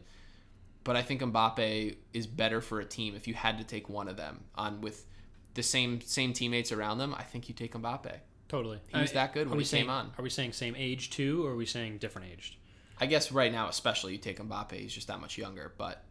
But 0.85 0.97
I 0.97 1.03
think 1.03 1.23
Mbappe 1.23 1.97
is 2.13 2.27
better 2.27 2.61
for 2.61 2.81
a 2.81 2.85
team 2.85 3.15
if 3.17 3.27
you 3.27 3.35
had 3.35 3.57
to 3.59 3.65
take 3.65 3.89
one 3.89 4.09
of 4.09 4.19
them. 4.19 4.45
On 4.57 4.83
with 4.83 5.07
the 5.55 5.63
same 5.63 6.01
same 6.03 6.33
teammates 6.33 6.71
around 6.71 6.99
them 6.99 7.15
I 7.17 7.23
think 7.23 7.49
you 7.49 7.55
take 7.55 7.73
Mbappe 7.75 8.21
Totally, 8.55 8.79
He 8.87 9.01
was 9.01 9.11
uh, 9.11 9.15
that 9.15 9.35
good 9.35 9.49
when 9.49 9.57
we 9.57 9.65
he 9.65 9.69
saying, 9.69 9.85
came 9.87 9.91
on. 9.91 10.13
Are 10.17 10.23
we 10.23 10.31
saying 10.31 10.53
same 10.53 10.77
age 10.79 11.11
too, 11.11 11.45
or 11.45 11.51
are 11.51 11.57
we 11.57 11.67
saying 11.67 11.99
different 11.99 12.29
aged? 12.33 12.55
I 13.01 13.07
guess 13.07 13.33
right 13.33 13.51
now, 13.51 13.69
especially, 13.69 14.13
you 14.13 14.19
take 14.19 14.39
Mbappe. 14.39 14.71
He's 14.71 14.95
just 14.95 15.09
that 15.09 15.21
much 15.21 15.37
younger. 15.37 15.73
But 15.77 16.05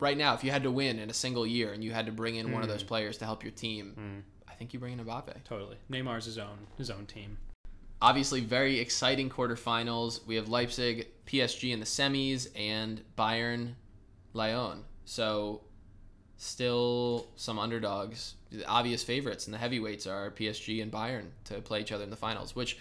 right 0.00 0.16
now, 0.16 0.32
if 0.32 0.42
you 0.42 0.50
had 0.50 0.62
to 0.62 0.70
win 0.70 0.98
in 0.98 1.10
a 1.10 1.12
single 1.12 1.46
year 1.46 1.74
and 1.74 1.84
you 1.84 1.92
had 1.92 2.06
to 2.06 2.12
bring 2.12 2.36
in 2.36 2.50
one 2.50 2.62
of 2.62 2.68
those 2.68 2.80
hmm. 2.80 2.88
players 2.88 3.18
to 3.18 3.26
help 3.26 3.42
your 3.42 3.52
team, 3.52 3.92
hmm. 3.94 4.18
I 4.50 4.54
think 4.54 4.72
you 4.72 4.80
bring 4.80 4.98
in 4.98 5.04
Mbappe. 5.04 5.44
Totally, 5.44 5.76
Neymar's 5.90 6.24
his 6.24 6.38
own 6.38 6.66
his 6.78 6.88
own 6.88 7.04
team. 7.04 7.36
Obviously, 8.00 8.40
very 8.40 8.78
exciting 8.78 9.28
quarterfinals. 9.28 10.26
We 10.26 10.36
have 10.36 10.48
Leipzig, 10.48 11.08
PSG 11.26 11.74
in 11.74 11.80
the 11.80 11.84
semis, 11.84 12.48
and 12.56 13.02
Bayern, 13.18 13.74
Lyon. 14.32 14.82
So, 15.04 15.60
still 16.38 17.26
some 17.36 17.58
underdogs. 17.58 18.36
The 18.50 18.64
obvious 18.64 19.02
favorites 19.02 19.46
and 19.46 19.54
the 19.54 19.58
heavyweights 19.58 20.06
are 20.06 20.30
PSG 20.30 20.82
and 20.82 20.90
Bayern 20.92 21.26
to 21.44 21.60
play 21.60 21.80
each 21.80 21.92
other 21.92 22.04
in 22.04 22.10
the 22.10 22.16
finals, 22.16 22.54
which 22.54 22.78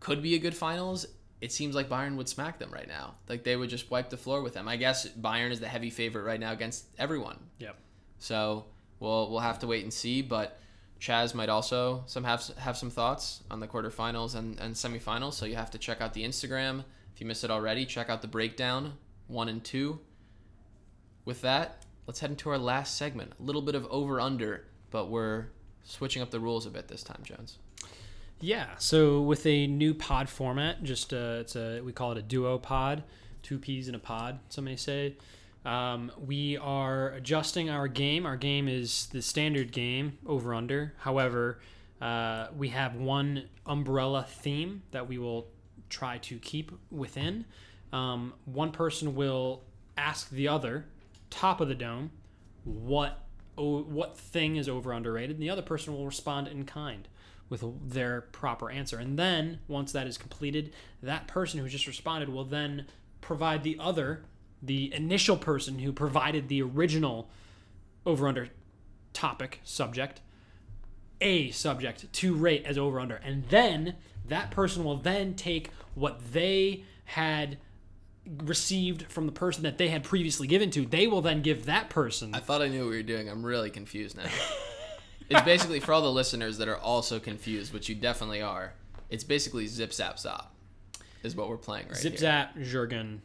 could 0.00 0.22
be 0.22 0.34
a 0.34 0.38
good 0.38 0.56
finals. 0.56 1.06
It 1.40 1.52
seems 1.52 1.74
like 1.74 1.88
Bayern 1.88 2.16
would 2.16 2.28
smack 2.28 2.58
them 2.58 2.70
right 2.70 2.88
now. 2.88 3.14
Like 3.28 3.44
they 3.44 3.56
would 3.56 3.70
just 3.70 3.90
wipe 3.90 4.10
the 4.10 4.16
floor 4.16 4.42
with 4.42 4.54
them. 4.54 4.68
I 4.68 4.76
guess 4.76 5.08
Bayern 5.08 5.50
is 5.50 5.60
the 5.60 5.68
heavy 5.68 5.90
favorite 5.90 6.22
right 6.22 6.40
now 6.40 6.52
against 6.52 6.86
everyone. 6.98 7.38
Yep. 7.58 7.76
So 8.18 8.66
we'll 9.00 9.30
we'll 9.30 9.40
have 9.40 9.60
to 9.60 9.66
wait 9.66 9.82
and 9.82 9.92
see. 9.92 10.22
But 10.22 10.58
Chaz 11.00 11.34
might 11.34 11.48
also 11.48 12.04
some 12.06 12.24
have 12.24 12.44
have 12.58 12.76
some 12.76 12.90
thoughts 12.90 13.42
on 13.50 13.60
the 13.60 13.68
quarterfinals 13.68 14.34
and, 14.34 14.58
and 14.58 14.74
semifinals. 14.74 15.34
So 15.34 15.46
you 15.46 15.56
have 15.56 15.70
to 15.72 15.78
check 15.78 16.00
out 16.00 16.14
the 16.14 16.24
Instagram. 16.24 16.84
If 17.14 17.20
you 17.20 17.26
missed 17.26 17.44
it 17.44 17.50
already, 17.50 17.86
check 17.86 18.10
out 18.10 18.22
the 18.22 18.28
breakdown 18.28 18.94
one 19.28 19.48
and 19.48 19.62
two. 19.62 20.00
With 21.24 21.42
that, 21.42 21.84
let's 22.08 22.20
head 22.20 22.30
into 22.30 22.48
our 22.48 22.58
last 22.58 22.96
segment. 22.96 23.34
A 23.38 23.42
little 23.42 23.62
bit 23.62 23.76
of 23.76 23.86
over 23.86 24.18
under, 24.20 24.64
but 24.90 25.10
we're 25.10 25.46
switching 25.84 26.22
up 26.22 26.30
the 26.30 26.40
rules 26.40 26.66
a 26.66 26.70
bit 26.70 26.88
this 26.88 27.04
time, 27.04 27.20
Jones. 27.22 27.58
Yeah. 28.40 28.68
So 28.78 29.20
with 29.20 29.44
a 29.46 29.66
new 29.66 29.94
pod 29.94 30.28
format, 30.28 30.82
just 30.82 31.12
uh, 31.12 31.36
it's 31.40 31.54
a 31.54 31.80
we 31.82 31.92
call 31.92 32.12
it 32.12 32.18
a 32.18 32.22
duo 32.22 32.58
pod, 32.58 33.04
two 33.42 33.58
peas 33.58 33.88
in 33.88 33.94
a 33.94 33.98
pod. 33.98 34.40
Some 34.48 34.64
may 34.64 34.76
say. 34.76 35.16
Um, 35.64 36.10
we 36.24 36.56
are 36.56 37.10
adjusting 37.10 37.68
our 37.68 37.88
game. 37.88 38.24
Our 38.24 38.36
game 38.36 38.68
is 38.68 39.06
the 39.12 39.20
standard 39.20 39.70
game 39.70 40.16
over 40.26 40.54
under. 40.54 40.94
However, 40.98 41.60
uh, 42.00 42.46
we 42.56 42.68
have 42.70 42.94
one 42.94 43.48
umbrella 43.66 44.24
theme 44.26 44.82
that 44.92 45.08
we 45.08 45.18
will 45.18 45.48
try 45.90 46.18
to 46.18 46.38
keep 46.38 46.72
within. 46.90 47.44
Um, 47.92 48.32
one 48.46 48.70
person 48.70 49.14
will 49.14 49.62
ask 49.96 50.30
the 50.30 50.48
other, 50.48 50.86
top 51.30 51.60
of 51.60 51.68
the 51.68 51.74
dome, 51.74 52.10
what 52.64 53.24
what 53.56 54.16
thing 54.16 54.54
is 54.54 54.68
over 54.68 54.92
underrated, 54.92 55.30
and 55.30 55.42
the 55.42 55.50
other 55.50 55.62
person 55.62 55.92
will 55.92 56.06
respond 56.06 56.46
in 56.46 56.64
kind 56.64 57.08
with 57.48 57.64
their 57.90 58.20
proper 58.20 58.70
answer. 58.70 58.98
And 58.98 59.18
then 59.18 59.58
once 59.66 59.90
that 59.92 60.06
is 60.06 60.16
completed, 60.16 60.72
that 61.02 61.26
person 61.26 61.58
who 61.58 61.68
just 61.68 61.88
responded 61.88 62.28
will 62.28 62.44
then 62.44 62.86
provide 63.20 63.64
the 63.64 63.76
other, 63.80 64.22
the 64.62 64.94
initial 64.94 65.36
person 65.36 65.80
who 65.80 65.92
provided 65.92 66.48
the 66.48 66.62
original 66.62 67.28
over 68.06 68.28
under 68.28 68.48
topic 69.12 69.60
subject 69.64 70.20
a 71.20 71.50
subject 71.50 72.12
to 72.12 72.34
rate 72.34 72.64
as 72.64 72.78
over 72.78 73.00
under 73.00 73.16
and 73.16 73.44
then 73.48 73.96
that 74.28 74.50
person 74.52 74.84
will 74.84 74.96
then 74.96 75.34
take 75.34 75.70
what 75.94 76.32
they 76.32 76.84
had 77.06 77.58
received 78.44 79.10
from 79.10 79.26
the 79.26 79.32
person 79.32 79.62
that 79.62 79.78
they 79.78 79.88
had 79.88 80.04
previously 80.04 80.46
given 80.46 80.70
to 80.70 80.84
they 80.84 81.06
will 81.06 81.22
then 81.22 81.40
give 81.42 81.64
that 81.66 81.88
person 81.88 82.34
I 82.34 82.40
thought 82.40 82.60
I 82.62 82.68
knew 82.68 82.84
what 82.84 82.90
we 82.90 82.96
were 82.96 83.02
doing. 83.02 83.28
I'm 83.28 83.44
really 83.44 83.70
confused 83.70 84.16
now. 84.16 84.24
it's 85.30 85.42
basically 85.42 85.80
for 85.80 85.92
all 85.92 86.02
the 86.02 86.12
listeners 86.12 86.58
that 86.58 86.68
are 86.68 86.76
also 86.76 87.18
confused, 87.18 87.72
which 87.72 87.88
you 87.88 87.94
definitely 87.94 88.42
are. 88.42 88.74
It's 89.10 89.24
basically 89.24 89.66
zip 89.66 89.92
zap 89.92 90.16
zop, 90.16 90.46
is 91.22 91.34
what 91.34 91.48
we're 91.48 91.56
playing 91.56 91.86
right 91.88 91.96
zip 91.96 92.12
here. 92.12 92.20
zap 92.20 92.58
jurgen 92.60 93.22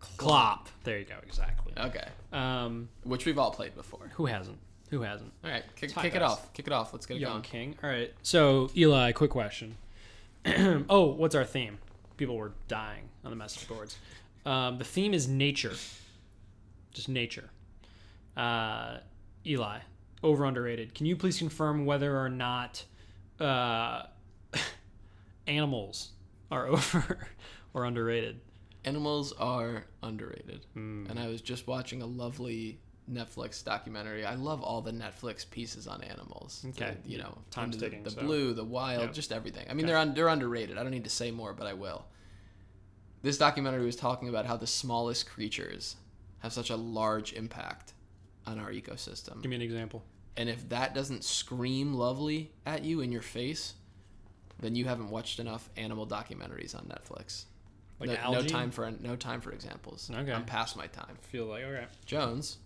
Klopp. 0.00 0.68
there 0.84 0.98
you 0.98 1.04
go 1.04 1.16
exactly 1.26 1.72
Okay, 1.78 2.06
um 2.32 2.88
which 3.04 3.26
we've 3.26 3.38
all 3.38 3.50
played 3.50 3.74
before. 3.74 4.10
who 4.14 4.26
hasn't 4.26 4.58
who 4.90 5.00
hasn't 5.02 5.32
All 5.42 5.50
right, 5.50 5.64
kick, 5.76 5.92
Tie 5.92 6.02
kick 6.02 6.14
it 6.14 6.22
off. 6.22 6.52
Kick 6.52 6.66
it 6.66 6.72
off. 6.72 6.92
Let's 6.92 7.06
get 7.06 7.16
it 7.16 7.20
Young 7.20 7.32
going. 7.32 7.42
King. 7.42 7.74
All 7.82 7.90
right. 7.90 8.12
So, 8.22 8.70
Eli, 8.76 9.12
quick 9.12 9.30
question. 9.30 9.76
oh, 10.88 11.06
what's 11.06 11.34
our 11.34 11.44
theme? 11.44 11.78
People 12.16 12.36
were 12.36 12.52
dying 12.68 13.08
on 13.24 13.30
the 13.30 13.36
message 13.36 13.66
boards. 13.68 13.96
Um, 14.46 14.78
the 14.78 14.84
theme 14.84 15.14
is 15.14 15.26
nature. 15.28 15.72
Just 16.92 17.08
nature. 17.08 17.50
Uh, 18.36 18.98
Eli, 19.46 19.78
over 20.22 20.44
underrated. 20.44 20.94
Can 20.94 21.06
you 21.06 21.16
please 21.16 21.38
confirm 21.38 21.86
whether 21.86 22.18
or 22.18 22.28
not 22.28 22.84
uh, 23.40 24.02
animals 25.46 26.10
are 26.50 26.66
over 26.68 27.26
or 27.72 27.84
underrated? 27.84 28.40
Animals 28.84 29.32
are 29.38 29.86
underrated, 30.02 30.66
Hmm. 30.74 31.06
and 31.08 31.18
I 31.18 31.28
was 31.28 31.40
just 31.40 31.66
watching 31.66 32.02
a 32.02 32.06
lovely 32.06 32.78
Netflix 33.10 33.64
documentary. 33.64 34.26
I 34.26 34.34
love 34.34 34.62
all 34.62 34.82
the 34.82 34.90
Netflix 34.92 35.48
pieces 35.48 35.86
on 35.86 36.02
animals. 36.02 36.64
Okay. 36.70 36.94
The- 37.02 37.08
you 37.10 37.18
know, 37.18 37.38
Time's 37.50 37.78
the, 37.78 37.88
The 37.88 38.10
so- 38.10 38.20
blue, 38.20 38.52
the 38.52 38.64
wild, 38.64 39.02
Yep. 39.04 39.12
just 39.14 39.32
everything. 39.32 39.66
I 39.70 39.74
mean, 39.74 39.86
they're 39.86 39.96
un, 39.96 40.12
they're 40.12 40.28
underrated. 40.28 40.76
I 40.76 40.82
don't 40.82 40.92
need 40.92 41.04
to 41.04 41.10
say 41.10 41.30
more, 41.30 41.54
but 41.54 41.66
I 41.66 41.72
will. 41.72 42.04
This 43.24 43.38
documentary 43.38 43.86
was 43.86 43.96
talking 43.96 44.28
about 44.28 44.44
how 44.44 44.58
the 44.58 44.66
smallest 44.66 45.26
creatures 45.26 45.96
have 46.40 46.52
such 46.52 46.68
a 46.68 46.76
large 46.76 47.32
impact 47.32 47.94
on 48.46 48.58
our 48.58 48.70
ecosystem. 48.70 49.40
Give 49.40 49.48
me 49.48 49.56
an 49.56 49.62
example. 49.62 50.04
And 50.36 50.50
if 50.50 50.68
that 50.68 50.94
doesn't 50.94 51.24
scream 51.24 51.94
lovely 51.94 52.52
at 52.66 52.84
you 52.84 53.00
in 53.00 53.10
your 53.10 53.22
face, 53.22 53.76
then 54.60 54.74
you 54.74 54.84
haven't 54.84 55.08
watched 55.08 55.40
enough 55.40 55.70
animal 55.78 56.06
documentaries 56.06 56.76
on 56.76 56.84
Netflix. 56.84 57.46
Like 57.98 58.10
no, 58.10 58.32
no 58.32 58.42
time 58.42 58.70
for 58.70 58.90
no 58.90 59.16
time 59.16 59.40
for 59.40 59.52
examples. 59.52 60.10
Okay. 60.14 60.30
I'm 60.30 60.44
past 60.44 60.76
my 60.76 60.86
time. 60.88 61.16
Feel 61.22 61.46
like 61.46 61.64
okay. 61.64 61.86
Jones, 62.04 62.58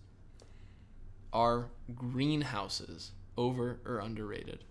are 1.31 1.69
greenhouses 1.95 3.11
over 3.37 3.79
or 3.85 3.99
underrated? 3.99 4.65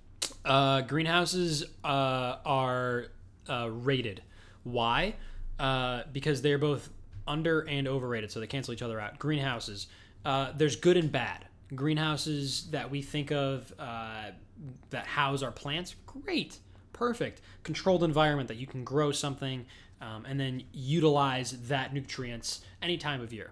Uh, 0.45 0.83
greenhouses 0.83 1.65
uh, 1.83 2.37
are 2.45 3.07
uh, 3.49 3.71
rated. 3.71 4.23
Why? 4.65 5.15
Uh, 5.59 6.03
because 6.13 6.41
they're 6.43 6.59
both 6.59 6.89
under 7.27 7.61
and 7.63 7.89
overrated, 7.89 8.31
so 8.31 8.41
they 8.41 8.47
cancel 8.47 8.73
each 8.73 8.83
other 8.83 9.01
out. 9.01 9.19
Greenhouses. 9.19 9.89
Uh, 10.25 10.53
there's 10.57 10.77
good 10.77 10.97
and 10.97 11.11
bad. 11.11 11.47
Greenhouses 11.75 12.71
that 12.71 12.91
we 12.91 13.03
think 13.03 13.31
of 13.33 13.73
uh, 13.79 14.31
that 14.91 15.07
house 15.07 15.43
our 15.43 15.51
plants, 15.51 15.95
great, 16.07 16.59
perfect. 16.93 17.41
Controlled 17.63 18.03
environment 18.03 18.49
that 18.49 18.57
you 18.57 18.67
can 18.67 18.85
grow 18.85 19.13
something 19.13 19.67
um, 20.01 20.25
and 20.27 20.39
then 20.39 20.63
utilize 20.73 21.53
that 21.69 21.93
nutrients 21.93 22.63
any 22.81 22.97
time 22.97 23.21
of 23.21 23.33
year. 23.33 23.51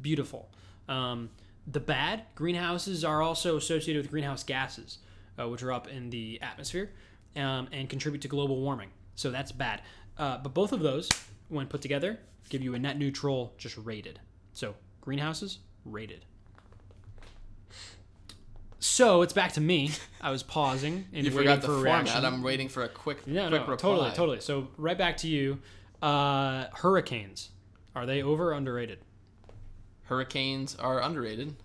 Beautiful. 0.00 0.48
Um, 0.88 1.30
the 1.66 1.80
bad 1.80 2.22
greenhouses 2.34 3.04
are 3.04 3.20
also 3.22 3.56
associated 3.56 4.02
with 4.02 4.10
greenhouse 4.10 4.42
gases, 4.42 4.98
uh, 5.38 5.48
which 5.48 5.62
are 5.62 5.72
up 5.72 5.88
in 5.88 6.10
the 6.10 6.40
atmosphere 6.40 6.90
um, 7.36 7.68
and 7.72 7.88
contribute 7.88 8.22
to 8.22 8.28
global 8.28 8.60
warming. 8.60 8.90
So 9.14 9.30
that's 9.30 9.52
bad. 9.52 9.82
Uh, 10.16 10.38
but 10.38 10.54
both 10.54 10.72
of 10.72 10.80
those, 10.80 11.08
when 11.48 11.66
put 11.66 11.80
together, 11.82 12.18
give 12.48 12.62
you 12.62 12.74
a 12.74 12.78
net 12.78 12.98
neutral, 12.98 13.54
just 13.58 13.76
rated. 13.78 14.20
So 14.52 14.74
greenhouses, 15.00 15.58
rated. 15.84 16.24
So 18.80 19.22
it's 19.22 19.32
back 19.32 19.52
to 19.54 19.60
me. 19.60 19.90
I 20.20 20.30
was 20.30 20.42
pausing 20.42 21.06
and 21.12 21.24
You 21.26 21.30
waiting 21.32 21.36
forgot 21.36 21.60
the 21.62 21.66
for 21.66 21.72
a 21.72 21.76
format. 21.76 22.04
reaction. 22.04 22.24
I'm 22.24 22.42
waiting 22.42 22.68
for 22.68 22.84
a 22.84 22.88
quick, 22.88 23.18
Yeah, 23.26 23.48
quick 23.48 23.62
no, 23.62 23.66
reply. 23.68 23.76
totally, 23.76 24.10
totally. 24.12 24.40
So 24.40 24.68
right 24.76 24.96
back 24.96 25.16
to 25.18 25.28
you. 25.28 25.60
Uh, 26.00 26.66
hurricanes, 26.74 27.50
are 27.96 28.06
they 28.06 28.22
over 28.22 28.50
or 28.50 28.52
underrated? 28.52 29.00
Hurricanes 30.04 30.76
are 30.76 31.02
underrated 31.02 31.56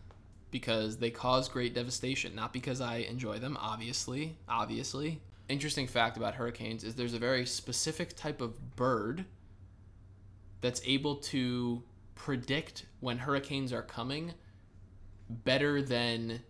because 0.50 0.98
they 0.98 1.12
cause 1.12 1.48
great 1.48 1.76
devastation, 1.76 2.34
not 2.36 2.52
because 2.52 2.82
I 2.82 2.98
enjoy 2.98 3.38
them, 3.38 3.58
obviously. 3.62 4.38
Obviously. 4.50 5.22
Interesting 5.50 5.86
fact 5.86 6.18
about 6.18 6.34
hurricanes 6.36 6.84
is 6.84 6.96
there's 6.96 7.14
a 7.14 7.20
very 7.20 7.46
specific 7.46 8.16
type 8.16 8.42
of 8.42 8.76
bird 8.76 9.26
that's 10.64 10.82
able 10.86 11.18
to 11.18 11.84
predict 12.16 12.86
when 13.02 13.18
hurricanes 13.18 13.74
are 13.74 13.82
coming 13.82 14.34
better 15.30 15.82
than 15.82 16.42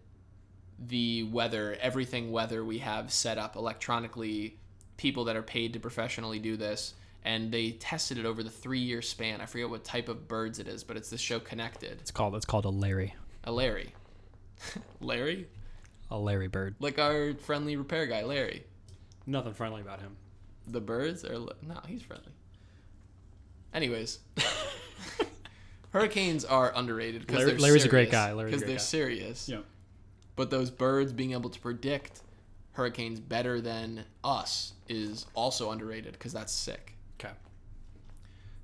the 0.77 1.23
weather, 1.23 1.75
everything 1.81 2.31
weather 2.31 2.63
we 2.63 2.77
have 2.77 3.11
set 3.11 3.39
up 3.39 3.55
electronically, 3.55 4.59
people 4.97 5.23
that 5.25 5.35
are 5.35 5.41
paid 5.41 5.73
to 5.73 5.79
professionally 5.79 6.37
do 6.37 6.55
this, 6.55 6.93
and 7.23 7.51
they 7.51 7.71
tested 7.71 8.19
it 8.19 8.25
over 8.25 8.43
the 8.43 8.51
three 8.51 8.79
year 8.79 9.01
span. 9.01 9.41
I 9.41 9.47
forget 9.47 9.67
what 9.67 9.83
type 9.83 10.09
of 10.09 10.27
birds 10.27 10.59
it 10.59 10.67
is, 10.67 10.83
but 10.83 10.95
it's 10.95 11.09
the 11.09 11.17
show 11.17 11.39
Connected. 11.39 11.99
It's 11.99 12.11
called 12.11 12.35
it's 12.35 12.45
called 12.45 12.65
a 12.65 12.69
Larry, 12.69 13.15
A 13.45 13.51
Larry. 13.51 13.93
Larry? 15.01 15.47
a 16.11 16.19
Larry 16.19 16.47
bird. 16.49 16.75
Like 16.79 16.99
our 16.99 17.33
friendly 17.33 17.75
repair 17.77 18.05
guy, 18.05 18.23
Larry. 18.23 18.63
Nothing 19.25 19.53
friendly 19.53 19.81
about 19.81 20.01
him. 20.01 20.17
The 20.67 20.81
birds 20.81 21.25
are. 21.25 21.33
No, 21.33 21.79
he's 21.87 22.03
friendly. 22.03 22.31
Anyways. 23.73 24.19
Hurricanes 25.91 26.43
are 26.43 26.71
underrated 26.75 27.21
because 27.21 27.37
Larry- 27.39 27.51
they're 27.51 27.59
Larry's 27.59 27.85
a 27.85 27.89
great 27.89 28.09
guy. 28.11 28.33
Larry's 28.33 28.51
Because 28.55 28.67
they're 28.67 28.77
guy. 28.77 28.81
serious. 28.81 29.47
Yeah. 29.47 29.59
But 30.35 30.49
those 30.49 30.71
birds 30.71 31.13
being 31.13 31.33
able 31.33 31.51
to 31.51 31.59
predict 31.59 32.21
hurricanes 32.71 33.19
better 33.19 33.61
than 33.61 34.03
us 34.23 34.73
is 34.89 35.27
also 35.35 35.69
underrated 35.69 36.13
because 36.13 36.33
that's 36.33 36.51
sick. 36.51 36.95
Okay. 37.19 37.33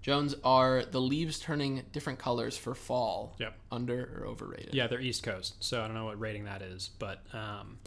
Jones, 0.01 0.33
are 0.43 0.83
the 0.83 0.99
leaves 1.01 1.39
turning 1.39 1.83
different 1.91 2.17
colors 2.17 2.57
for 2.57 2.73
fall? 2.73 3.35
Yep. 3.39 3.53
Under 3.71 4.19
or 4.19 4.25
overrated? 4.27 4.73
Yeah, 4.73 4.87
they're 4.87 4.99
East 5.01 5.21
Coast, 5.21 5.63
so 5.63 5.81
I 5.81 5.85
don't 5.85 5.93
know 5.93 6.05
what 6.05 6.19
rating 6.19 6.45
that 6.45 6.63
is, 6.63 6.89
but 6.97 7.21
um, 7.33 7.77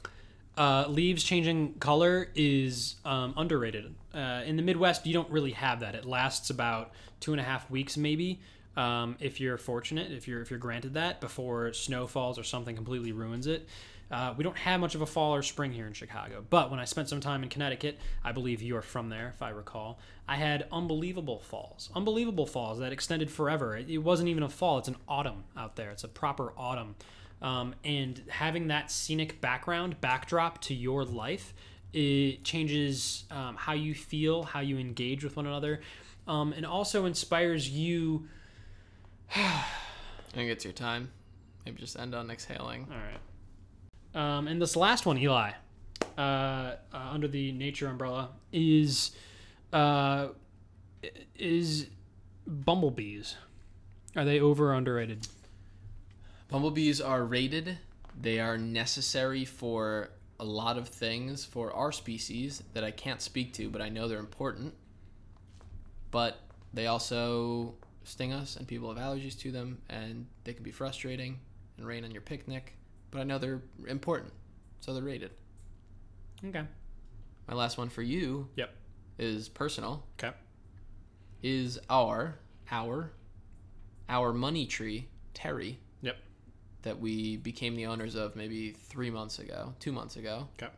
uh, 0.57 0.87
leaves 0.89 1.25
changing 1.25 1.75
color 1.75 2.29
is 2.35 2.97
um, 3.05 3.35
underrated. 3.37 3.95
Uh, 4.15 4.43
in 4.45 4.57
the 4.57 4.63
Midwest, 4.63 5.07
you 5.07 5.15
don't 5.15 5.31
really 5.31 5.53
have 5.53 5.81
that. 5.81 5.95
It 5.95 6.05
lasts 6.05 6.51
about 6.51 6.93
two 7.21 7.33
and 7.33 7.41
a 7.41 7.45
half 7.45 7.71
weeks, 7.71 7.97
maybe, 7.97 8.41
um, 8.77 9.17
if 9.21 9.41
you're 9.41 9.59
fortunate, 9.59 10.13
if 10.13 10.27
you're 10.27 10.41
if 10.41 10.51
you're 10.51 10.59
granted 10.59 10.95
that 10.95 11.21
before 11.21 11.73
snow 11.73 12.07
falls 12.07 12.39
or 12.39 12.43
something 12.43 12.75
completely 12.77 13.13
ruins 13.13 13.47
it. 13.47 13.69
Uh, 14.11 14.35
we 14.37 14.45
don't 14.45 14.59
have 14.59 14.79
much 14.79 14.95
of 14.95 15.01
a 15.01 15.07
fall 15.07 15.35
or 15.35 15.43
spring 15.43 15.73
here 15.73 15.87
in 15.87 15.95
Chicago, 15.95 16.45
but 16.51 16.71
when 16.71 16.79
I 16.79 16.85
spent 16.85 17.09
some 17.09 17.21
time 17.21 17.43
in 17.43 17.49
Connecticut, 17.49 17.99
I 18.23 18.33
believe 18.33 18.61
you 18.61 18.77
are 18.77 18.83
from 18.83 19.09
there, 19.09 19.33
if 19.35 19.41
I 19.41 19.49
recall. 19.49 19.99
I 20.29 20.37
had 20.37 20.67
unbelievable 20.71 21.39
falls, 21.39 21.89
unbelievable 21.95 22.45
falls 22.45 22.79
that 22.81 22.93
extended 22.93 23.31
forever. 23.31 23.75
It, 23.75 23.89
it 23.89 23.99
wasn't 23.99 24.29
even 24.29 24.43
a 24.43 24.51
fall; 24.51 24.79
it's 24.79 24.89
an 24.89 24.97
autumn 25.09 25.45
out 25.57 25.77
there. 25.77 25.91
It's 25.91 26.05
a 26.05 26.09
proper 26.09 26.53
autumn, 26.59 26.95
um, 27.43 27.75
and 27.85 28.23
having 28.29 28.69
that 28.69 28.91
scenic 28.91 29.41
background 29.41 30.01
backdrop 30.01 30.61
to 30.63 30.75
your 30.75 31.05
life, 31.05 31.53
it 31.93 32.45
changes 32.45 33.25
um, 33.31 33.57
how 33.57 33.73
you 33.73 33.95
feel, 33.95 34.45
how 34.45 34.61
you 34.61 34.79
engage 34.79 35.25
with 35.25 35.37
one 35.37 35.47
another, 35.47 35.81
um, 36.27 36.53
and 36.53 36.65
also 36.65 37.05
inspires 37.05 37.69
you. 37.69 38.29
I 39.35 39.65
think 40.33 40.51
it's 40.51 40.65
your 40.65 40.73
time. 40.73 41.11
Maybe 41.67 41.81
just 41.81 41.99
end 41.99 42.15
on 42.15 42.31
exhaling. 42.31 42.87
All 42.91 42.97
right. 42.97 43.19
Um, 44.15 44.47
and 44.47 44.61
this 44.61 44.77
last 44.77 45.05
one, 45.05 45.19
Eli, 45.19 45.53
uh, 46.17 46.21
uh, 46.21 46.77
under 46.93 47.29
the 47.29 47.53
nature 47.53 47.89
umbrella, 47.89 48.31
is 48.53 49.13
uh, 49.73 50.29
is 51.37 51.87
bumblebees. 52.47 53.37
Are 54.15 54.25
they 54.25 54.41
over 54.41 54.71
or 54.71 54.75
underrated? 54.75 55.27
Bumblebees 56.53 57.01
are 57.01 57.25
rated. 57.25 57.79
They 58.21 58.39
are 58.39 58.59
necessary 58.59 59.47
for 59.47 60.11
a 60.39 60.45
lot 60.45 60.77
of 60.77 60.87
things 60.89 61.47
for 61.47 61.73
our 61.73 61.93
species 61.93 62.63
that 62.75 62.85
I 62.85 62.91
can't 62.91 63.23
speak 63.23 63.55
to, 63.55 63.71
but 63.71 63.81
I 63.81 63.89
know 63.89 64.07
they're 64.07 64.19
important. 64.19 64.75
But 66.11 66.39
they 66.75 66.89
also 66.89 67.75
sting 68.05 68.35
us, 68.35 68.57
and 68.57 68.69
people 68.69 68.93
have 68.95 69.03
allergies 69.03 69.39
to 69.41 69.51
them, 69.51 69.81
and 69.89 70.27
they 70.45 70.53
can 70.53 70.63
be 70.63 70.73
frustrating 70.73 71.39
and 71.79 71.87
rain 71.87 72.05
on 72.05 72.11
your 72.11 72.21
picnic. 72.21 72.75
But 73.11 73.21
I 73.21 73.25
know 73.25 73.39
they're 73.39 73.63
important, 73.87 74.33
so 74.81 74.93
they're 74.93 75.03
rated. 75.03 75.31
Okay. 76.45 76.65
My 77.49 77.55
last 77.55 77.79
one 77.79 77.89
for 77.89 78.03
you 78.03 78.49
Yep. 78.57 78.75
is 79.19 79.49
personal. 79.49 80.05
Okay. 80.19 80.37
Is 81.43 81.79
our 81.89 82.39
our 82.71 83.13
our 84.09 84.33
money 84.35 84.67
tree 84.67 85.09
Terry. 85.35 85.79
That 86.83 86.99
we 87.01 87.37
became 87.37 87.75
the 87.77 87.87
owners 87.87 88.15
of 88.15 88.37
maybe 88.37 88.73
three 88.73 89.11
months 89.11 89.39
ago, 89.39 89.75
two 89.81 89.93
months 89.93 90.17
ago. 90.17 90.49
Okay. 90.61 90.73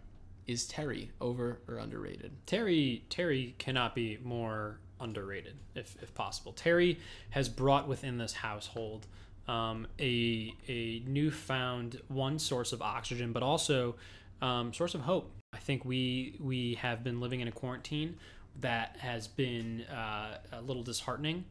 Is 0.46 0.66
Terry 0.66 1.10
over 1.20 1.60
or 1.66 1.78
underrated? 1.78 2.32
Terry 2.46 3.04
Terry 3.08 3.54
cannot 3.58 3.94
be 3.94 4.18
more 4.22 4.78
underrated, 5.00 5.56
if, 5.74 5.96
if 6.02 6.14
possible. 6.14 6.52
Terry 6.52 6.98
has 7.30 7.48
brought 7.48 7.88
within 7.88 8.18
this 8.18 8.34
household 8.34 9.06
um, 9.48 9.86
a 9.98 10.54
a 10.68 11.02
newfound 11.06 12.00
one 12.08 12.38
source 12.38 12.72
of 12.72 12.82
oxygen, 12.82 13.32
but 13.32 13.42
also 13.42 13.96
um, 14.42 14.72
source 14.72 14.94
of 14.94 15.02
hope. 15.02 15.30
I 15.52 15.58
think 15.58 15.84
we 15.84 16.36
we 16.40 16.74
have 16.74 17.04
been 17.04 17.20
living 17.20 17.40
in 17.40 17.48
a 17.48 17.52
quarantine 17.52 18.16
that 18.60 18.96
has 18.98 19.26
been 19.28 19.82
uh, 19.82 20.38
a 20.52 20.60
little 20.60 20.82
disheartening, 20.82 21.44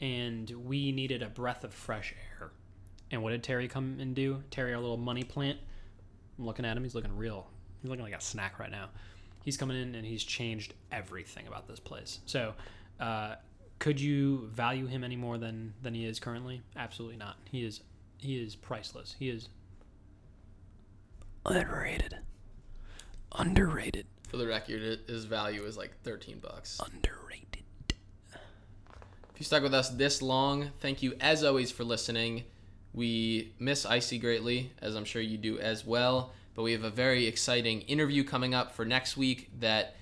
and 0.00 0.50
we 0.50 0.92
needed 0.92 1.22
a 1.22 1.28
breath 1.28 1.64
of 1.64 1.72
fresh 1.72 2.14
air. 2.40 2.50
And 3.10 3.22
what 3.22 3.30
did 3.30 3.42
Terry 3.42 3.68
come 3.68 3.98
and 4.00 4.14
do? 4.14 4.42
Terry, 4.50 4.72
our 4.72 4.80
little 4.80 4.96
money 4.96 5.24
plant. 5.24 5.58
I'm 6.38 6.46
looking 6.46 6.64
at 6.64 6.76
him. 6.76 6.84
He's 6.84 6.94
looking 6.94 7.16
real. 7.16 7.46
He's 7.82 7.90
looking 7.90 8.04
like 8.04 8.14
a 8.14 8.20
snack 8.20 8.58
right 8.58 8.70
now. 8.70 8.88
He's 9.44 9.56
coming 9.56 9.80
in 9.80 9.94
and 9.94 10.06
he's 10.06 10.22
changed 10.22 10.74
everything 10.92 11.46
about 11.46 11.66
this 11.66 11.80
place. 11.80 12.20
So, 12.26 12.54
uh, 13.00 13.36
could 13.78 13.98
you 14.00 14.48
value 14.52 14.86
him 14.86 15.02
any 15.02 15.16
more 15.16 15.38
than 15.38 15.72
than 15.82 15.94
he 15.94 16.04
is 16.04 16.20
currently? 16.20 16.62
Absolutely 16.76 17.16
not. 17.16 17.36
He 17.50 17.64
is 17.64 17.80
he 18.18 18.38
is 18.38 18.54
priceless. 18.54 19.16
He 19.18 19.30
is 19.30 19.48
underrated. 21.46 22.18
Underrated. 23.32 24.06
For 24.28 24.36
the 24.36 24.46
record, 24.46 25.00
his 25.08 25.24
value 25.24 25.64
is 25.64 25.76
like 25.76 25.92
13 26.02 26.38
bucks. 26.38 26.80
Underrated. 26.84 27.64
If 28.30 29.38
you 29.38 29.44
stuck 29.44 29.62
with 29.62 29.74
us 29.74 29.88
this 29.88 30.20
long, 30.20 30.70
thank 30.80 31.02
you 31.02 31.14
as 31.18 31.42
always 31.42 31.70
for 31.70 31.82
listening. 31.82 32.44
We 32.92 33.52
miss 33.58 33.86
Icy 33.86 34.18
greatly, 34.18 34.72
as 34.80 34.96
I'm 34.96 35.04
sure 35.04 35.22
you 35.22 35.38
do 35.38 35.58
as 35.58 35.86
well. 35.86 36.32
But 36.54 36.62
we 36.62 36.72
have 36.72 36.84
a 36.84 36.90
very 36.90 37.26
exciting 37.26 37.82
interview 37.82 38.24
coming 38.24 38.54
up 38.54 38.72
for 38.72 38.84
next 38.84 39.16
week 39.16 39.50
that 39.60 39.94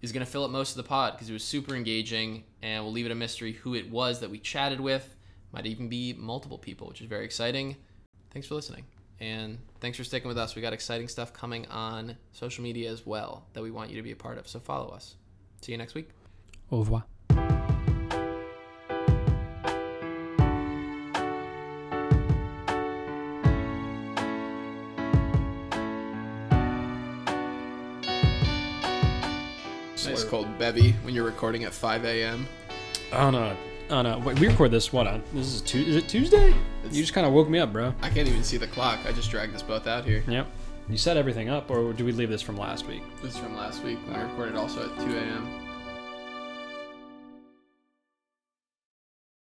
is 0.00 0.10
going 0.10 0.24
to 0.24 0.30
fill 0.30 0.44
up 0.44 0.50
most 0.50 0.70
of 0.70 0.76
the 0.76 0.88
pod 0.88 1.12
because 1.12 1.28
it 1.28 1.32
was 1.32 1.44
super 1.44 1.74
engaging, 1.74 2.44
and 2.62 2.82
we'll 2.82 2.92
leave 2.92 3.06
it 3.06 3.12
a 3.12 3.14
mystery 3.14 3.52
who 3.52 3.74
it 3.74 3.90
was 3.90 4.20
that 4.20 4.30
we 4.30 4.38
chatted 4.38 4.80
with. 4.80 5.16
Might 5.52 5.66
even 5.66 5.88
be 5.88 6.14
multiple 6.14 6.58
people, 6.58 6.88
which 6.88 7.00
is 7.00 7.06
very 7.06 7.24
exciting. 7.24 7.76
Thanks 8.30 8.48
for 8.48 8.54
listening. 8.54 8.84
And 9.20 9.58
thanks 9.80 9.98
for 9.98 10.02
sticking 10.02 10.28
with 10.28 10.38
us. 10.38 10.56
We 10.56 10.62
got 10.62 10.72
exciting 10.72 11.06
stuff 11.06 11.32
coming 11.32 11.66
on 11.66 12.16
social 12.32 12.64
media 12.64 12.90
as 12.90 13.06
well 13.06 13.46
that 13.52 13.62
we 13.62 13.70
want 13.70 13.90
you 13.90 13.96
to 13.96 14.02
be 14.02 14.10
a 14.10 14.16
part 14.16 14.38
of. 14.38 14.48
So 14.48 14.58
follow 14.58 14.88
us. 14.88 15.14
See 15.60 15.72
you 15.72 15.78
next 15.78 15.94
week. 15.94 16.08
Au 16.72 16.78
revoir. 16.78 17.04
Cold 30.32 30.58
bevy 30.58 30.92
when 31.02 31.14
you're 31.14 31.26
recording 31.26 31.64
at 31.64 31.74
5 31.74 32.06
a.m. 32.06 32.48
On 33.12 33.34
a 33.34 33.54
on 33.90 34.06
a. 34.06 34.18
wait, 34.18 34.40
We 34.40 34.48
record 34.48 34.70
this 34.70 34.90
what 34.90 35.06
on? 35.06 35.22
This 35.34 35.52
is 35.52 35.60
Tu 35.60 35.78
Is 35.82 35.94
it 35.94 36.08
Tuesday? 36.08 36.54
You 36.90 37.02
just 37.02 37.12
kind 37.12 37.26
of 37.26 37.34
woke 37.34 37.50
me 37.50 37.58
up, 37.58 37.70
bro. 37.70 37.92
I 38.00 38.08
can't 38.08 38.26
even 38.26 38.42
see 38.42 38.56
the 38.56 38.66
clock. 38.66 39.00
I 39.04 39.12
just 39.12 39.30
dragged 39.30 39.54
us 39.54 39.60
both 39.60 39.86
out 39.86 40.06
here. 40.06 40.24
Yep. 40.26 40.46
You 40.88 40.96
set 40.96 41.18
everything 41.18 41.50
up, 41.50 41.70
or 41.70 41.92
do 41.92 42.06
we 42.06 42.12
leave 42.12 42.30
this 42.30 42.40
from 42.40 42.56
last 42.56 42.86
week? 42.86 43.02
This 43.20 43.34
is 43.34 43.40
from 43.40 43.54
last 43.58 43.84
week 43.84 43.98
when 44.06 44.16
I 44.16 44.22
recorded 44.22 44.56
also 44.56 44.90
at 44.90 44.98
2 45.00 45.18
a.m. 45.18 45.61